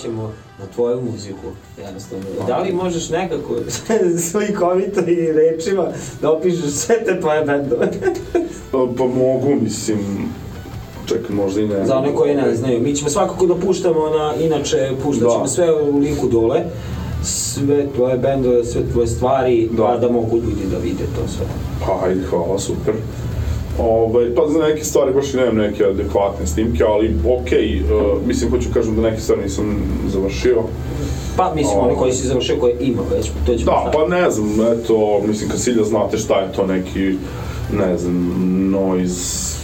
vraćamo 0.00 0.32
na 0.58 0.66
tvoju 0.74 1.00
muziku, 1.12 1.46
jednostavno. 1.78 2.24
Da 2.46 2.58
li 2.58 2.72
možeš 2.72 3.10
nekako 3.10 3.54
slikovito 4.30 5.00
i 5.00 5.32
rečima 5.32 5.86
da 6.22 6.32
opišeš 6.32 6.70
sve 6.70 7.04
te 7.04 7.20
tvoje 7.20 7.44
bendove? 7.44 7.90
Pa, 8.72 8.78
pa 8.98 9.04
mogu, 9.04 9.54
mislim, 9.62 9.98
čekaj, 11.06 11.36
možda 11.36 11.60
i 11.60 11.68
ne. 11.68 11.86
Za 11.86 11.98
one 11.98 12.14
koji 12.14 12.34
ne 12.34 12.54
znaju. 12.54 12.80
Mi 12.80 12.96
ćemo 12.96 13.10
svakako 13.10 13.46
da 13.46 13.54
puštamo 13.54 14.08
na, 14.10 14.34
inače 14.40 14.90
puštat 15.02 15.28
ćemo 15.30 15.42
Da. 15.42 15.48
sve 15.48 15.82
u 15.82 15.98
linku 15.98 16.28
dole. 16.28 16.60
Sve 17.24 17.86
tvoje 17.96 18.18
bendove, 18.18 18.64
sve 18.64 18.82
tvoje 18.92 19.06
stvari, 19.06 19.68
Da. 19.72 19.82
da. 19.82 19.96
da 19.96 20.12
mogu 20.12 20.36
ljudi 20.36 20.66
da 20.70 20.78
vide 20.78 21.04
to 21.04 21.28
sve. 21.28 21.46
Pa, 21.86 22.00
hvala, 22.30 22.58
super. 22.58 22.94
Ovaj, 23.80 24.34
pa 24.34 24.48
za 24.48 24.58
neke 24.58 24.84
stvari 24.84 25.14
baš 25.14 25.34
i 25.34 25.36
nemam 25.36 25.56
neke 25.56 25.84
adekvatne 25.84 26.46
snimke, 26.46 26.84
ali 26.84 27.16
okej, 27.40 27.82
uh, 27.82 28.26
mislim, 28.26 28.50
hoću 28.50 28.68
kažem 28.74 28.96
da 28.96 29.02
neke 29.02 29.20
stvari 29.20 29.42
nisam 29.42 29.82
završio. 30.08 30.62
Pa 31.36 31.54
mislim, 31.54 31.78
oni 31.78 31.96
koji 31.96 32.12
si 32.12 32.26
završio, 32.26 32.56
koje 32.60 32.76
ima 32.80 33.02
već, 33.10 33.30
to 33.46 33.54
ćemo 33.54 33.72
Da, 33.72 33.90
pa 33.94 34.08
ne 34.08 34.30
znam, 34.30 34.72
eto, 34.72 35.22
mislim, 35.26 35.50
kad 35.50 35.60
silja 35.60 35.84
znate 35.84 36.18
šta 36.18 36.40
je 36.40 36.52
to 36.52 36.66
neki, 36.66 37.14
ne 37.78 37.98
znam, 37.98 38.70
noise, 38.70 39.60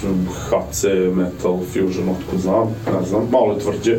HC, 0.49 0.85
metal, 1.14 1.59
fusion, 1.73 2.09
otko 2.09 2.39
znam, 2.39 2.75
ne 3.01 3.07
znam, 3.07 3.29
malo 3.31 3.53
je 3.53 3.59
tvrđe. 3.59 3.99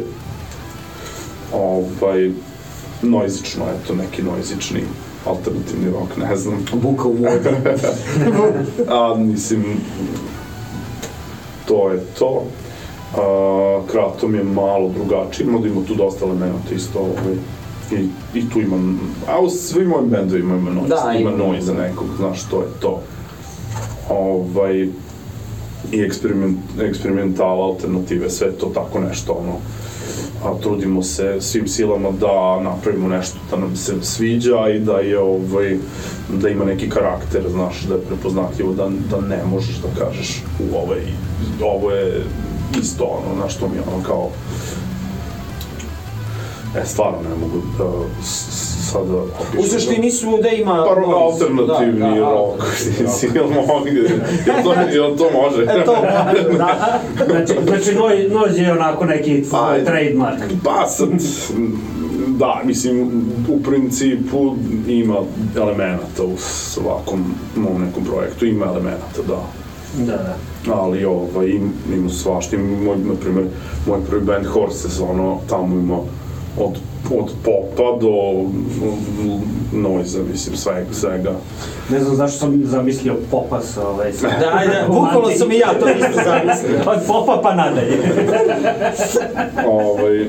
Ovaj, 1.53 2.32
noizično, 3.01 3.63
eto, 3.63 3.95
neki 3.95 4.24
noizični 4.24 4.82
alternativni 5.26 5.91
rock, 5.91 6.18
ne 6.18 6.36
znam. 6.36 6.65
Buka 6.74 7.07
u 7.07 7.13
modi. 7.13 7.49
A, 8.88 9.15
mislim, 9.18 9.63
to 11.68 11.89
je 11.91 11.99
to. 12.20 12.43
A, 13.18 13.82
Kratom 13.91 14.36
je 14.36 14.43
malo 14.43 14.89
drugačiji, 14.89 15.47
ima 15.47 15.59
da 15.59 15.68
ima 15.68 15.82
tu 15.88 15.95
dosta 15.95 16.26
elemenata 16.26 16.74
isto, 16.76 16.99
ovaj, 16.99 17.36
i, 17.91 18.07
i 18.39 18.49
tu 18.49 18.59
imam, 18.61 18.99
a 19.28 19.39
u 19.39 19.49
svim 19.49 19.88
mojim 19.88 20.09
bendovima 20.09 20.55
ima 20.55 20.72
noise, 20.72 20.88
Da, 20.89 21.11
ima 21.11 21.30
ima. 21.30 21.43
noise 21.45 21.65
za 21.65 21.74
nekog, 21.74 22.07
znaš, 22.18 22.43
to 22.43 22.61
je 22.61 22.68
to. 22.80 23.01
Ovaj, 24.09 24.88
i 25.91 26.01
eksperiment, 26.01 26.57
eksperimentala, 26.82 27.65
alternative, 27.65 28.30
sve 28.30 28.51
to 28.51 28.65
tako 28.65 28.99
nešto, 28.99 29.34
ono, 29.34 29.55
a 30.43 30.53
trudimo 30.61 31.03
se 31.03 31.38
svim 31.41 31.67
silama 31.67 32.11
da 32.11 32.59
napravimo 32.61 33.07
nešto 33.07 33.38
da 33.51 33.57
nam 33.57 33.75
se 33.75 33.93
sviđa 34.01 34.69
i 34.69 34.79
da 34.79 34.93
je 34.93 35.19
ovaj 35.19 35.77
da 36.33 36.49
ima 36.49 36.65
neki 36.65 36.89
karakter, 36.89 37.43
znaš, 37.49 37.81
da 37.81 37.95
je 37.95 38.01
prepoznatljivo 38.01 38.73
da, 38.73 38.89
da 39.09 39.21
ne 39.21 39.43
možeš 39.45 39.75
da 39.75 40.05
kažeš 40.05 40.43
u 40.61 40.77
ovaj, 40.77 40.99
ovo 41.63 41.91
je 41.91 42.23
isto 42.81 43.03
ono, 43.03 43.35
znaš, 43.35 43.57
to 43.57 43.67
mi 43.67 43.75
je 43.75 43.81
ono 43.93 44.03
kao 44.03 44.29
E, 46.75 46.85
stvarno 46.85 47.17
ne 47.29 47.35
mogu 47.35 47.61
da 47.77 47.85
s- 48.23 48.76
sada. 48.91 49.13
U 49.59 49.63
suštini 49.63 50.11
su 50.11 50.39
da 50.41 50.49
ima... 50.49 50.85
Pa 50.88 51.01
noise. 51.01 51.45
alternativni 51.45 51.99
Da, 51.99 52.07
da, 52.07 52.21
rock, 52.21 52.61
alternativni 52.61 53.09
rock. 53.09 53.35
jel 53.35 53.47
mogu, 53.47 53.88
jel 54.45 54.63
to, 54.63 54.73
jel 54.91 55.17
to 55.17 55.29
može? 55.41 55.63
E, 55.63 55.85
to 55.85 55.95
može, 55.95 56.57
da. 56.57 56.99
Znači, 57.29 57.53
znači 57.67 57.95
noj, 57.95 58.27
nož 58.29 58.59
je 58.59 58.71
onako 58.71 59.05
neki 59.05 59.43
Pa, 59.51 59.77
trademark. 59.85 60.39
Pa 60.63 60.85
sad, 60.88 61.09
da, 62.27 62.61
mislim, 62.63 63.25
u 63.49 63.63
principu 63.63 64.55
ima 64.88 65.15
elemenata 65.57 66.23
u 66.23 66.38
svakom 66.38 67.33
mom 67.55 67.81
nekom 67.81 68.05
projektu, 68.05 68.45
ima 68.45 68.65
elemenata, 68.65 69.21
da. 69.27 69.41
Da, 70.05 70.38
da. 70.65 70.73
Ali 70.73 71.05
ovaj, 71.05 71.47
im, 71.47 71.73
ima 71.93 72.09
svašta, 72.09 72.57
moj, 72.57 72.97
na 72.97 73.13
primjer, 73.21 73.45
moj 73.88 73.99
prvi 74.09 74.25
band 74.25 74.45
Horses, 74.45 74.99
ono, 74.99 75.39
tamo 75.49 75.75
ima 75.75 75.97
od, 76.57 76.77
od 77.19 77.31
popa 77.78 77.97
do 78.01 78.43
noiza, 79.73 80.19
mislim, 80.32 80.57
svega, 80.57 80.93
svega. 80.93 81.32
Ne 81.89 81.99
znam 81.99 82.15
zašto 82.15 82.38
sam 82.38 82.61
zamislio 82.65 83.15
popas 83.32 83.78
ovaj. 83.78 84.13
sa- 84.13 84.28
Da, 84.28 84.51
ajde, 84.53 84.84
bukvalno 84.88 85.30
sam 85.38 85.51
i 85.51 85.57
ja 85.57 85.73
to 85.80 85.89
isto 85.89 86.21
zamislio. 86.25 86.91
Od 86.91 86.99
popa 87.07 87.39
pa 87.43 87.55
nadalje. 87.55 87.97
ovaj, 89.67 90.25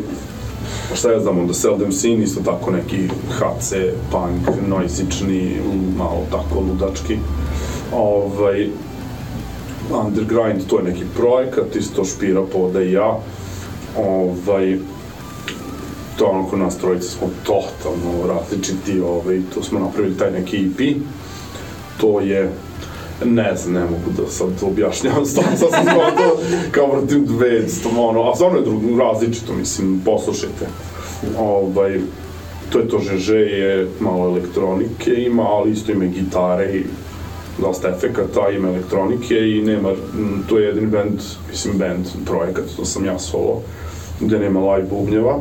šta 0.95 1.13
ja 1.13 1.21
znam, 1.21 1.39
onda 1.39 1.55
Seldom 1.55 1.93
Sin, 1.93 2.23
isto 2.23 2.41
tako 2.41 2.71
neki 2.71 3.09
HC, 3.31 3.73
punk, 4.13 4.57
noizični, 4.69 5.57
malo 5.97 6.23
tako 6.31 6.61
ludački. 6.61 7.17
Ovaj, 7.95 8.69
Undergrind, 10.05 10.67
to 10.67 10.79
je 10.79 10.85
neki 10.85 11.03
projekat, 11.17 11.77
isto 11.77 12.05
špira 12.05 12.43
poda 12.53 12.83
i 12.83 12.93
ja. 12.93 13.19
Ovaj, 13.99 14.79
to 16.19 16.27
onako 16.27 16.57
nas 16.57 16.79
trojica 16.79 17.09
smo 17.09 17.29
totalno 17.43 18.27
različiti, 18.27 19.01
ovaj, 19.01 19.41
tu 19.55 19.63
smo 19.63 19.79
napravili 19.79 20.17
taj 20.17 20.31
neki 20.31 20.57
EP. 20.67 20.97
To 22.01 22.21
je 22.21 22.53
ne 23.25 23.57
znam, 23.57 23.75
ne 23.75 23.81
mogu 23.81 24.11
da 24.17 24.31
sad 24.31 24.49
objašnjavam, 24.63 25.27
stvarno 25.31 25.57
sad 25.57 25.71
sam 25.71 25.87
to 25.87 26.39
kao 26.71 26.87
vratim 26.87 27.27
200, 27.27 27.99
ono, 27.99 28.31
a 28.31 28.35
stvarno 28.35 28.59
je 28.59 28.65
drugo, 28.65 28.99
različito, 28.99 29.55
mislim, 29.55 30.01
poslušajte. 30.05 30.67
Ovaj, 31.39 32.01
to 32.71 32.79
je 32.79 32.89
to 32.89 32.99
žeže, 32.99 33.39
je 33.39 33.89
malo 34.01 34.27
elektronike 34.27 35.15
ima, 35.15 35.43
ali 35.43 35.71
isto 35.73 35.93
ima 35.93 36.05
gitare 36.05 36.75
i 36.75 36.85
dosta 37.61 37.89
efekata, 37.89 38.49
ima 38.51 38.69
elektronike 38.69 39.35
i 39.35 39.63
nema, 39.63 39.93
to 40.49 40.59
je 40.59 40.67
jedini 40.67 40.87
band, 40.87 41.21
mislim 41.51 41.79
band, 41.79 42.07
projekat, 42.27 42.65
to 42.77 42.85
sam 42.85 43.05
ja 43.05 43.19
solo, 43.19 43.63
gde 44.21 44.39
nema 44.39 44.75
live 44.75 44.89
bubnjeva. 44.89 45.39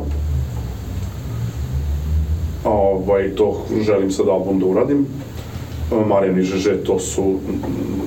Ovaj, 2.68 3.30
to 3.34 3.64
želim 3.82 4.10
sad 4.10 4.28
album 4.28 4.58
da 4.58 4.66
uradim. 4.66 5.06
Marijan 6.06 6.38
i 6.38 6.42
Žeže, 6.42 6.84
to 6.84 6.98
su, 6.98 7.38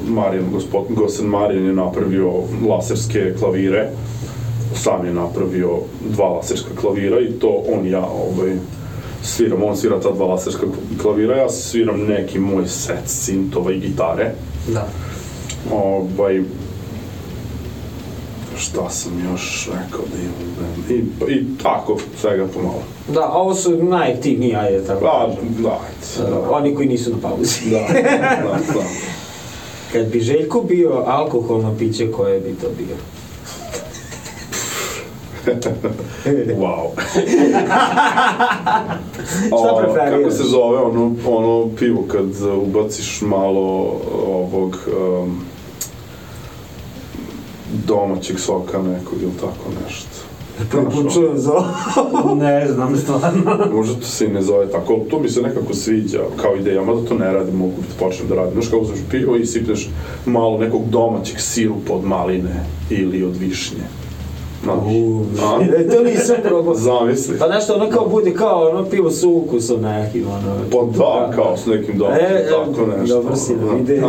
Marijan, 0.08 0.52
gospod, 0.52 0.86
Gosen 0.90 1.28
Marijan 1.28 1.66
je 1.66 1.74
napravio 1.74 2.32
laserske 2.70 3.34
klavire, 3.40 3.90
sam 4.76 5.06
je 5.06 5.14
napravio 5.14 5.70
dva 6.10 6.30
laserska 6.30 6.70
klavira 6.82 7.20
i 7.20 7.32
to 7.32 7.64
on 7.74 7.88
ja 7.88 8.06
ovaj, 8.06 8.58
sviram, 9.24 9.64
on 9.64 9.78
svira 9.78 10.00
ta 10.00 10.12
dva 10.12 10.26
laserska 10.26 10.66
klavira, 11.02 11.38
ja 11.38 11.50
sviram 11.50 12.02
neki 12.02 12.40
moj 12.40 12.68
set 12.68 13.06
sintova 13.06 13.72
i 13.72 13.80
gitare. 13.80 14.32
Da. 14.74 14.88
Ovaj, 15.72 16.44
šta 18.62 18.90
sam 18.90 19.12
još 19.32 19.70
rekao 19.74 20.06
da 20.12 20.18
imam, 20.22 20.86
i, 20.90 21.34
i 21.34 21.46
tako, 21.64 21.98
svega 22.22 22.48
pomalo. 22.54 22.84
Da, 23.14 23.30
ovo 23.30 23.56
su 23.56 23.84
najaktivniji, 23.84 24.56
ajde 24.56 24.86
tako. 24.88 25.02
Da, 25.02 25.36
da, 25.60 25.70
ajde, 25.70 26.32
da, 26.32 26.50
Oni 26.50 26.76
koji 26.76 26.88
nisu 26.88 27.12
na 27.12 27.18
pauzi. 27.22 27.70
da, 27.70 27.80
da, 27.80 28.58
da. 28.74 28.84
Kad 29.94 30.08
bi 30.08 30.20
Željko 30.20 30.62
bio 30.62 31.04
alkoholno 31.08 31.76
piće, 31.80 32.12
koje 32.12 32.40
bi 32.40 32.56
to 32.56 32.68
bio? 32.78 32.96
Wow. 36.58 36.90
Šta 39.48 39.76
preferiraš? 39.80 40.20
Kako 40.20 40.32
se 40.32 40.44
zove 40.44 40.78
ono, 40.78 41.16
ono 41.28 41.70
pivo 41.80 42.04
kad 42.08 42.26
ubaciš 42.64 43.22
malo 43.22 43.96
ovog 44.28 44.78
um, 44.98 45.42
domaćeg 47.88 48.40
soka 48.40 48.82
nekog 48.82 49.22
ili 49.22 49.32
tako 49.32 49.70
nešto. 49.86 50.32
Znaš, 50.72 50.96
ono, 50.98 51.10
Čujem 51.10 51.38
za. 51.38 51.64
Ne 52.46 52.68
znam 52.72 52.98
stvarno. 52.98 53.68
Možda 53.74 53.96
to 53.96 54.06
se 54.06 54.26
i 54.26 54.30
ne 54.30 54.42
zove 54.42 54.72
tako, 54.72 54.94
ali 54.94 55.10
to 55.10 55.20
mi 55.20 55.30
se 55.30 55.42
nekako 55.42 55.74
sviđa 55.74 56.20
kao 56.42 56.56
ideja, 56.56 56.82
mada 56.82 57.06
to 57.08 57.16
ne 57.16 57.34
radim, 57.34 57.56
mogu 57.56 57.74
da 57.78 58.06
počnem 58.06 58.28
da 58.28 58.36
radim. 58.36 58.54
Znaš 58.54 58.68
kao 58.68 58.80
uzmeš 58.80 59.00
pivo 59.12 59.36
i 59.36 59.46
sipneš 59.46 59.90
malo 60.26 60.58
nekog 60.58 60.90
domaćeg 60.90 61.40
sirupa 61.40 61.94
od 61.94 62.04
maline 62.06 62.66
ili 62.90 63.24
od 63.24 63.38
višnje. 63.38 64.01
E, 65.78 65.88
to 65.88 66.04
nisam 66.04 66.36
probao. 66.44 66.76
Zamisli. 66.76 67.38
Pa 67.40 67.48
nešto 67.48 67.74
ono 67.74 67.90
kao 67.90 68.08
bude 68.08 68.34
kao 68.34 68.70
ono 68.70 68.86
pivo 68.86 69.12
sa 69.12 69.28
ukusom 69.28 69.82
nekim, 69.82 70.26
ono. 70.28 70.56
Pa 70.72 70.98
da, 70.98 71.32
kao 71.36 71.58
s 71.58 71.66
nekim 71.66 71.98
domaćim, 71.98 72.26
E, 72.26 72.46
tako 72.50 72.86
nešto. 73.00 73.16
dobro 73.16 73.36
si 73.36 73.56
nam 73.56 73.80
ide. 73.80 74.02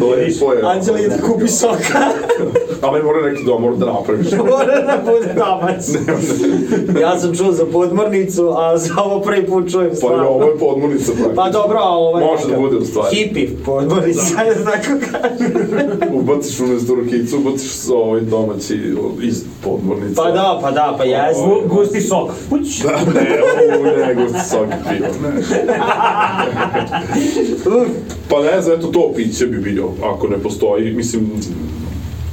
Lepo 0.00 0.52
je. 0.54 0.62
Anđela 0.62 0.98
ide 0.98 1.08
da 1.08 1.22
kupi 1.22 1.48
soka. 1.48 1.98
Ali 2.82 3.02
mora 3.02 3.22
neki 3.22 3.44
domor 3.44 3.76
da 3.76 3.86
napraviš. 3.86 4.26
Mora 4.38 4.80
da 4.80 5.02
bude 5.04 5.32
damac. 5.34 5.88
ja 7.00 7.18
sam 7.18 7.36
čuo 7.36 7.52
za 7.52 7.66
podmornicu, 7.66 8.48
a 8.50 8.78
za 8.78 8.94
ovo 8.98 9.20
prvi 9.20 9.46
put 9.46 9.72
čujem 9.72 9.90
Pa 9.90 9.96
stvarno. 9.96 10.28
ovo 10.28 10.44
je 10.44 10.58
podmornica 10.58 11.04
praktično. 11.06 11.34
Pa 11.34 11.50
dobro, 11.50 11.78
a 11.78 11.88
ovaj... 11.88 12.24
Može 12.24 12.48
da 12.48 12.56
bude 12.56 12.76
u 12.76 12.84
stvari. 12.84 13.16
Hipi 13.16 13.48
podmornica, 13.56 14.42
je 14.42 14.54
tako 14.54 14.92
kažem. 15.12 15.52
Ubaciš 16.12 16.60
umjesto 16.60 16.94
rukicu, 16.94 17.36
ubaciš 17.38 17.70
ovaj 17.90 18.20
domaći 18.20 18.94
iz 19.22 19.44
podmornice. 19.64 20.14
Pa 20.16 20.30
da, 20.30 20.58
pa 20.62 20.70
da, 20.70 20.94
pa 20.98 21.04
jesmo. 21.04 21.46
Gu- 21.46 21.68
Gusti 21.68 22.00
sok. 22.00 22.30
Puć. 22.50 22.82
Da, 22.82 22.90
ne, 23.14 23.38
u, 23.78 23.84
ne, 23.84 24.14
gusti 24.14 24.48
sok 24.50 24.66
i 24.66 24.88
pivo, 24.88 25.08
ne. 25.22 25.42
Pa 28.28 28.42
ne 28.42 28.62
znam, 28.62 28.78
eto 28.78 28.86
to 28.86 29.12
piće 29.16 29.46
bi 29.46 29.58
bio, 29.60 29.88
ako 30.04 30.28
ne 30.28 30.38
postoji, 30.38 30.92
mislim, 30.92 31.30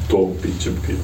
to 0.07 0.29
piće 0.41 0.69
bi 0.71 0.77
bilo. 0.87 1.03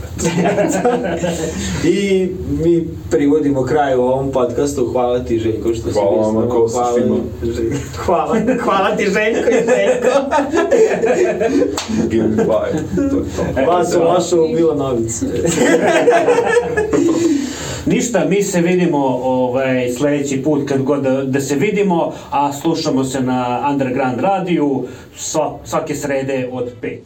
I 1.86 2.28
mi 2.54 2.74
privodimo 3.12 3.64
kraj 3.64 3.96
u 3.96 4.02
ovom 4.02 4.32
podcastu. 4.32 4.86
Hvala 4.86 5.20
ti 5.20 5.40
Željko 5.40 5.74
što 5.74 5.84
si 5.84 5.94
Hvala 5.94 6.12
bio 6.12 6.24
s 6.24 6.28
vama, 6.28 6.40
nama. 6.40 6.52
ko 6.52 6.68
sa 6.68 6.78
Hvala- 6.78 6.94
svima. 6.94 7.16
Željko. 7.46 7.76
Hvala, 7.96 8.36
hvala 8.60 8.96
ti 8.98 9.04
Željko 9.04 9.50
i 9.50 9.54
Željko. 9.56 10.20
Give 12.10 12.28
me 12.28 12.36
five. 12.36 12.84
To 13.10 13.18
je 13.18 13.24
to. 13.56 13.66
Vas 13.68 13.96
u 13.96 14.00
vašu 14.00 14.48
Milanovicu. 14.48 15.26
Ništa, 17.86 18.26
mi 18.26 18.44
se 18.44 18.62
vidimo 18.62 18.98
ovaj, 19.24 19.90
sljedeći 19.92 20.38
put 20.38 20.68
kad 20.68 20.84
god 20.84 21.02
da, 21.02 21.24
da 21.24 21.42
se 21.42 21.56
vidimo, 21.56 22.14
a 22.32 22.54
slušamo 22.54 23.04
se 23.04 23.22
na 23.22 23.68
Underground 23.72 24.20
radiju 24.20 24.84
sva, 25.18 25.58
svake 25.64 25.96
srede 25.96 26.50
od 26.52 26.70
5. 26.82 26.98